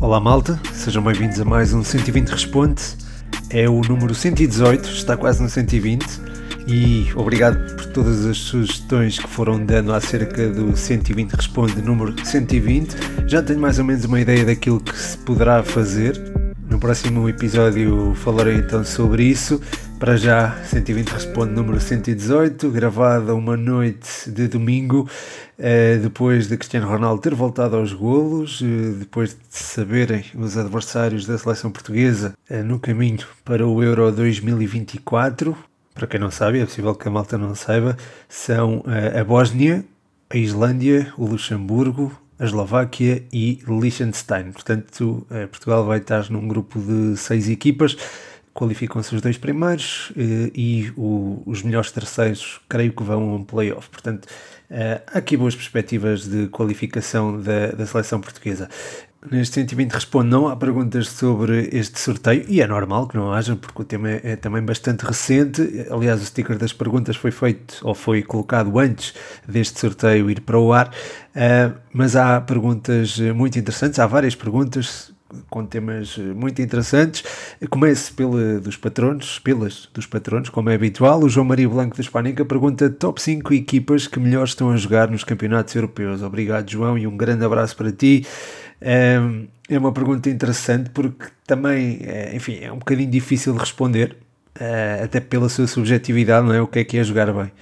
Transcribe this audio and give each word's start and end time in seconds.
Olá 0.00 0.18
malta, 0.18 0.58
sejam 0.72 1.02
bem-vindos 1.02 1.38
a 1.38 1.44
mais 1.44 1.74
um 1.74 1.84
120 1.84 2.30
Responde. 2.30 2.80
É 3.50 3.68
o 3.68 3.82
número 3.82 4.14
118, 4.14 4.88
está 4.88 5.14
quase 5.14 5.42
no 5.42 5.48
120 5.50 6.02
e 6.66 7.06
obrigado 7.14 7.76
por 7.76 7.84
todas 7.92 8.24
as 8.24 8.38
sugestões 8.38 9.18
que 9.18 9.28
foram 9.28 9.62
dando 9.62 9.92
acerca 9.92 10.48
do 10.48 10.74
120 10.74 11.32
Responde 11.32 11.82
número 11.82 12.14
120. 12.24 12.96
Já 13.26 13.42
tenho 13.42 13.60
mais 13.60 13.78
ou 13.78 13.84
menos 13.84 14.06
uma 14.06 14.18
ideia 14.18 14.42
daquilo 14.42 14.80
que 14.80 14.98
se 14.98 15.18
poderá 15.18 15.62
fazer. 15.62 16.18
No 16.70 16.80
próximo 16.80 17.28
episódio 17.28 18.14
falarei 18.14 18.56
então 18.56 18.82
sobre 18.82 19.24
isso. 19.24 19.60
Para 20.00 20.16
já, 20.16 20.56
120 20.64 21.08
responde 21.10 21.52
número 21.52 21.78
118, 21.78 22.70
gravada 22.70 23.34
uma 23.34 23.54
noite 23.54 24.30
de 24.30 24.48
domingo, 24.48 25.06
depois 26.02 26.48
de 26.48 26.56
Cristiano 26.56 26.88
Ronaldo 26.88 27.20
ter 27.20 27.34
voltado 27.34 27.76
aos 27.76 27.92
golos, 27.92 28.62
eh, 28.62 28.98
depois 28.98 29.30
de 29.30 29.38
saberem 29.50 30.24
os 30.34 30.56
adversários 30.56 31.26
da 31.26 31.36
seleção 31.36 31.70
portuguesa 31.70 32.34
eh, 32.48 32.62
no 32.62 32.78
caminho 32.78 33.26
para 33.44 33.66
o 33.66 33.82
Euro 33.82 34.10
2024. 34.10 35.56
Para 35.94 36.06
quem 36.06 36.18
não 36.18 36.30
sabe, 36.30 36.60
é 36.60 36.64
possível 36.64 36.94
que 36.94 37.06
a 37.08 37.10
malta 37.10 37.36
não 37.36 37.54
saiba, 37.54 37.96
são 38.28 38.82
a 39.18 39.22
Bósnia, 39.22 39.84
a 40.30 40.36
Islândia, 40.36 41.12
o 41.18 41.26
Luxemburgo, 41.26 42.10
a 42.38 42.44
Eslováquia 42.44 43.22
e 43.30 43.58
Liechtenstein. 43.66 44.52
Portanto, 44.52 45.26
Portugal 45.50 45.84
vai 45.84 45.98
estar 45.98 46.30
num 46.30 46.48
grupo 46.48 46.80
de 46.80 47.16
seis 47.18 47.50
equipas 47.50 47.96
qualificam-se 48.52 49.14
os 49.14 49.22
dois 49.22 49.38
primeiros 49.38 50.12
eh, 50.16 50.50
e 50.54 50.92
os 51.46 51.62
melhores 51.62 51.90
terceiros 51.90 52.60
creio 52.68 52.92
que 52.92 53.02
vão 53.02 53.30
a 53.30 53.34
um 53.36 53.44
playoff. 53.44 53.88
Portanto, 53.88 54.28
eh, 54.28 54.59
há 55.06 55.18
aqui 55.18 55.36
boas 55.36 55.54
perspectivas 55.54 56.26
de 56.26 56.48
qualificação 56.48 57.40
da, 57.40 57.68
da 57.72 57.86
seleção 57.86 58.20
portuguesa. 58.20 58.68
Neste 59.30 59.56
120 59.56 59.92
responde 59.92 60.30
não 60.30 60.48
há 60.48 60.56
perguntas 60.56 61.08
sobre 61.08 61.68
este 61.72 62.00
sorteio 62.00 62.42
e 62.48 62.62
é 62.62 62.66
normal 62.66 63.06
que 63.06 63.16
não 63.16 63.30
haja 63.30 63.54
porque 63.54 63.82
o 63.82 63.84
tema 63.84 64.08
é, 64.08 64.20
é 64.24 64.36
também 64.36 64.62
bastante 64.62 65.04
recente. 65.04 65.86
Aliás, 65.90 66.22
o 66.22 66.24
sticker 66.24 66.56
das 66.56 66.72
perguntas 66.72 67.16
foi 67.16 67.30
feito 67.30 67.80
ou 67.82 67.94
foi 67.94 68.22
colocado 68.22 68.78
antes 68.78 69.12
deste 69.46 69.78
sorteio 69.78 70.30
ir 70.30 70.40
para 70.40 70.58
o 70.58 70.72
ar, 70.72 70.88
uh, 70.88 71.78
mas 71.92 72.16
há 72.16 72.40
perguntas 72.40 73.18
muito 73.18 73.58
interessantes, 73.58 73.98
há 73.98 74.06
várias 74.06 74.34
perguntas 74.34 75.12
com 75.48 75.64
temas 75.64 76.16
eh, 76.18 76.22
muito 76.22 76.60
interessantes. 76.60 77.24
Começo 77.68 78.14
pela 78.14 78.60
dos 78.60 78.76
patronos, 78.76 79.38
pelas 79.38 79.88
dos 79.92 80.06
patronos, 80.06 80.48
como 80.48 80.70
é 80.70 80.74
habitual. 80.74 81.22
O 81.22 81.28
João 81.28 81.46
Maria 81.46 81.68
Blanco 81.68 81.96
da 81.96 82.02
Hispânica 82.02 82.44
pergunta 82.44 82.90
top 82.90 83.20
5 83.20 83.54
equipas 83.54 84.06
que 84.06 84.18
melhor 84.18 84.44
estão 84.44 84.70
a 84.70 84.76
jogar 84.76 85.10
nos 85.10 85.24
campeonatos 85.24 85.74
europeus. 85.74 86.22
Obrigado, 86.22 86.70
João, 86.70 86.98
e 86.98 87.06
um 87.06 87.16
grande 87.16 87.44
abraço 87.44 87.76
para 87.76 87.92
ti. 87.92 88.26
É 89.70 89.78
uma 89.78 89.92
pergunta 89.92 90.28
interessante 90.28 90.90
porque 90.90 91.26
também, 91.46 92.00
eh, 92.02 92.32
enfim, 92.34 92.58
é 92.60 92.72
um 92.72 92.78
bocadinho 92.78 93.08
difícil 93.08 93.52
de 93.52 93.60
responder, 93.60 94.16
eh, 94.58 95.00
até 95.04 95.20
pela 95.20 95.48
sua 95.48 95.68
subjetividade, 95.68 96.44
não 96.44 96.52
é? 96.52 96.60
O 96.60 96.66
que 96.66 96.80
é 96.80 96.84
que 96.84 96.98
é 96.98 97.04
jogar 97.04 97.32
bem? 97.32 97.52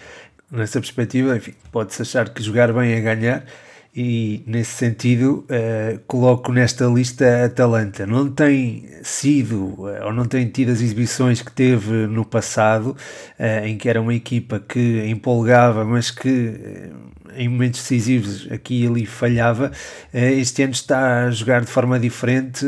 Nessa 0.50 0.80
perspectiva, 0.80 1.36
enfim, 1.36 1.52
pode-se 1.70 2.00
achar 2.00 2.30
que 2.30 2.42
jogar 2.42 2.72
bem 2.72 2.92
é 2.92 3.00
ganhar, 3.02 3.44
e 3.94 4.42
nesse 4.46 4.72
sentido 4.72 5.44
uh, 5.44 5.98
coloco 6.06 6.52
nesta 6.52 6.86
lista 6.86 7.24
a 7.24 7.44
Atalanta. 7.46 8.06
Não 8.06 8.30
tem 8.30 8.88
sido 9.02 9.74
uh, 9.80 10.06
ou 10.06 10.12
não 10.12 10.24
tem 10.24 10.48
tido 10.48 10.70
as 10.70 10.80
exibições 10.80 11.42
que 11.42 11.50
teve 11.50 12.06
no 12.06 12.24
passado, 12.24 12.96
uh, 13.38 13.66
em 13.66 13.76
que 13.76 13.88
era 13.88 14.00
uma 14.00 14.14
equipa 14.14 14.60
que 14.60 15.04
empolgava, 15.06 15.84
mas 15.84 16.10
que 16.10 16.90
em 17.36 17.48
momentos 17.48 17.80
decisivos 17.80 18.46
aqui 18.50 18.84
e 18.84 18.86
ali 18.86 19.06
falhava. 19.06 19.72
Este 20.12 20.62
ano 20.62 20.72
está 20.72 21.24
a 21.24 21.30
jogar 21.30 21.60
de 21.60 21.70
forma 21.70 21.98
diferente, 21.98 22.64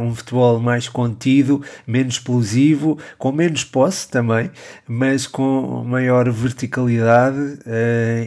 um 0.00 0.14
futebol 0.14 0.60
mais 0.60 0.88
contido, 0.88 1.62
menos 1.86 2.14
explosivo, 2.14 2.98
com 3.18 3.32
menos 3.32 3.64
posse 3.64 4.08
também, 4.08 4.50
mas 4.86 5.26
com 5.26 5.84
maior 5.84 6.30
verticalidade 6.30 7.58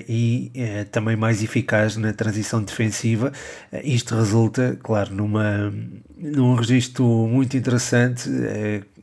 e 0.07 0.51
também 0.91 1.15
mais 1.15 1.43
eficaz 1.43 1.97
na 1.97 2.13
transição 2.13 2.61
defensiva. 2.61 3.31
Isto 3.83 4.15
resulta, 4.15 4.77
claro, 4.81 5.13
numa, 5.13 5.73
num 6.17 6.55
registro 6.55 7.05
muito 7.27 7.55
interessante. 7.57 8.29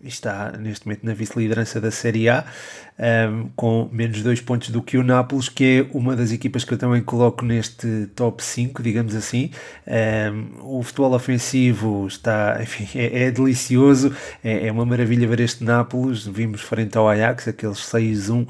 Está 0.02 0.52
neste 0.58 0.86
momento 0.86 1.04
na 1.04 1.14
vice-liderança 1.14 1.80
da 1.80 1.90
Série 1.90 2.28
A, 2.28 2.44
um, 2.98 3.48
com 3.54 3.88
menos 3.92 4.20
dois 4.22 4.40
pontos 4.40 4.70
do 4.70 4.82
que 4.82 4.98
o 4.98 5.02
Nápoles, 5.04 5.48
que 5.48 5.64
é 5.64 5.96
uma 5.96 6.16
das 6.16 6.32
equipas 6.32 6.64
que 6.64 6.74
eu 6.74 6.78
também 6.78 7.00
coloco 7.00 7.44
neste 7.44 8.06
top 8.16 8.42
5, 8.42 8.82
digamos 8.82 9.14
assim. 9.14 9.50
Um, 9.86 10.78
o 10.78 10.82
futebol 10.82 11.14
ofensivo 11.14 12.06
está, 12.08 12.58
enfim, 12.62 12.88
é, 12.98 13.24
é 13.24 13.30
delicioso, 13.30 14.12
é, 14.42 14.66
é, 14.66 14.72
uma 14.72 14.84
maravilha 14.84 15.28
ver 15.28 15.38
este 15.38 15.62
Nápoles. 15.62 16.26
Vimos 16.26 16.62
frente 16.62 16.98
ao 16.98 17.08
Ajax, 17.08 17.46
aqueles 17.46 17.78
6-1 17.78 18.48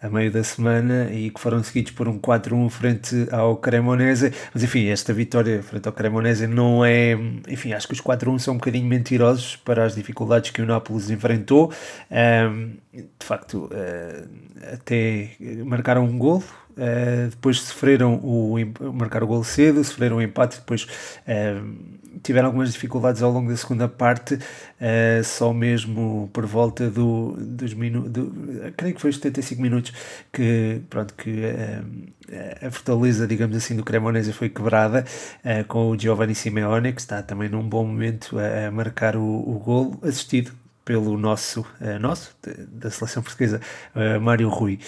a 0.00 0.08
meio 0.08 0.30
da 0.30 0.44
semana 0.44 1.10
e 1.10 1.28
que 1.30 1.40
foram 1.40 1.62
seguidos 1.62 1.90
por 1.92 2.06
um 2.06 2.18
4-1 2.18 2.70
frente 2.70 3.28
ao 3.32 3.56
Cremonese. 3.56 4.32
Mas 4.54 4.62
enfim, 4.62 4.86
esta 4.88 5.12
vitória 5.12 5.62
frente 5.62 5.86
ao 5.86 5.92
Cremonese 5.92 6.46
não 6.46 6.84
é. 6.84 7.12
Enfim, 7.48 7.72
acho 7.72 7.86
que 7.88 7.94
os 7.94 8.00
4-1 8.00 8.38
são 8.38 8.54
um 8.54 8.58
bocadinho 8.58 8.86
mentirosos 8.86 9.56
para 9.56 9.84
as 9.84 9.94
dificuldades 9.94 10.50
que 10.50 10.62
o 10.62 10.66
Nápoles 10.66 11.10
enfrentou. 11.10 11.72
Um, 12.10 12.74
de 12.92 13.26
facto, 13.26 13.68
uh, 13.72 14.28
até 14.72 15.30
marcaram 15.64 16.04
um 16.04 16.16
gol. 16.16 16.42
Uh, 16.78 17.28
depois 17.30 17.60
sofreram 17.60 18.14
o 18.22 18.54
marcar 18.94 19.24
o 19.24 19.26
gol 19.26 19.42
cedo, 19.42 19.82
sofreram 19.82 20.18
o 20.18 20.22
empate, 20.22 20.58
depois 20.58 20.84
uh, 20.84 21.97
tiveram 22.22 22.46
algumas 22.46 22.72
dificuldades 22.72 23.22
ao 23.22 23.30
longo 23.30 23.50
da 23.50 23.56
segunda 23.56 23.88
parte, 23.88 24.34
uh, 24.34 25.24
só 25.24 25.52
mesmo 25.52 26.28
por 26.32 26.46
volta 26.46 26.90
do, 26.90 27.36
dos 27.38 27.74
minutos, 27.74 28.10
do, 28.10 28.72
creio 28.76 28.94
que 28.94 29.00
foi 29.00 29.10
os 29.10 29.16
75 29.16 29.60
minutos 29.60 29.92
que, 30.32 30.80
pronto, 30.88 31.14
que 31.14 31.30
uh, 31.30 32.66
a 32.66 32.70
fortaleza, 32.70 33.26
digamos 33.26 33.56
assim, 33.56 33.76
do 33.76 33.84
Cremonese 33.84 34.32
foi 34.32 34.48
quebrada 34.48 35.04
uh, 35.44 35.64
com 35.66 35.90
o 35.90 35.98
Giovanni 35.98 36.34
Simeone, 36.34 36.92
que 36.92 37.00
está 37.00 37.22
também 37.22 37.48
num 37.48 37.66
bom 37.68 37.84
momento 37.84 38.38
a, 38.38 38.68
a 38.68 38.70
marcar 38.70 39.16
o, 39.16 39.22
o 39.22 39.58
gol, 39.58 39.98
assistido 40.02 40.52
pelo 40.88 41.18
nosso, 41.18 41.60
uh, 41.82 41.98
nosso 42.00 42.34
da 42.72 42.90
seleção 42.90 43.22
portuguesa, 43.22 43.60
uh, 43.94 44.18
Mário 44.18 44.48
Rui. 44.48 44.78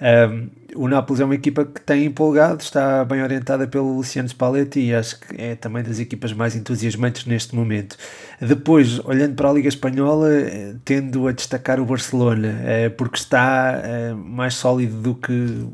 Um, 0.00 0.48
o 0.74 0.88
Nápoles 0.88 1.20
é 1.20 1.26
uma 1.26 1.34
equipa 1.34 1.66
que 1.66 1.78
tem 1.82 2.06
empolgado, 2.06 2.62
está 2.62 3.04
bem 3.04 3.22
orientada 3.22 3.66
pelo 3.66 3.94
Luciano 3.94 4.26
Spalletti 4.26 4.80
e 4.80 4.94
acho 4.94 5.20
que 5.20 5.38
é 5.38 5.54
também 5.54 5.82
das 5.82 5.98
equipas 5.98 6.32
mais 6.32 6.56
entusiasmantes 6.56 7.26
neste 7.26 7.54
momento. 7.54 7.98
Depois, 8.40 8.98
olhando 9.00 9.34
para 9.34 9.50
a 9.50 9.52
Liga 9.52 9.68
Espanhola, 9.68 10.32
eh, 10.32 10.74
tendo 10.86 11.28
a 11.28 11.32
destacar 11.32 11.78
o 11.78 11.84
Barcelona, 11.84 12.48
uh, 12.48 12.90
porque 12.92 13.18
está 13.18 13.82
mais 14.24 14.54
sólido 14.54 15.02
do 15.02 15.14
que, 15.14 15.66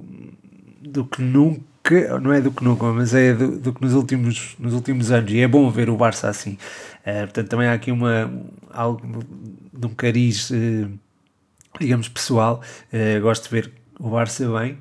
do 0.83 1.05
que 1.05 1.23
nunca 1.23 1.63
não 2.21 2.33
é 2.33 2.41
do 2.41 2.51
que 2.51 2.65
nunca, 2.65 2.87
mas 2.87 3.15
é 3.15 3.33
do, 3.33 3.59
do, 3.59 3.73
que 3.73 3.83
nos 3.83 3.95
últimos, 3.95 4.57
nos 4.59 4.75
últimos 4.75 5.11
anos, 5.11 5.33
e 5.33 5.41
é 5.41 5.49
bom 5.49 5.71
ver 5.71 5.91
o 5.91 5.97
Barça 5.97 6.29
assim. 6.29 6.59
Uh, 7.01 7.21
portanto, 7.21 7.49
também 7.49 7.69
há 7.69 7.73
aqui 7.73 7.91
uma, 7.91 8.31
algo 8.71 9.25
de 9.73 9.87
um 9.87 9.91
cariz, 9.91 10.51
uh, 10.51 10.91
digamos, 11.81 12.09
pessoal. 12.09 12.63
Uh, 12.93 13.21
gosto 13.21 13.45
de 13.45 13.51
ver 13.51 13.73
o 13.99 14.11
Barça 14.11 14.49
bem, 14.59 14.79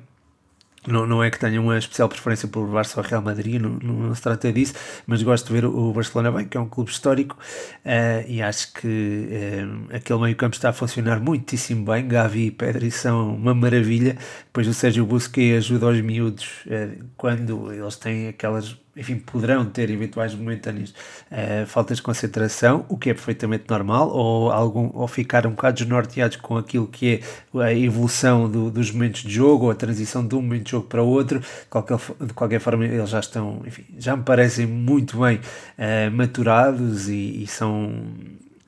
não, 0.88 1.06
não 1.06 1.22
é 1.22 1.30
que 1.30 1.38
tenha 1.38 1.60
uma 1.60 1.78
especial 1.78 2.08
preferência 2.08 2.48
pelo 2.48 2.66
Barça 2.66 3.00
ou 3.00 3.06
Real 3.06 3.22
Madrid, 3.22 3.60
não, 3.60 3.70
não, 3.70 4.14
se 4.14 4.22
trata 4.22 4.52
disso, 4.52 4.74
mas 5.06 5.22
gosto 5.22 5.46
de 5.46 5.52
ver 5.52 5.64
o 5.66 5.92
Barcelona 5.92 6.32
bem, 6.32 6.46
que 6.46 6.56
é 6.56 6.60
um 6.60 6.68
clube 6.68 6.90
histórico 6.90 7.36
uh, 7.84 8.24
e 8.26 8.42
acho 8.42 8.72
que 8.72 8.86
uh, 8.86 9.94
aquele 9.94 10.20
meio-campo 10.20 10.56
está 10.56 10.70
a 10.70 10.72
funcionar 10.72 11.20
muitíssimo 11.20 11.84
bem. 11.84 12.08
Gavi 12.08 12.46
e 12.46 12.50
Pedri 12.50 12.90
são 12.90 13.34
uma 13.34 13.54
maravilha. 13.54 14.16
Depois 14.46 14.66
o 14.66 14.74
Sérgio 14.74 15.04
Busquets 15.04 15.58
ajuda 15.58 15.86
aos 15.86 16.00
miúdos 16.00 16.64
uh, 16.66 17.04
quando 17.16 17.72
eles 17.72 17.96
têm 17.96 18.28
aquelas 18.28 18.76
enfim, 18.98 19.16
poderão 19.16 19.64
ter 19.64 19.88
eventuais 19.90 20.34
momentâneas 20.34 20.90
uh, 20.90 21.66
faltas 21.66 21.98
de 21.98 22.02
concentração, 22.02 22.84
o 22.88 22.98
que 22.98 23.10
é 23.10 23.14
perfeitamente 23.14 23.64
normal, 23.68 24.10
ou, 24.10 24.50
algum, 24.50 24.90
ou 24.92 25.06
ficar 25.06 25.46
um 25.46 25.50
bocado 25.50 25.78
desnorteados 25.78 26.36
com 26.36 26.56
aquilo 26.56 26.86
que 26.86 27.20
é 27.54 27.62
a 27.62 27.72
evolução 27.72 28.50
do, 28.50 28.70
dos 28.70 28.90
momentos 28.90 29.22
de 29.22 29.32
jogo, 29.32 29.66
ou 29.66 29.70
a 29.70 29.74
transição 29.74 30.26
de 30.26 30.34
um 30.34 30.42
momento 30.42 30.64
de 30.64 30.70
jogo 30.72 30.86
para 30.88 31.02
outro. 31.02 31.40
Qualquer, 31.70 31.98
de 32.20 32.32
qualquer 32.34 32.60
forma, 32.60 32.84
eles 32.84 33.08
já 33.08 33.20
estão, 33.20 33.62
enfim, 33.64 33.84
já 33.96 34.16
me 34.16 34.24
parecem 34.24 34.66
muito 34.66 35.20
bem 35.20 35.36
uh, 35.36 36.10
maturados 36.10 37.08
e, 37.08 37.42
e 37.42 37.46
são 37.46 37.92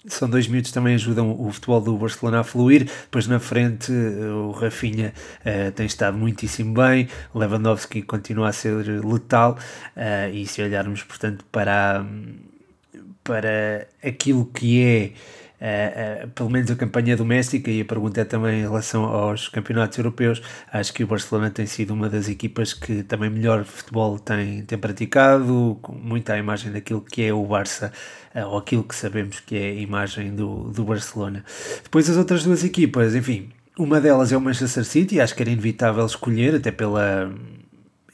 são 0.07 0.29
dois 0.29 0.47
minutos 0.47 0.73
também 0.73 0.95
ajudam 0.95 1.37
o 1.39 1.53
futebol 1.53 1.81
do 1.81 1.97
Barcelona 1.97 2.41
a 2.41 2.45
fluir. 2.45 2.85
Depois 2.85 3.27
na 3.27 3.39
frente 3.39 3.93
o 3.93 4.51
Rafinha 4.51 5.13
uh, 5.41 5.73
tem 5.73 5.87
estado 5.87 6.17
muitíssimo 6.17 6.75
bem, 6.75 7.09
Lewandowski 7.35 8.03
continua 8.03 8.49
a 8.49 8.53
ser 8.53 9.05
letal 9.05 9.59
uh, 9.97 10.35
e 10.35 10.47
se 10.47 10.63
olharmos 10.63 11.03
portanto 11.03 11.45
para, 11.53 12.05
para 13.23 13.87
aquilo 14.03 14.47
que 14.47 14.83
é 14.83 15.13
uh, 15.61 16.25
uh, 16.25 16.29
pelo 16.31 16.51
menos 16.51 16.71
a 16.71 16.77
campanha 16.77 17.17
doméstica, 17.17 17.71
e 17.71 17.81
a 17.81 17.85
pergunta 17.85 18.21
é 18.21 18.25
também 18.25 18.61
em 18.61 18.63
relação 18.63 19.05
aos 19.05 19.49
campeonatos 19.49 19.99
europeus. 19.99 20.43
Acho 20.73 20.93
que 20.93 21.05
o 21.05 21.07
Barcelona 21.07 21.51
tem 21.51 21.67
sido 21.67 21.93
uma 21.93 22.09
das 22.09 22.29
equipas 22.29 22.73
que 22.73 23.03
também 23.03 23.31
melhor 23.31 23.65
futebol 23.65 24.19
tem, 24.19 24.63
tem 24.63 24.79
praticado, 24.79 25.79
com 25.83 25.93
muita 25.93 26.37
imagem 26.37 26.73
daquilo 26.73 27.01
que 27.01 27.23
é 27.23 27.33
o 27.33 27.45
Barça, 27.45 27.93
uh, 28.35 28.47
ou 28.47 28.59
aquilo 28.59 28.85
que 28.85 28.95
sabemos 28.95 29.41
que 29.41 29.57
é 29.57 29.71
a 29.71 29.75
imagem 29.75 30.35
do, 30.35 30.71
do 30.71 30.85
Barcelona. 30.85 31.45
Depois 31.83 32.09
as 32.09 32.17
outras 32.17 32.43
duas 32.45 32.65
equipas, 32.65 33.15
enfim, 33.15 33.51
uma 33.79 34.01
delas 34.01 34.33
é 34.33 34.37
o 34.37 34.41
Manchester 34.41 34.85
City, 34.85 35.21
acho 35.21 35.35
que 35.35 35.43
era 35.43 35.51
inevitável 35.51 36.05
escolher, 36.05 36.55
até 36.55 36.71
pela 36.71 37.33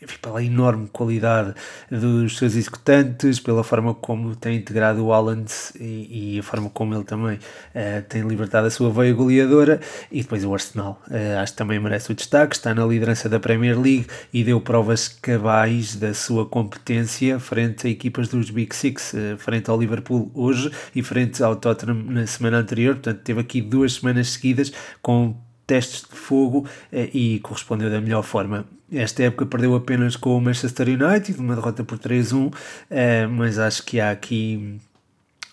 enfim, 0.06 0.18
pela 0.22 0.42
enorme 0.42 0.88
qualidade 0.88 1.54
dos 1.90 2.38
seus 2.38 2.54
executantes, 2.54 3.40
pela 3.40 3.62
forma 3.64 3.92
como 3.94 4.34
tem 4.36 4.56
integrado 4.56 5.04
o 5.04 5.12
Haaland 5.12 5.52
e, 5.78 6.34
e 6.36 6.38
a 6.38 6.42
forma 6.42 6.70
como 6.70 6.94
ele 6.94 7.04
também 7.04 7.36
uh, 7.36 8.02
tem 8.08 8.22
libertado 8.22 8.66
a 8.66 8.70
sua 8.70 8.90
veia 8.90 9.12
goleadora, 9.12 9.80
e 10.10 10.22
depois 10.22 10.44
o 10.44 10.54
Arsenal, 10.54 11.02
uh, 11.08 11.38
acho 11.42 11.52
que 11.52 11.58
também 11.58 11.78
merece 11.78 12.12
o 12.12 12.14
destaque, 12.14 12.54
está 12.54 12.74
na 12.74 12.86
liderança 12.86 13.28
da 13.28 13.40
Premier 13.40 13.78
League 13.78 14.06
e 14.32 14.44
deu 14.44 14.60
provas 14.60 15.08
cabais 15.08 15.96
da 15.96 16.14
sua 16.14 16.46
competência 16.46 17.38
frente 17.40 17.86
a 17.86 17.90
equipas 17.90 18.28
dos 18.28 18.50
Big 18.50 18.74
Six, 18.74 19.12
uh, 19.12 19.36
frente 19.38 19.68
ao 19.68 19.78
Liverpool 19.78 20.30
hoje 20.34 20.70
e 20.94 21.02
frente 21.02 21.42
ao 21.42 21.56
Tottenham 21.56 22.04
na 22.04 22.26
semana 22.26 22.58
anterior, 22.58 22.94
portanto 22.94 23.20
teve 23.22 23.40
aqui 23.40 23.60
duas 23.60 23.94
semanas 23.94 24.28
seguidas 24.28 24.72
com 25.02 25.36
testes 25.66 26.02
de 26.08 26.16
fogo 26.16 26.66
e 26.92 27.40
correspondeu 27.40 27.90
da 27.90 28.00
melhor 28.00 28.22
forma. 28.22 28.66
Esta 28.92 29.24
época 29.24 29.46
perdeu 29.46 29.74
apenas 29.74 30.14
com 30.14 30.36
o 30.36 30.40
Manchester 30.40 30.88
United, 30.88 31.40
uma 31.40 31.56
derrota 31.56 31.82
por 31.82 31.98
3-1, 31.98 32.54
eh, 32.88 33.26
mas 33.26 33.58
acho 33.58 33.82
que 33.82 33.98
há 33.98 34.12
aqui 34.12 34.78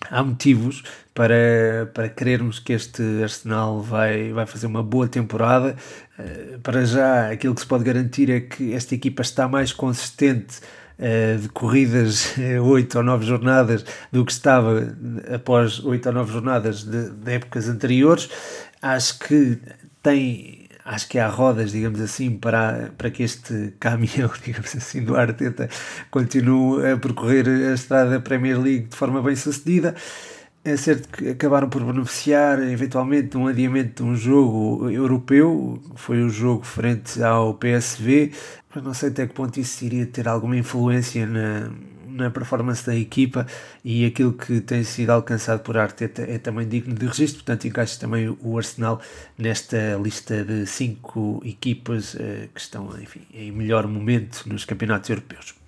há 0.08 0.22
motivos 0.22 0.84
para, 1.12 1.90
para 1.92 2.08
querermos 2.08 2.60
que 2.60 2.72
este 2.72 3.02
Arsenal 3.22 3.80
vai, 3.82 4.32
vai 4.32 4.46
fazer 4.46 4.66
uma 4.66 4.84
boa 4.84 5.08
temporada. 5.08 5.74
Eh, 6.16 6.58
para 6.62 6.84
já, 6.84 7.30
aquilo 7.32 7.54
que 7.56 7.60
se 7.62 7.66
pode 7.66 7.82
garantir 7.82 8.30
é 8.30 8.40
que 8.40 8.72
esta 8.72 8.94
equipa 8.94 9.22
está 9.22 9.48
mais 9.48 9.72
consistente 9.72 10.60
eh, 10.96 11.36
de 11.36 11.48
corridas 11.48 12.34
8 12.62 12.98
ou 12.98 13.02
9 13.02 13.26
jornadas 13.26 13.84
do 14.12 14.24
que 14.24 14.30
estava 14.30 14.96
após 15.34 15.84
8 15.84 16.06
ou 16.06 16.14
9 16.14 16.32
jornadas 16.32 16.84
de, 16.84 17.10
de 17.10 17.32
épocas 17.32 17.68
anteriores. 17.68 18.30
Acho 18.80 19.18
que 19.18 19.58
tem 20.04 20.64
acho 20.84 21.08
que 21.08 21.18
há 21.18 21.28
rodas, 21.28 21.72
digamos 21.72 22.00
assim, 22.00 22.36
para, 22.36 22.92
para 22.98 23.10
que 23.10 23.22
este 23.22 23.74
caminhão, 23.80 24.30
digamos 24.44 24.76
assim, 24.76 25.02
do 25.02 25.16
Arteta 25.16 25.68
continue 26.10 26.86
a 26.92 26.96
percorrer 26.96 27.48
a 27.48 27.74
estrada 27.74 28.10
da 28.10 28.20
Premier 28.20 28.60
League 28.60 28.88
de 28.88 28.96
forma 28.96 29.22
bem 29.22 29.34
sucedida. 29.34 29.94
É 30.62 30.76
certo 30.76 31.08
que 31.08 31.30
acabaram 31.30 31.68
por 31.68 31.82
beneficiar 31.84 32.62
eventualmente 32.62 33.28
de 33.28 33.36
um 33.36 33.46
adiamento 33.46 34.02
de 34.02 34.08
um 34.08 34.16
jogo 34.16 34.90
europeu, 34.90 35.80
foi 35.94 36.22
o 36.22 36.30
jogo 36.30 36.64
frente 36.64 37.22
ao 37.22 37.54
PSV, 37.54 38.32
mas 38.74 38.84
não 38.84 38.94
sei 38.94 39.10
até 39.10 39.26
que 39.26 39.34
ponto 39.34 39.58
isso 39.60 39.84
iria 39.84 40.06
ter 40.06 40.26
alguma 40.26 40.56
influência 40.56 41.26
na, 41.26 41.70
na 42.14 42.30
performance 42.30 42.86
da 42.86 42.94
equipa 42.94 43.46
e 43.84 44.06
aquilo 44.06 44.32
que 44.32 44.60
tem 44.60 44.84
sido 44.84 45.10
alcançado 45.10 45.60
por 45.60 45.76
Arteta 45.76 46.22
é 46.22 46.38
também 46.38 46.66
digno 46.66 46.94
de 46.94 47.06
registro, 47.06 47.42
portanto 47.44 47.66
encaixa 47.66 47.98
também 47.98 48.28
o 48.40 48.56
Arsenal 48.56 49.00
nesta 49.36 49.96
lista 50.02 50.44
de 50.44 50.66
cinco 50.66 51.42
equipas 51.44 52.14
uh, 52.14 52.48
que 52.54 52.60
estão 52.60 52.88
enfim, 53.00 53.22
em 53.32 53.50
melhor 53.50 53.86
momento 53.86 54.44
nos 54.46 54.64
campeonatos 54.64 55.10
europeus. 55.10 55.63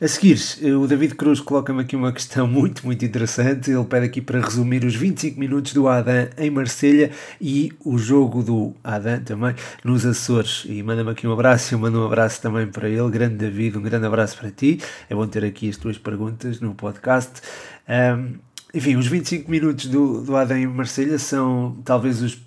A 0.00 0.08
seguir, 0.08 0.38
o 0.76 0.86
David 0.86 1.14
Cruz 1.14 1.40
coloca-me 1.40 1.82
aqui 1.82 1.94
uma 1.94 2.12
questão 2.12 2.46
muito, 2.46 2.84
muito 2.84 3.04
interessante. 3.04 3.70
Ele 3.70 3.84
pede 3.84 4.06
aqui 4.06 4.20
para 4.20 4.40
resumir 4.40 4.84
os 4.84 4.94
25 4.94 5.38
minutos 5.38 5.72
do 5.72 5.86
Adam 5.86 6.28
em 6.36 6.50
Marselha 6.50 7.10
e 7.40 7.72
o 7.84 7.96
jogo 7.96 8.42
do 8.42 8.74
Adam 8.82 9.20
também 9.20 9.54
nos 9.84 10.04
Açores. 10.04 10.64
E 10.66 10.82
manda-me 10.82 11.10
aqui 11.10 11.26
um 11.26 11.32
abraço 11.32 11.74
eu 11.74 11.78
mando 11.78 12.00
um 12.00 12.06
abraço 12.06 12.42
também 12.42 12.66
para 12.66 12.88
ele. 12.88 13.08
Grande 13.10 13.36
David, 13.36 13.78
um 13.78 13.82
grande 13.82 14.06
abraço 14.06 14.36
para 14.38 14.50
ti. 14.50 14.80
É 15.08 15.14
bom 15.14 15.26
ter 15.26 15.44
aqui 15.44 15.68
as 15.68 15.76
tuas 15.76 15.98
perguntas 15.98 16.60
no 16.60 16.74
podcast. 16.74 17.40
Um, 17.88 18.34
enfim, 18.74 18.96
os 18.96 19.06
25 19.06 19.50
minutos 19.50 19.86
do, 19.86 20.22
do 20.22 20.36
Adam 20.36 20.56
em 20.56 20.66
Marselha 20.66 21.18
são 21.18 21.76
talvez 21.84 22.22
os 22.22 22.38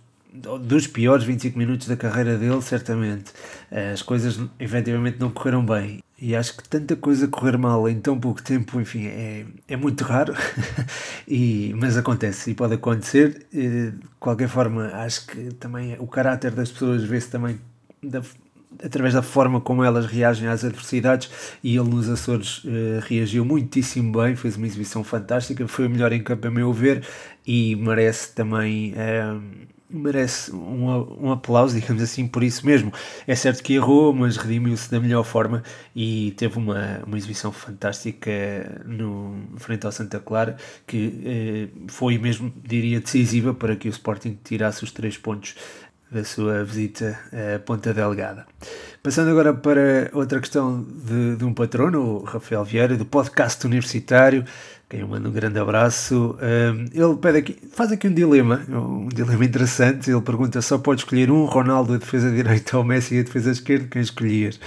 dos 0.59 0.85
piores 0.85 1.23
25 1.23 1.57
minutos 1.57 1.87
da 1.87 1.95
carreira 1.95 2.37
dele, 2.37 2.61
certamente. 2.61 3.31
As 3.71 4.01
coisas 4.01 4.37
efetivamente 4.59 5.17
não 5.17 5.29
correram 5.29 5.65
bem. 5.65 6.04
E 6.17 6.33
acho 6.33 6.55
que 6.55 6.67
tanta 6.69 6.95
coisa 6.95 7.27
correr 7.27 7.57
mal 7.57 7.89
em 7.89 7.99
tão 7.99 8.17
pouco 8.17 8.41
tempo, 8.41 8.79
enfim, 8.79 9.05
é, 9.07 9.45
é 9.67 9.75
muito 9.75 10.03
raro, 10.05 10.33
e, 11.27 11.73
mas 11.75 11.97
acontece 11.97 12.51
e 12.51 12.53
pode 12.53 12.73
acontecer. 12.75 13.45
De 13.51 13.93
qualquer 14.19 14.47
forma, 14.47 14.87
acho 14.93 15.27
que 15.27 15.53
também 15.55 15.97
o 15.99 16.07
caráter 16.07 16.51
das 16.51 16.71
pessoas 16.71 17.03
vê-se 17.03 17.29
também 17.29 17.59
da, 18.01 18.21
através 18.83 19.13
da 19.13 19.21
forma 19.21 19.59
como 19.59 19.83
elas 19.83 20.05
reagem 20.05 20.47
às 20.47 20.63
adversidades 20.63 21.29
e 21.63 21.75
ele 21.75 21.89
nos 21.89 22.09
Açores 22.09 22.63
uh, 22.63 23.01
reagiu 23.01 23.43
muitíssimo 23.43 24.21
bem, 24.21 24.35
fez 24.35 24.55
uma 24.55 24.67
exibição 24.67 25.03
fantástica, 25.03 25.67
foi 25.67 25.87
o 25.87 25.89
melhor 25.89 26.11
em 26.13 26.23
campo 26.23 26.47
a 26.47 26.51
meu 26.51 26.71
ver 26.73 27.05
e 27.45 27.75
merece 27.75 28.33
também... 28.33 28.93
Uh, 28.93 29.74
merece 29.89 30.51
um, 30.51 31.25
um 31.25 31.31
aplauso, 31.31 31.79
digamos 31.79 32.01
assim, 32.01 32.27
por 32.27 32.43
isso 32.43 32.65
mesmo. 32.65 32.91
É 33.27 33.35
certo 33.35 33.63
que 33.63 33.73
errou, 33.73 34.13
mas 34.13 34.37
redimiu-se 34.37 34.89
da 34.89 34.99
melhor 34.99 35.23
forma 35.23 35.63
e 35.95 36.33
teve 36.37 36.57
uma, 36.57 37.01
uma 37.05 37.17
exibição 37.17 37.51
fantástica 37.51 38.31
no 38.85 39.35
frente 39.57 39.85
ao 39.85 39.91
Santa 39.91 40.19
Clara, 40.19 40.57
que 40.87 41.21
eh, 41.25 41.87
foi 41.87 42.17
mesmo, 42.17 42.51
diria, 42.63 42.99
decisiva 42.99 43.53
para 43.53 43.75
que 43.75 43.87
o 43.87 43.91
Sporting 43.91 44.37
tirasse 44.43 44.83
os 44.83 44.91
três 44.91 45.17
pontos 45.17 45.55
da 46.11 46.23
sua 46.23 46.63
visita 46.63 47.19
à 47.55 47.59
Ponta 47.59 47.93
Delgada. 47.93 48.45
Passando 49.01 49.29
agora 49.31 49.53
para 49.53 50.09
outra 50.13 50.39
questão 50.39 50.83
de, 50.83 51.35
de 51.35 51.45
um 51.45 51.53
patrono, 51.53 52.21
o 52.21 52.23
Rafael 52.23 52.63
Vieira, 52.63 52.95
do 52.95 53.05
podcast 53.05 53.65
universitário, 53.65 54.45
quem 54.87 54.99
eu 54.99 55.07
mando 55.07 55.29
um 55.29 55.31
grande 55.31 55.59
abraço. 55.59 56.37
Ele 56.93 57.15
pede 57.17 57.37
aqui, 57.39 57.57
faz 57.71 57.91
aqui 57.91 58.07
um 58.07 58.13
dilema, 58.13 58.61
um 58.69 59.07
dilema 59.07 59.43
interessante. 59.43 60.11
Ele 60.11 60.21
pergunta: 60.21 60.61
só 60.61 60.77
pode 60.77 61.01
escolher 61.01 61.31
um 61.31 61.45
Ronaldo 61.45 61.93
a 61.93 61.97
defesa 61.97 62.31
direita 62.31 62.77
ou 62.77 62.83
Messi 62.83 63.19
a 63.19 63.23
defesa 63.23 63.51
esquerda? 63.51 63.87
Quem 63.89 64.01
escolhias? 64.01 64.59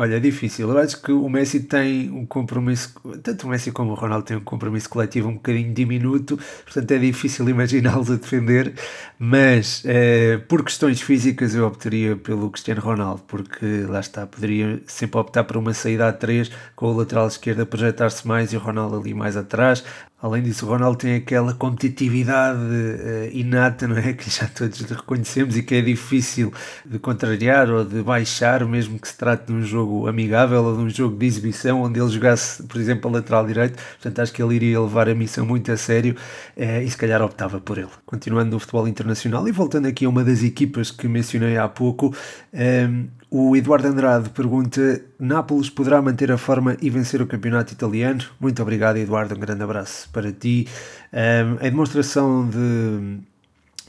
Olha, 0.00 0.16
é 0.16 0.18
difícil. 0.18 0.70
Eu 0.70 0.78
acho 0.78 1.02
que 1.02 1.12
o 1.12 1.28
Messi 1.28 1.60
tem 1.60 2.10
um 2.10 2.24
compromisso, 2.24 2.94
tanto 3.22 3.46
o 3.46 3.50
Messi 3.50 3.70
como 3.70 3.90
o 3.90 3.94
Ronaldo 3.94 4.24
têm 4.24 4.38
um 4.38 4.40
compromisso 4.40 4.88
coletivo 4.88 5.28
um 5.28 5.34
bocadinho 5.34 5.74
diminuto, 5.74 6.38
portanto 6.64 6.90
é 6.92 6.96
difícil 6.98 7.46
imaginá-los 7.50 8.10
a 8.10 8.14
defender, 8.14 8.72
mas 9.18 9.82
eh, 9.84 10.38
por 10.48 10.64
questões 10.64 11.02
físicas 11.02 11.54
eu 11.54 11.66
optaria 11.66 12.16
pelo 12.16 12.48
Cristiano 12.48 12.80
Ronaldo, 12.80 13.22
porque 13.28 13.84
lá 13.86 14.00
está, 14.00 14.26
poderia 14.26 14.80
sempre 14.86 15.20
optar 15.20 15.44
por 15.44 15.58
uma 15.58 15.74
saída 15.74 16.08
a 16.08 16.12
3 16.14 16.50
com 16.74 16.86
o 16.86 16.96
lateral 16.96 17.28
esquerdo 17.28 17.60
a 17.60 17.66
projetar-se 17.66 18.26
mais 18.26 18.54
e 18.54 18.56
o 18.56 18.60
Ronaldo 18.60 18.96
ali 18.96 19.12
mais 19.12 19.36
atrás. 19.36 19.84
Além 20.22 20.42
disso, 20.42 20.66
o 20.66 20.68
Ronaldo 20.68 20.98
tem 20.98 21.14
aquela 21.14 21.54
competitividade 21.54 22.58
uh, 22.58 23.30
inata, 23.32 23.88
não 23.88 23.96
é? 23.96 24.12
Que 24.20 24.28
já 24.28 24.46
todos 24.46 24.78
reconhecemos 24.82 25.56
e 25.56 25.62
que 25.62 25.76
é 25.76 25.80
difícil 25.80 26.52
de 26.84 26.98
contrariar 26.98 27.70
ou 27.70 27.84
de 27.86 28.02
baixar, 28.02 28.66
mesmo 28.66 28.98
que 28.98 29.08
se 29.08 29.16
trate 29.16 29.46
de 29.46 29.52
um 29.52 29.62
jogo 29.62 29.89
amigável 30.06 30.64
ou 30.64 30.76
de 30.76 30.82
um 30.82 30.88
jogo 30.90 31.16
de 31.16 31.26
exibição, 31.26 31.82
onde 31.82 32.00
ele 32.00 32.10
jogasse, 32.10 32.62
por 32.62 32.80
exemplo, 32.80 33.10
a 33.10 33.14
lateral 33.14 33.46
direito. 33.46 33.76
Portanto, 33.94 34.18
acho 34.20 34.32
que 34.32 34.42
ele 34.42 34.54
iria 34.54 34.80
levar 34.80 35.08
a 35.08 35.14
missão 35.14 35.44
muito 35.44 35.70
a 35.70 35.76
sério 35.76 36.14
uh, 36.56 36.82
e 36.82 36.90
se 36.90 36.96
calhar 36.96 37.22
optava 37.22 37.60
por 37.60 37.78
ele. 37.78 37.90
Continuando 38.06 38.50
no 38.50 38.58
futebol 38.58 38.86
internacional 38.88 39.46
e 39.48 39.52
voltando 39.52 39.86
aqui 39.86 40.04
a 40.04 40.08
uma 40.08 40.24
das 40.24 40.42
equipas 40.42 40.90
que 40.90 41.08
mencionei 41.08 41.56
há 41.56 41.68
pouco, 41.68 42.14
ehm, 42.52 43.06
o 43.30 43.54
Eduardo 43.54 43.86
Andrade 43.86 44.28
pergunta: 44.30 45.00
Nápoles 45.18 45.70
poderá 45.70 46.02
manter 46.02 46.32
a 46.32 46.36
forma 46.36 46.76
e 46.82 46.90
vencer 46.90 47.22
o 47.22 47.26
campeonato 47.26 47.72
italiano? 47.72 48.24
Muito 48.40 48.60
obrigado, 48.60 48.96
Eduardo. 48.96 49.36
Um 49.36 49.38
grande 49.38 49.62
abraço 49.62 50.08
para 50.10 50.32
ti. 50.32 50.66
Um, 51.12 51.64
a 51.64 51.70
demonstração 51.70 52.48
de, 52.48 53.18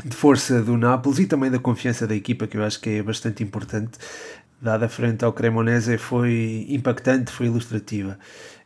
de, 0.05 0.15
força 0.15 0.62
do 0.62 0.77
Nápoles 0.77 1.17
e 1.17 1.25
também 1.25 1.50
da 1.50 1.58
confiança 1.58 2.05
da 2.05 2.15
equipa, 2.15 2.46
que 2.46 2.55
eu 2.55 2.63
acho 2.63 2.79
que 2.79 2.89
é 2.91 3.03
bastante 3.03 3.43
importante, 3.43 3.98
dada 4.61 4.87
frente 4.87 5.25
ao 5.25 5.33
Cremonese, 5.33 5.97
foi 5.97 6.67
impactante, 6.69 7.31
foi 7.31 7.47
ilustrativa. 7.47 8.19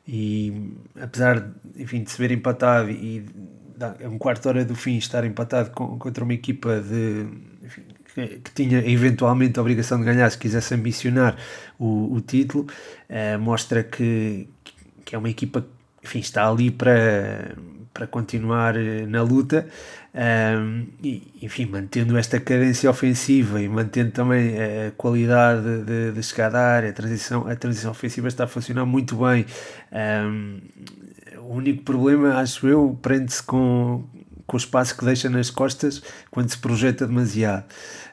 E 0.08 0.74
apesar 1.00 1.52
enfim, 1.76 2.04
de 2.04 2.12
se 2.12 2.18
ver 2.18 2.32
empatado 2.32 2.92
e 2.92 3.26
a 3.82 4.08
um 4.08 4.18
quarto 4.18 4.48
hora 4.48 4.64
do 4.64 4.76
fim 4.76 4.98
estar 4.98 5.26
empatado 5.26 5.72
contra 5.72 6.24
uma 6.24 6.34
equipa 6.34 6.80
de. 6.80 7.28
Enfim, 7.64 7.82
que, 8.16 8.52
tinha 8.54 8.80
eventualmente 8.90 9.60
a 9.60 9.62
obrigação 9.62 10.00
de 10.00 10.06
ganhar 10.06 10.30
se 10.30 10.38
quisesse 10.38 10.74
ambicionar 10.74 11.36
o, 11.78 12.14
o 12.14 12.22
título, 12.22 12.66
uh, 13.10 13.40
mostra 13.40 13.84
que, 13.84 14.48
que 15.04 15.16
é 15.16 15.18
uma 15.18 15.30
equipa 15.30 15.66
enfim, 16.06 16.20
está 16.20 16.48
ali 16.48 16.70
para, 16.70 17.56
para 17.92 18.06
continuar 18.06 18.78
eh, 18.78 19.06
na 19.08 19.24
luta 19.24 19.68
um, 20.14 20.86
e, 21.04 21.40
enfim, 21.42 21.66
mantendo 21.66 22.18
esta 22.18 22.40
cadência 22.40 22.90
ofensiva 22.90 23.62
e 23.62 23.68
mantendo 23.68 24.12
também 24.12 24.56
a 24.56 24.92
qualidade 24.96 25.84
de, 25.84 26.12
de 26.14 26.24
chegada 26.24 26.58
à 26.58 26.76
área, 26.76 26.90
a 26.90 26.94
transição, 26.94 27.48
a 27.48 27.56
transição 27.56 27.92
ofensiva 27.92 28.28
está 28.28 28.46
a 28.46 28.48
funcionar 28.48 28.86
muito 28.86 29.18
bem. 29.18 29.46
Um, 29.92 30.60
o 31.40 31.56
único 31.56 31.84
problema, 31.84 32.38
acho 32.38 32.66
eu, 32.68 32.98
prende-se 33.02 33.44
com, 33.44 34.06
com 34.48 34.56
o 34.56 34.60
espaço 34.60 34.96
que 34.96 35.04
deixa 35.04 35.30
nas 35.30 35.50
costas 35.50 36.02
quando 36.32 36.50
se 36.50 36.58
projeta 36.60 37.06
demasiado. 37.06 37.66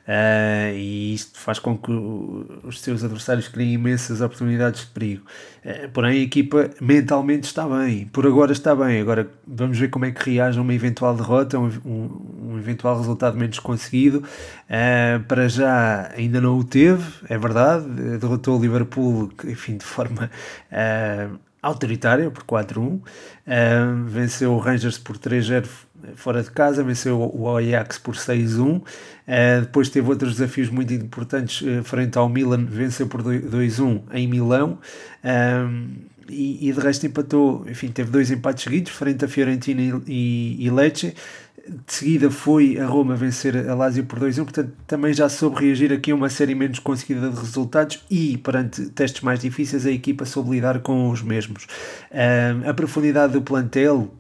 Uh, 0.02 0.74
e 0.74 1.14
isto 1.14 1.38
faz 1.38 1.60
com 1.60 1.78
que 1.78 1.92
os 1.92 2.80
seus 2.80 3.04
adversários 3.04 3.46
criem 3.46 3.74
imensas 3.74 4.20
oportunidades 4.20 4.80
de 4.80 4.86
perigo. 4.88 5.24
Uh, 5.64 5.88
porém, 5.90 6.20
a 6.20 6.22
equipa 6.22 6.70
mentalmente 6.80 7.44
está 7.44 7.68
bem, 7.68 8.06
por 8.06 8.26
agora 8.26 8.52
está 8.52 8.74
bem. 8.74 9.00
Agora 9.00 9.30
vamos 9.46 9.78
ver 9.78 9.88
como 9.88 10.04
é 10.04 10.10
que 10.10 10.30
reage 10.30 10.58
a 10.58 10.62
uma 10.62 10.74
eventual 10.74 11.14
derrota, 11.14 11.58
um, 11.58 11.70
um, 11.84 12.58
eventual 12.58 12.98
resultado 12.98 13.38
menos 13.38 13.60
conseguido. 13.60 14.18
Uh, 14.18 15.22
para 15.28 15.48
já 15.48 16.10
ainda 16.16 16.40
não 16.40 16.58
o 16.58 16.64
teve, 16.64 17.04
é 17.28 17.38
verdade, 17.38 17.86
derrotou 18.18 18.58
o 18.58 18.60
Liverpool, 18.60 19.30
enfim, 19.44 19.76
de 19.76 19.84
forma 19.84 20.30
autoritária 21.62 22.28
por 22.28 22.42
4-1, 22.42 23.00
venceu 24.06 24.52
o 24.52 24.58
Rangers 24.58 24.98
por 24.98 25.16
3-0 25.16 25.64
fora 26.14 26.42
de 26.42 26.50
casa, 26.50 26.82
venceu 26.82 27.18
o 27.34 27.56
Ajax 27.56 27.98
por 27.98 28.14
6-1. 28.14 28.60
Uh, 28.60 28.84
eh, 29.26 29.60
depois 29.60 29.88
teve 29.88 30.08
outros 30.08 30.36
desafios 30.36 30.68
muito 30.68 30.92
importantes 30.92 31.62
uh, 31.62 31.82
frente 31.84 32.18
ao 32.18 32.28
Milan, 32.28 32.64
venceu 32.64 33.06
por 33.06 33.22
2-1 33.22 34.02
em 34.12 34.26
Milão. 34.26 34.78
Um, 35.24 36.12
e, 36.28 36.68
e, 36.68 36.72
de 36.72 36.80
resto 36.80 37.06
empatou, 37.06 37.64
enfim, 37.68 37.88
teve 37.88 38.10
dois 38.10 38.30
empates 38.30 38.64
seguidos 38.64 38.92
frente 38.92 39.24
a 39.24 39.28
Fiorentina 39.28 40.00
e, 40.06 40.56
e, 40.58 40.70
Lecce. 40.70 41.14
De 41.68 41.94
seguida 41.94 42.28
foi 42.28 42.76
a 42.80 42.86
Roma 42.86 43.14
vencer 43.14 43.68
a 43.68 43.74
Lazio 43.74 44.04
por 44.04 44.18
2-1, 44.18 44.44
portanto 44.44 44.72
também 44.84 45.14
já 45.14 45.28
soube 45.28 45.64
reagir 45.64 45.92
aqui 45.92 46.10
a 46.10 46.14
uma 46.14 46.28
série 46.28 46.56
menos 46.56 46.80
conseguida 46.80 47.30
de 47.30 47.38
resultados 47.38 48.02
e 48.10 48.36
perante 48.38 48.86
testes 48.86 49.22
mais 49.22 49.38
difíceis 49.38 49.86
a 49.86 49.90
equipa 49.90 50.24
soube 50.24 50.50
lidar 50.50 50.80
com 50.80 51.08
os 51.08 51.22
mesmos. 51.22 51.68
Um, 52.10 52.68
a 52.68 52.74
profundidade 52.74 53.34
do 53.34 53.42
plantel 53.42 54.12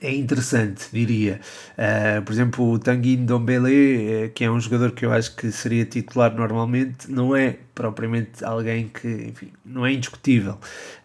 é 0.00 0.14
interessante, 0.14 0.88
diria. 0.92 1.40
Uh, 1.72 2.22
por 2.22 2.32
exemplo, 2.32 2.72
o 2.72 2.78
Tanguy 2.78 3.16
Ndombele, 3.16 4.24
eh, 4.24 4.28
que 4.28 4.44
é 4.44 4.50
um 4.50 4.60
jogador 4.60 4.92
que 4.92 5.04
eu 5.04 5.12
acho 5.12 5.34
que 5.34 5.50
seria 5.50 5.84
titular 5.84 6.34
normalmente, 6.34 7.10
não 7.10 7.34
é 7.34 7.56
propriamente 7.74 8.44
alguém 8.44 8.88
que, 8.88 9.08
enfim, 9.08 9.52
não 9.64 9.86
é 9.86 9.92
indiscutível. 9.92 10.58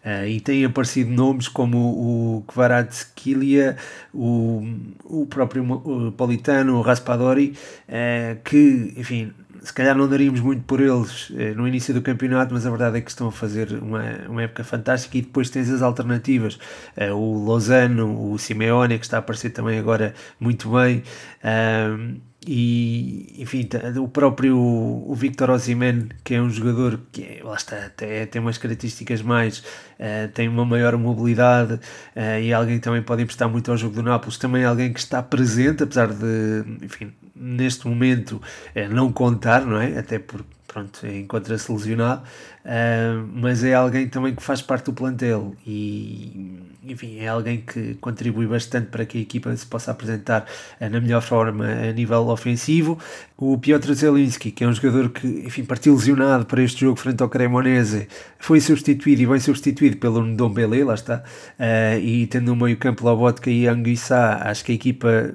Uh, 0.04 0.26
e 0.26 0.40
tem 0.40 0.64
aparecido 0.64 1.10
nomes 1.10 1.48
como 1.48 1.78
o 1.78 2.42
Kvaratskhelia, 2.42 3.76
o, 4.12 4.62
o 5.04 5.26
próprio 5.26 5.64
o 5.64 6.12
Politano, 6.12 6.76
o 6.76 6.82
Raspadori, 6.82 7.56
uh, 7.88 8.42
que, 8.42 8.92
enfim, 8.96 9.32
se 9.64 9.72
calhar 9.72 9.96
não 9.96 10.06
daríamos 10.06 10.40
muito 10.40 10.62
por 10.64 10.80
eles 10.80 11.32
eh, 11.36 11.54
no 11.54 11.66
início 11.66 11.94
do 11.94 12.02
campeonato, 12.02 12.52
mas 12.52 12.66
a 12.66 12.70
verdade 12.70 12.98
é 12.98 13.00
que 13.00 13.10
estão 13.10 13.28
a 13.28 13.32
fazer 13.32 13.72
uma, 13.82 14.02
uma 14.28 14.42
época 14.42 14.62
fantástica 14.62 15.16
e 15.16 15.22
depois 15.22 15.48
tens 15.48 15.70
as 15.70 15.80
alternativas, 15.80 16.58
eh, 16.96 17.10
o 17.10 17.32
Lozano, 17.38 18.30
o 18.32 18.38
Simeone, 18.38 18.98
que 18.98 19.06
está 19.06 19.16
a 19.16 19.20
aparecer 19.20 19.50
também 19.50 19.78
agora 19.78 20.14
muito 20.38 20.70
bem. 20.70 21.02
Um, 21.42 22.20
e 22.46 23.36
enfim, 23.38 23.66
o 23.98 24.06
próprio 24.06 24.58
o 24.58 25.14
Victor 25.14 25.48
Osimhen, 25.48 26.08
que 26.22 26.34
é 26.34 26.42
um 26.42 26.50
jogador 26.50 27.00
que 27.10 27.22
é, 27.22 27.40
lá 27.42 27.54
está, 27.54 27.88
tem, 27.96 28.26
tem 28.26 28.42
umas 28.42 28.58
características 28.58 29.22
mais, 29.22 29.60
uh, 29.60 30.28
tem 30.34 30.46
uma 30.46 30.64
maior 30.66 30.96
mobilidade 30.98 31.74
uh, 31.74 32.40
e 32.42 32.52
alguém 32.52 32.76
que 32.76 32.84
também 32.84 33.02
pode 33.02 33.22
emprestar 33.22 33.48
muito 33.48 33.70
ao 33.70 33.78
jogo 33.78 33.94
do 33.94 34.02
Nápoles, 34.02 34.36
também 34.36 34.62
alguém 34.62 34.92
que 34.92 35.00
está 35.00 35.22
presente, 35.22 35.84
apesar 35.84 36.08
de, 36.08 36.64
enfim, 36.82 37.14
neste 37.44 37.86
momento 37.86 38.40
uh, 38.74 38.94
não 38.94 39.12
contar, 39.12 39.64
não 39.64 39.80
é? 39.80 39.98
Até 39.98 40.18
porque 40.18 40.54
pronto, 40.74 41.06
encontra-se 41.06 41.70
lesionado, 41.70 42.22
uh, 42.64 43.28
mas 43.32 43.62
é 43.62 43.74
alguém 43.74 44.08
também 44.08 44.34
que 44.34 44.42
faz 44.42 44.60
parte 44.60 44.86
do 44.86 44.92
plantel 44.92 45.54
e, 45.64 46.58
enfim, 46.82 47.20
é 47.20 47.28
alguém 47.28 47.60
que 47.60 47.94
contribui 48.00 48.44
bastante 48.48 48.88
para 48.88 49.06
que 49.06 49.18
a 49.18 49.20
equipa 49.20 49.54
se 49.56 49.64
possa 49.64 49.92
apresentar 49.92 50.44
uh, 50.80 50.90
na 50.90 51.00
melhor 51.00 51.22
forma 51.22 51.64
a 51.64 51.92
nível 51.92 52.26
ofensivo. 52.26 52.98
O 53.36 53.56
Piotr 53.56 53.92
Zelinski, 53.94 54.50
que 54.50 54.64
é 54.64 54.66
um 54.66 54.72
jogador 54.72 55.10
que, 55.10 55.28
enfim, 55.46 55.64
partiu 55.64 55.94
lesionado 55.94 56.44
para 56.44 56.60
este 56.60 56.80
jogo 56.80 56.98
frente 56.98 57.22
ao 57.22 57.28
Cremonese, 57.28 58.08
foi 58.40 58.60
substituído 58.60 59.22
e 59.22 59.26
bem 59.26 59.38
substituído 59.38 59.98
pelo 59.98 60.22
Ndombele, 60.22 60.82
lá 60.82 60.94
está, 60.94 61.22
uh, 61.56 62.00
e 62.00 62.26
tendo 62.26 62.46
no 62.46 62.56
meio 62.56 62.76
campo 62.76 63.04
Lobotka 63.04 63.48
e 63.48 63.68
Anguissa, 63.68 64.40
acho 64.42 64.64
que 64.64 64.72
a 64.72 64.74
equipa 64.74 65.34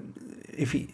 enfim, 0.57 0.89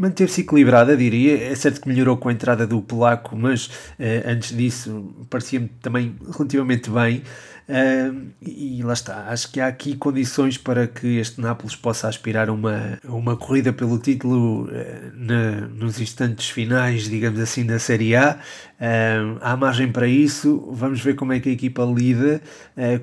manteve-se 0.00 0.40
equilibrada, 0.40 0.96
diria. 0.96 1.52
É 1.52 1.54
certo 1.54 1.80
que 1.80 1.88
melhorou 1.88 2.16
com 2.16 2.30
a 2.30 2.32
entrada 2.32 2.66
do 2.66 2.80
polaco, 2.80 3.36
mas 3.36 3.70
eh, 3.98 4.22
antes 4.26 4.56
disso 4.56 5.14
parecia-me 5.28 5.68
também 5.82 6.16
relativamente 6.32 6.90
bem. 6.90 7.22
Uh, 7.70 8.32
e 8.42 8.82
lá 8.82 8.94
está, 8.94 9.28
acho 9.28 9.52
que 9.52 9.60
há 9.60 9.68
aqui 9.68 9.94
condições 9.94 10.58
para 10.58 10.88
que 10.88 11.18
este 11.18 11.40
Nápoles 11.40 11.76
possa 11.76 12.08
aspirar 12.08 12.50
uma, 12.50 12.98
uma 13.04 13.36
corrida 13.36 13.72
pelo 13.72 13.96
título 13.96 14.64
uh, 14.64 14.70
na, 15.14 15.68
nos 15.68 16.00
instantes 16.00 16.50
finais, 16.50 17.08
digamos 17.08 17.38
assim, 17.38 17.64
da 17.64 17.78
Série 17.78 18.16
A. 18.16 18.36
Uh, 18.80 19.38
há 19.40 19.56
margem 19.56 19.86
para 19.92 20.08
isso, 20.08 20.68
vamos 20.72 21.00
ver 21.00 21.14
como 21.14 21.32
é 21.32 21.38
que 21.38 21.48
a 21.48 21.52
equipa 21.52 21.84
lida 21.84 22.42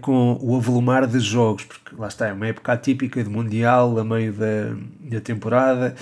com 0.02 0.38
o 0.42 0.56
avolumar 0.56 1.08
de 1.08 1.20
jogos, 1.20 1.64
porque 1.64 1.87
lá 1.98 2.08
está, 2.08 2.28
é 2.28 2.34
uma 2.34 2.48
época 2.48 2.74
atípica 2.74 3.24
de 3.24 3.30
Mundial 3.30 3.98
a 4.00 4.04
meio 4.04 4.34
da, 4.34 4.76
da 5.00 5.22
temporada 5.22 5.96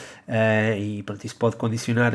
e 0.80 1.04
pronto, 1.04 1.24
isso 1.24 1.36
pode 1.36 1.56
condicionar 1.56 2.14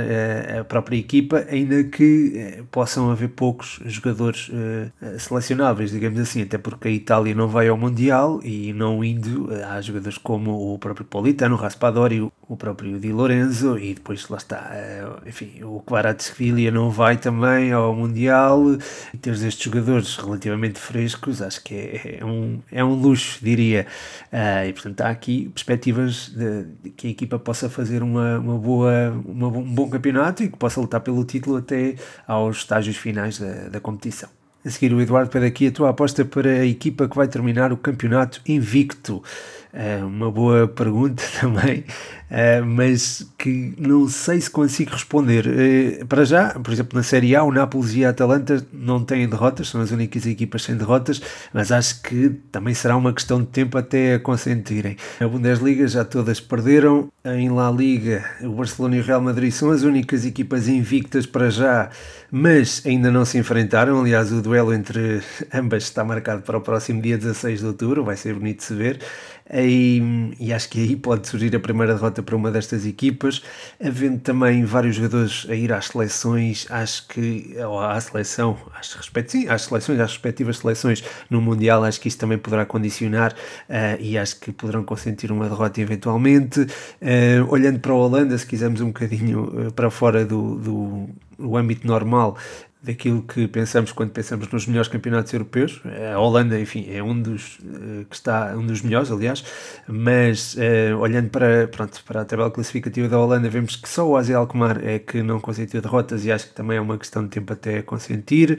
a 0.58 0.64
própria 0.64 0.96
equipa, 0.96 1.44
ainda 1.48 1.84
que 1.84 2.64
possam 2.70 3.10
haver 3.10 3.28
poucos 3.28 3.80
jogadores 3.86 4.50
selecionáveis, 5.18 5.90
digamos 5.90 6.18
assim 6.18 6.42
até 6.42 6.58
porque 6.58 6.88
a 6.88 6.90
Itália 6.90 7.34
não 7.34 7.48
vai 7.48 7.68
ao 7.68 7.76
Mundial 7.76 8.40
e 8.42 8.72
não 8.72 9.04
indo, 9.04 9.52
eh, 9.52 9.62
há 9.64 9.80
jogadores 9.80 10.18
como 10.18 10.74
o 10.74 10.78
próprio 10.78 11.06
Politano, 11.06 11.54
o 11.54 11.58
Raspadori, 11.58 12.20
o 12.20 12.56
próprio 12.56 12.98
Di 12.98 13.12
Lorenzo 13.12 13.78
e 13.78 13.94
depois 13.94 14.28
lá 14.28 14.36
está, 14.38 14.68
eh, 14.72 15.06
enfim, 15.26 15.62
o 15.62 15.80
Kvaratskhelia 15.80 16.70
não 16.70 16.90
vai 16.90 17.16
também 17.16 17.72
ao 17.72 17.94
Mundial 17.94 18.60
e 19.14 19.16
teres 19.18 19.42
estes 19.42 19.64
jogadores 19.64 20.16
relativamente 20.16 20.78
frescos, 20.78 21.40
acho 21.42 21.62
que 21.62 21.74
é, 21.74 22.18
é 22.20 22.24
um, 22.24 22.60
é 22.70 22.84
um 22.84 22.94
luxo, 22.94 23.38
diria. 23.42 23.60
Uh, 23.61 24.69
e 24.69 24.73
portanto 24.73 25.00
há 25.02 25.09
aqui 25.09 25.49
perspectivas 25.55 26.29
de, 26.29 26.64
de, 26.83 26.90
que 26.90 27.07
a 27.07 27.11
equipa 27.11 27.38
possa 27.38 27.69
fazer 27.69 28.02
uma, 28.02 28.38
uma 28.38 28.59
boa, 28.59 29.11
uma, 29.25 29.49
um 29.49 29.75
bom 29.75 29.88
campeonato 29.88 30.43
e 30.43 30.49
que 30.49 30.57
possa 30.57 30.81
lutar 30.81 31.00
pelo 31.00 31.25
título 31.25 31.57
até 31.57 31.95
aos 32.26 32.59
estágios 32.59 32.97
finais 32.97 33.38
da, 33.38 33.69
da 33.69 33.81
competição. 33.81 34.29
A 34.64 34.69
seguir, 34.69 34.93
o 34.93 35.00
Eduardo 35.00 35.31
pede 35.31 35.47
aqui 35.47 35.69
a 35.69 35.73
tua 35.73 35.88
aposta 35.88 36.23
para 36.23 36.50
a 36.50 36.67
equipa 36.67 37.09
que 37.09 37.17
vai 37.17 37.26
terminar 37.26 37.73
o 37.73 37.79
campeonato 37.79 38.43
invicto. 38.47 39.23
É 39.72 40.02
uma 40.02 40.30
boa 40.30 40.66
pergunta 40.66 41.22
também, 41.40 41.84
é, 42.28 42.60
mas 42.60 43.24
que 43.38 43.72
não 43.78 44.08
sei 44.08 44.40
se 44.40 44.50
consigo 44.50 44.90
responder. 44.90 45.46
É, 45.46 46.04
para 46.04 46.24
já, 46.24 46.50
por 46.50 46.72
exemplo, 46.72 46.96
na 46.96 47.04
Série 47.04 47.36
A, 47.36 47.44
o 47.44 47.52
Nápoles 47.52 47.94
e 47.94 48.04
a 48.04 48.10
Atalanta 48.10 48.66
não 48.72 49.04
têm 49.04 49.28
derrotas, 49.28 49.68
são 49.68 49.80
as 49.80 49.92
únicas 49.92 50.26
equipas 50.26 50.64
sem 50.64 50.76
derrotas, 50.76 51.22
mas 51.52 51.70
acho 51.70 52.02
que 52.02 52.30
também 52.50 52.74
será 52.74 52.96
uma 52.96 53.12
questão 53.12 53.40
de 53.40 53.46
tempo 53.46 53.78
até 53.78 54.14
a 54.14 54.18
consentirem. 54.18 54.96
A 55.20 55.28
Bundesliga 55.28 55.86
já 55.86 56.04
todas 56.04 56.40
perderam, 56.40 57.08
em 57.24 57.48
La 57.50 57.70
Liga, 57.70 58.24
o 58.42 58.50
Barcelona 58.50 58.96
e 58.96 59.00
o 59.00 59.04
Real 59.04 59.20
Madrid 59.20 59.52
são 59.52 59.70
as 59.70 59.82
únicas 59.82 60.24
equipas 60.24 60.66
invictas 60.66 61.26
para 61.26 61.48
já, 61.48 61.90
mas 62.30 62.82
ainda 62.84 63.10
não 63.10 63.24
se 63.24 63.38
enfrentaram. 63.38 64.00
Aliás, 64.00 64.32
o 64.32 64.42
duelo 64.42 64.72
entre 64.72 65.20
ambas 65.54 65.84
está 65.84 66.02
marcado 66.02 66.42
para 66.42 66.58
o 66.58 66.60
próximo 66.60 67.00
dia 67.00 67.16
16 67.16 67.60
de 67.60 67.66
outubro, 67.66 68.02
vai 68.02 68.16
ser 68.16 68.34
bonito 68.34 68.58
de 68.58 68.64
se 68.64 68.74
ver. 68.74 69.00
E, 69.52 70.33
e, 70.38 70.52
acho 70.52 70.69
que 70.69 70.80
aí 70.80 70.95
pode 70.95 71.26
surgir 71.26 71.54
a 71.57 71.61
primeira 71.61 71.95
derrota 71.95 72.23
para 72.23 72.37
uma 72.37 72.50
destas 72.50 72.87
equipas, 72.87 73.42
havendo 73.83 74.21
também 74.21 74.64
vários 74.64 74.95
jogadores 74.95 75.47
a 75.49 75.54
ir 75.54 75.73
às 75.73 75.87
seleções, 75.87 76.66
acho 76.71 77.09
que, 77.09 77.57
ou 77.59 77.80
à 77.80 78.00
seleção, 78.00 78.57
às, 78.78 78.92
respect, 78.95 79.33
sim, 79.33 79.49
às 79.49 79.62
seleções, 79.62 79.99
às 79.99 80.12
respectivas 80.12 80.59
seleções 80.59 81.02
no 81.28 81.40
Mundial, 81.40 81.83
acho 81.83 82.00
que 82.00 82.07
isso 82.07 82.19
também 82.19 82.38
poderá 82.38 82.64
condicionar 82.64 83.33
uh, 83.33 84.00
e 84.00 84.16
acho 84.16 84.38
que 84.38 84.52
poderão 84.52 84.85
consentir 84.85 85.33
uma 85.33 85.49
derrota 85.49 85.80
eventualmente. 85.80 86.61
Uh, 86.61 87.45
olhando 87.49 87.80
para 87.80 87.92
a 87.92 87.97
Holanda, 87.97 88.38
se 88.38 88.47
quisermos 88.47 88.80
um 88.80 88.88
bocadinho 88.88 89.69
uh, 89.69 89.73
para 89.73 89.90
fora 89.90 90.25
do, 90.25 90.57
do 90.57 91.57
âmbito 91.57 91.87
normal, 91.87 92.37
daquilo 92.82 93.22
que 93.22 93.46
pensamos 93.46 93.92
quando 93.92 94.10
pensamos 94.10 94.49
nos 94.49 94.66
melhores 94.66 94.88
campeonatos 94.88 95.32
europeus. 95.32 95.80
A 96.14 96.18
Holanda, 96.18 96.58
enfim, 96.58 96.87
é 96.90 97.02
um 97.02 97.20
dos 97.20 97.58
uh, 97.58 98.04
que 98.08 98.16
está 98.16 98.54
um 98.56 98.64
dos 98.64 98.80
melhores, 98.82 99.10
aliás, 99.10 99.44
mas 99.87 100.54
uh, 100.54 100.96
olhando 100.99 101.28
para, 101.28 101.68
pronto, 101.68 102.02
para 102.04 102.22
a 102.22 102.25
tabela 102.25 102.50
classificativa 102.50 103.08
da 103.08 103.18
Holanda, 103.18 103.49
vemos 103.49 103.76
que 103.76 103.88
só 103.88 104.08
o 104.08 104.16
Azel 104.16 104.38
Alkmaar 104.38 104.80
é 104.82 104.99
que 104.99 105.22
não 105.22 105.40
consentiu 105.40 105.82
derrotas 105.82 106.25
e 106.25 106.32
acho 106.32 106.49
que 106.49 106.54
também 106.54 106.78
é 106.78 106.80
uma 106.80 106.96
questão 106.96 107.22
de 107.22 107.30
tempo 107.30 107.52
até 107.52 107.82
consentir. 107.82 108.58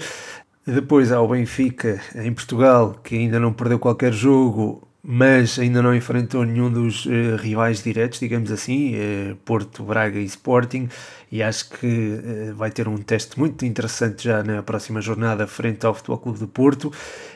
Depois 0.65 1.11
há 1.11 1.19
o 1.19 1.27
Benfica 1.27 1.99
em 2.15 2.31
Portugal, 2.31 2.99
que 3.03 3.15
ainda 3.15 3.39
não 3.39 3.51
perdeu 3.51 3.79
qualquer 3.79 4.13
jogo, 4.13 4.87
mas 5.03 5.57
ainda 5.57 5.81
não 5.81 5.95
enfrentou 5.95 6.45
nenhum 6.45 6.71
dos 6.71 7.05
uh, 7.05 7.35
rivais 7.39 7.81
diretos, 7.81 8.19
digamos 8.19 8.51
assim, 8.51 8.95
uh, 8.95 9.35
Porto, 9.37 9.83
Braga 9.83 10.19
e 10.19 10.25
Sporting, 10.25 10.87
e 11.31 11.41
acho 11.41 11.69
que 11.69 11.87
uh, 11.87 12.55
vai 12.55 12.69
ter 12.69 12.87
um 12.87 12.97
teste 12.97 13.39
muito 13.39 13.65
interessante 13.65 14.25
já 14.25 14.43
na 14.43 14.61
próxima 14.61 14.99
jornada 14.99 15.47
frente 15.47 15.85
ao 15.85 15.93
Futebol 15.93 16.17
Clube 16.17 16.39
de 16.39 16.47
Porto. 16.47 16.91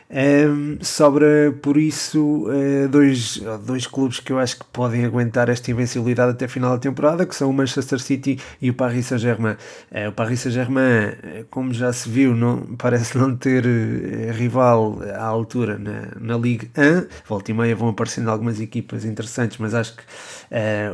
Um, 0.08 0.78
sobra 0.82 1.52
por 1.64 1.78
isso 1.78 2.48
uh, 2.48 2.88
dois, 2.88 3.42
dois 3.66 3.88
clubes 3.88 4.20
que 4.20 4.32
eu 4.32 4.38
acho 4.38 4.60
que 4.60 4.66
podem 4.66 5.04
aguentar 5.04 5.50
esta 5.50 5.72
invencibilidade 5.72 6.32
até 6.32 6.46
a 6.46 6.48
final 6.48 6.72
da 6.72 6.78
temporada, 6.78 7.26
que 7.26 7.36
são 7.36 7.50
o 7.50 7.54
Manchester 7.54 8.00
City 8.00 8.40
e 8.62 8.70
o 8.70 8.74
Paris 8.74 9.08
Saint-Germain. 9.08 9.56
Uh, 9.92 10.10
o 10.10 10.12
Paris 10.12 10.42
Saint-Germain, 10.42 11.46
como 11.50 11.74
já 11.74 11.92
se 11.92 12.10
viu, 12.10 12.36
não, 12.36 12.62
parece 12.78 13.18
não 13.18 13.36
ter 13.36 13.66
rival 14.34 15.00
à 15.16 15.24
altura 15.24 15.80
na, 15.80 16.10
na 16.20 16.38
Ligue 16.38 16.70
1. 16.78 17.08
Volta 17.28 17.50
e 17.50 17.54
meia 17.54 17.76
vão 17.76 17.90
aparecendo 17.90 18.30
algumas 18.30 18.60
equipas 18.60 19.06
interessantes, 19.06 19.58
mas 19.58 19.74
acho 19.74 19.96
que 19.96 20.04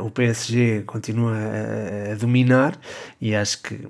o 0.02 0.10
PSG 0.10 0.82
continua 0.86 1.34
a, 1.34 2.12
a 2.12 2.14
dominar 2.14 2.78
e 3.20 3.34
acho 3.34 3.62
que 3.62 3.80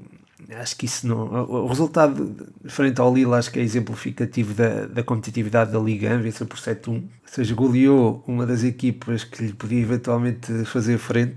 acho 0.51 0.77
que 0.77 0.87
isso 0.87 1.07
não. 1.07 1.27
O 1.49 1.67
resultado 1.67 2.37
frente 2.67 3.01
ao 3.01 3.15
Lille 3.15 3.33
acho 3.35 3.51
que 3.51 3.59
é 3.59 3.63
exemplificativo 3.63 4.55
da, 4.55 4.87
da 4.87 5.03
competitividade 5.03 5.73
da 5.73 5.79
Liga 5.79 6.15
1, 6.15 6.21
venceu 6.21 6.47
por 6.47 6.59
7-1, 6.59 6.89
ou 6.89 7.03
seja, 7.25 7.55
goleou 7.55 8.23
uma 8.27 8.45
das 8.45 8.65
equipas 8.65 9.25
que 9.25 9.45
lhe 9.45 9.53
podia 9.53 9.81
eventualmente 9.81 10.65
fazer 10.65 10.99
frente 10.99 11.37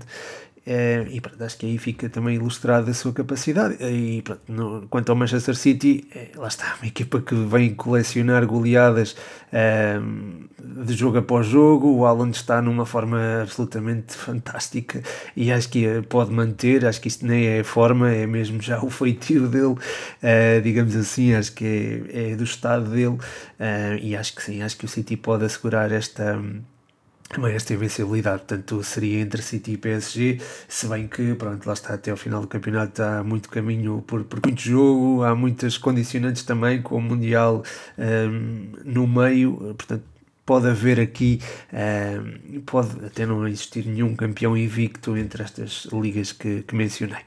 é, 0.68 1.06
e 1.10 1.20
pronto, 1.20 1.44
acho 1.44 1.56
que 1.58 1.64
aí 1.64 1.78
fica 1.78 2.08
também 2.08 2.34
ilustrada 2.34 2.90
a 2.90 2.94
sua 2.94 3.12
capacidade. 3.12 3.76
E 3.84 4.20
pronto, 4.22 4.40
no, 4.48 4.88
quanto 4.88 5.10
ao 5.10 5.16
Manchester 5.16 5.54
City, 5.54 6.08
é, 6.12 6.30
lá 6.34 6.48
está, 6.48 6.74
uma 6.82 6.88
equipa 6.88 7.20
que 7.20 7.36
vem 7.36 7.72
colecionar 7.72 8.44
goleadas 8.44 9.14
é, 9.52 9.96
de 10.58 10.92
jogo 10.92 11.18
após 11.18 11.46
jogo. 11.46 11.88
O 11.94 12.04
Alan 12.04 12.30
está 12.30 12.60
numa 12.60 12.84
forma 12.84 13.42
absolutamente 13.42 14.14
fantástica 14.16 15.00
e 15.36 15.52
acho 15.52 15.68
que 15.68 16.02
pode 16.08 16.32
manter. 16.32 16.84
Acho 16.84 17.00
que 17.00 17.06
isto 17.06 17.24
nem 17.24 17.46
é 17.46 17.62
forma, 17.62 18.10
é 18.10 18.26
mesmo 18.26 18.60
já 18.60 18.82
o 18.82 18.90
feitio 18.90 19.46
dele, 19.46 19.76
é, 20.20 20.58
digamos 20.60 20.96
assim. 20.96 21.32
Acho 21.32 21.52
que 21.52 22.02
é, 22.12 22.32
é 22.32 22.36
do 22.36 22.42
estado 22.42 22.90
dele 22.90 23.18
e 24.02 24.16
acho 24.16 24.34
que 24.34 24.42
sim, 24.42 24.62
acho 24.62 24.76
que 24.76 24.84
o 24.84 24.88
City 24.88 25.16
pode 25.16 25.44
assegurar 25.44 25.92
esta 25.92 26.42
mas 27.38 27.54
esta 27.54 27.74
invencibilidade, 27.74 28.38
portanto, 28.38 28.82
seria 28.82 29.20
entre 29.20 29.42
City 29.42 29.72
e 29.72 29.76
PSG, 29.76 30.40
se 30.68 30.86
bem 30.86 31.08
que, 31.08 31.34
pronto, 31.34 31.66
lá 31.66 31.72
está, 31.72 31.94
até 31.94 32.10
ao 32.10 32.16
final 32.16 32.40
do 32.40 32.46
campeonato 32.46 33.02
há 33.02 33.22
muito 33.24 33.48
caminho 33.48 34.02
por, 34.06 34.24
por 34.24 34.40
muito 34.44 34.60
jogo, 34.60 35.22
há 35.22 35.34
muitas 35.34 35.76
condicionantes 35.76 36.44
também, 36.44 36.80
com 36.80 36.96
o 36.96 37.02
Mundial 37.02 37.62
um, 37.98 38.72
no 38.84 39.06
meio, 39.06 39.74
portanto, 39.76 40.04
pode 40.46 40.68
haver 40.68 41.00
aqui, 41.00 41.40
uh, 41.72 42.60
pode 42.60 43.04
até 43.04 43.26
não 43.26 43.46
existir 43.48 43.84
nenhum 43.84 44.14
campeão 44.14 44.56
invicto 44.56 45.16
entre 45.16 45.42
estas 45.42 45.88
ligas 45.92 46.30
que, 46.30 46.62
que, 46.62 46.74
mencionei. 46.74 47.18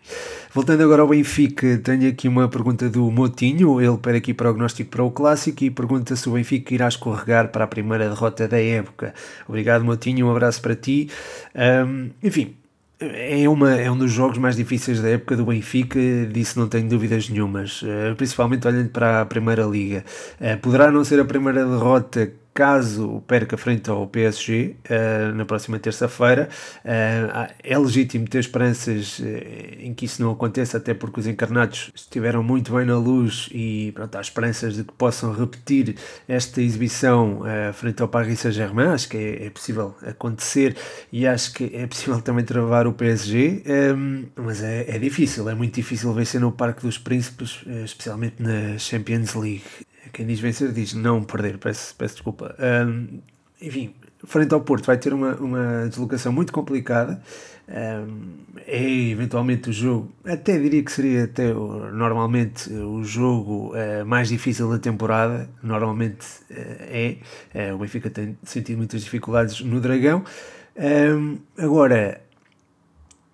Voltando 0.53 0.81
agora 0.81 1.01
ao 1.01 1.07
Benfica, 1.09 1.77
tenho 1.83 2.09
aqui 2.09 2.29
uma 2.29 2.47
pergunta 2.47 2.89
do 2.89 3.11
Motinho, 3.11 3.81
ele 3.81 3.97
pede 3.97 4.19
aqui 4.19 4.33
prognóstico 4.33 4.89
para 4.89 5.03
o 5.03 5.11
Clássico 5.11 5.65
e 5.65 5.69
pergunta 5.69 6.15
se 6.15 6.29
o 6.29 6.31
Benfica 6.31 6.73
irá 6.73 6.87
escorregar 6.87 7.49
para 7.49 7.65
a 7.65 7.67
primeira 7.67 8.07
derrota 8.07 8.47
da 8.47 8.59
época. 8.59 9.13
Obrigado 9.47 9.83
Motinho, 9.83 10.25
um 10.27 10.31
abraço 10.31 10.61
para 10.61 10.73
ti. 10.73 11.09
Um, 11.53 12.11
enfim, 12.23 12.55
é, 13.01 13.47
uma, 13.47 13.75
é 13.75 13.89
um 13.89 13.97
dos 13.97 14.11
jogos 14.11 14.37
mais 14.37 14.55
difíceis 14.55 15.01
da 15.01 15.09
época 15.09 15.35
do 15.35 15.45
Benfica, 15.45 15.99
disso 16.31 16.59
não 16.59 16.67
tenho 16.67 16.87
dúvidas 16.87 17.29
nenhumas, 17.29 17.81
uh, 17.81 18.15
principalmente 18.17 18.67
olhando 18.67 18.89
para 18.89 19.21
a 19.21 19.25
Primeira 19.25 19.63
Liga. 19.63 20.03
Uh, 20.39 20.57
poderá 20.59 20.91
não 20.91 21.03
ser 21.03 21.19
a 21.19 21.25
primeira 21.25 21.65
derrota 21.65 22.31
caso 22.53 23.23
perca 23.27 23.57
frente 23.57 23.89
ao 23.89 24.05
PSG 24.07 24.75
uh, 24.75 24.75
eh, 24.89 25.31
na 25.33 25.45
próxima 25.45 25.79
terça-feira. 25.79 26.49
Uh, 26.83 27.53
é 27.63 27.77
legítimo 27.77 28.27
ter 28.27 28.39
esperanças 28.39 29.19
uh, 29.19 29.23
em 29.79 29.93
que 29.93 30.05
isso 30.05 30.21
não 30.21 30.31
aconteça, 30.31 30.77
até 30.77 30.93
porque 30.93 31.19
os 31.19 31.27
encarnados 31.27 31.91
estiveram 31.95 32.43
muito 32.43 32.73
bem 32.73 32.85
na 32.85 32.97
luz 32.97 33.49
e 33.51 33.91
pronto, 33.93 34.15
há 34.17 34.21
esperanças 34.21 34.75
de 34.75 34.83
que 34.83 34.93
possam 34.93 35.33
repetir 35.33 35.95
esta 36.27 36.61
exibição 36.61 37.41
frente 37.73 38.01
ao 38.01 38.07
Paris 38.07 38.39
Saint-Germain. 38.39 38.89
Acho 38.89 39.09
que 39.09 39.17
é, 39.17 39.45
é, 39.45 39.49
possível 39.49 39.95
acontecer 40.05 40.75
e 41.11 41.25
acho 41.25 41.53
que 41.53 41.71
é 41.73 41.87
possível 41.87 42.21
também 42.21 42.43
travar 42.43 42.87
o 42.87 42.93
PSG, 42.93 43.63
um, 43.95 44.25
mas 44.35 44.61
é, 44.61 44.95
é 44.95 44.99
difícil, 44.99 45.49
é 45.49 45.55
muito 45.55 45.75
difícil 45.75 46.11
vencer 46.13 46.41
no 46.41 46.51
Parque 46.51 46.81
dos 46.81 46.97
Príncipes, 46.97 47.63
especialmente 47.85 48.41
na 48.41 48.77
Champions 48.77 49.33
League. 49.33 49.63
Quem 50.11 50.25
diz 50.25 50.39
vencer 50.39 50.71
diz 50.71 50.93
não 50.93 51.23
perder, 51.23 51.57
peço, 51.57 51.95
peço 51.95 52.15
desculpa. 52.15 52.55
Um, 52.59 53.19
enfim, 53.61 53.93
frente 54.25 54.53
ao 54.53 54.61
Porto 54.61 54.85
vai 54.85 54.97
ter 54.97 55.13
uma, 55.13 55.35
uma 55.35 55.87
deslocação 55.87 56.31
muito 56.31 56.51
complicada. 56.51 57.21
Um, 57.67 58.39
é 58.65 58.83
eventualmente 58.83 59.69
o 59.69 59.73
jogo, 59.73 60.11
até 60.25 60.57
diria 60.57 60.83
que 60.83 60.91
seria 60.91 61.25
até 61.25 61.53
normalmente 61.53 62.71
o 62.73 63.03
jogo 63.03 63.73
uh, 63.75 64.05
mais 64.05 64.29
difícil 64.29 64.69
da 64.69 64.79
temporada. 64.79 65.49
Normalmente 65.61 66.25
uh, 66.49 66.55
é. 66.55 67.17
Uh, 67.53 67.75
o 67.75 67.77
Benfica 67.79 68.09
tem 68.09 68.37
sentido 68.43 68.77
muitas 68.77 69.03
dificuldades 69.03 69.61
no 69.61 69.79
Dragão. 69.79 70.23
Um, 70.75 71.37
agora, 71.57 72.21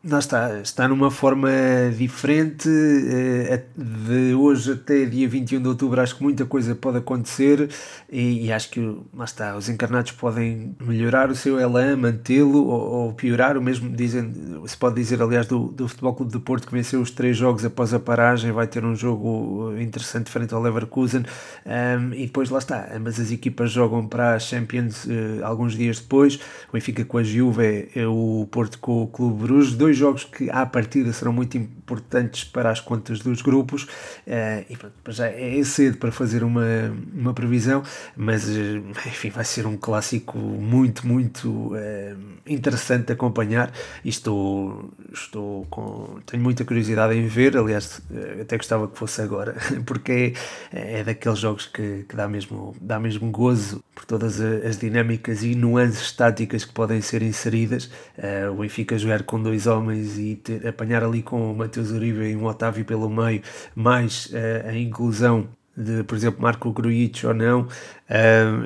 não 0.05 0.19
está, 0.19 0.59
está 0.59 0.87
numa 0.87 1.09
forma 1.09 1.49
diferente. 1.97 2.69
Eh, 2.69 3.63
de 3.75 4.35
hoje 4.35 4.73
até 4.73 5.03
dia 5.05 5.27
21 5.27 5.61
de 5.61 5.67
outubro, 5.67 5.99
acho 5.99 6.15
que 6.15 6.21
muita 6.21 6.45
coisa 6.45 6.75
pode 6.75 6.99
acontecer 6.99 7.69
e, 8.11 8.45
e 8.45 8.53
acho 8.53 8.69
que 8.69 8.79
lá 9.13 9.25
está, 9.25 9.57
os 9.57 9.67
encarnados 9.67 10.11
podem 10.11 10.75
melhorar 10.79 11.31
o 11.31 11.35
seu 11.35 11.59
elan, 11.59 11.97
mantê-lo 11.97 12.67
ou, 12.67 12.81
ou, 12.81 13.13
piorar. 13.13 13.57
O 13.57 13.61
mesmo 13.61 13.89
dizem, 13.89 14.31
se 14.67 14.77
pode 14.77 14.95
dizer, 14.95 15.21
aliás, 15.21 15.47
do, 15.47 15.69
do 15.69 15.87
Futebol 15.87 16.13
Clube 16.13 16.31
de 16.31 16.39
Porto 16.39 16.67
que 16.67 16.73
venceu 16.73 17.01
os 17.01 17.09
três 17.09 17.35
jogos 17.35 17.65
após 17.65 17.91
a 17.91 17.99
paragem, 17.99 18.51
vai 18.51 18.67
ter 18.67 18.85
um 18.85 18.95
jogo 18.95 19.73
interessante 19.79 20.29
frente 20.29 20.53
ao 20.53 20.61
Leverkusen. 20.61 21.23
Um, 21.65 22.13
e 22.13 22.27
depois 22.27 22.51
lá 22.51 22.59
está, 22.59 22.89
ambas 22.95 23.19
as 23.19 23.31
equipas 23.31 23.71
jogam 23.71 24.07
para 24.07 24.35
a 24.35 24.39
Champions 24.39 25.05
uh, 25.05 25.43
alguns 25.43 25.75
dias 25.75 25.99
depois. 25.99 26.35
O 26.69 26.73
Benfica 26.73 27.03
com 27.03 27.17
a 27.17 27.23
Juve, 27.23 27.89
o 28.07 28.47
Porto 28.51 28.77
com 28.77 29.01
o 29.01 29.07
Clube 29.07 29.43
Bruges. 29.43 29.73
Dois 29.73 29.94
dois 29.95 29.97
jogos 29.97 30.23
que 30.25 30.49
à 30.49 30.65
partida 30.65 31.11
serão 31.13 31.31
muito 31.31 31.57
importantes 31.57 32.43
para 32.43 32.69
as 32.69 32.79
contas 32.79 33.19
dos 33.19 33.41
grupos 33.41 33.83
uh, 33.83 34.65
e 34.69 34.75
pronto, 34.77 34.93
já 35.09 35.27
é 35.27 35.63
cedo 35.63 35.97
para 35.97 36.11
fazer 36.11 36.43
uma, 36.43 36.93
uma 37.13 37.33
previsão, 37.33 37.81
mas 38.15 38.49
eh, 38.49 38.81
enfim, 39.07 39.29
vai 39.29 39.45
ser 39.45 39.65
um 39.65 39.77
clássico 39.77 40.37
muito, 40.37 41.07
muito 41.07 41.73
uh, 41.73 42.17
interessante 42.45 43.07
de 43.07 43.13
acompanhar 43.13 43.71
e 44.03 44.09
estou, 44.09 44.91
estou 45.13 45.65
com, 45.69 46.19
tenho 46.25 46.43
muita 46.43 46.65
curiosidade 46.65 47.15
em 47.15 47.27
ver, 47.27 47.57
aliás 47.57 48.01
até 48.41 48.57
gostava 48.57 48.87
que 48.87 48.97
fosse 48.97 49.21
agora, 49.21 49.55
porque 49.85 50.33
é, 50.71 50.99
é 50.99 51.03
daqueles 51.03 51.39
jogos 51.39 51.65
que, 51.65 52.05
que 52.07 52.15
dá, 52.15 52.27
mesmo, 52.27 52.75
dá 52.81 52.99
mesmo 52.99 53.31
gozo 53.31 53.83
por 53.93 54.05
todas 54.05 54.41
as 54.41 54.77
dinâmicas 54.77 55.43
e 55.43 55.55
nuances 55.55 56.11
táticas 56.11 56.65
que 56.65 56.73
podem 56.73 57.01
ser 57.01 57.21
inseridas. 57.21 57.85
Uh, 58.17 58.51
o 58.51 58.55
Benfica 58.57 58.97
jogar 58.97 59.23
com 59.23 59.41
dois 59.41 59.67
homens 59.67 59.84
e 59.91 60.35
ter, 60.35 60.67
apanhar 60.67 61.03
ali 61.03 61.21
com 61.21 61.51
o 61.51 61.55
Mateus 61.55 61.91
Uribe 61.91 62.31
e 62.31 62.35
um 62.35 62.45
Otávio 62.45 62.85
pelo 62.85 63.09
meio, 63.09 63.41
mais 63.75 64.27
uh, 64.27 64.69
a 64.69 64.77
inclusão 64.77 65.47
de, 65.75 66.03
por 66.03 66.15
exemplo, 66.15 66.41
Marco 66.41 66.71
Grujic 66.71 67.25
ou 67.25 67.33
não, 67.33 67.67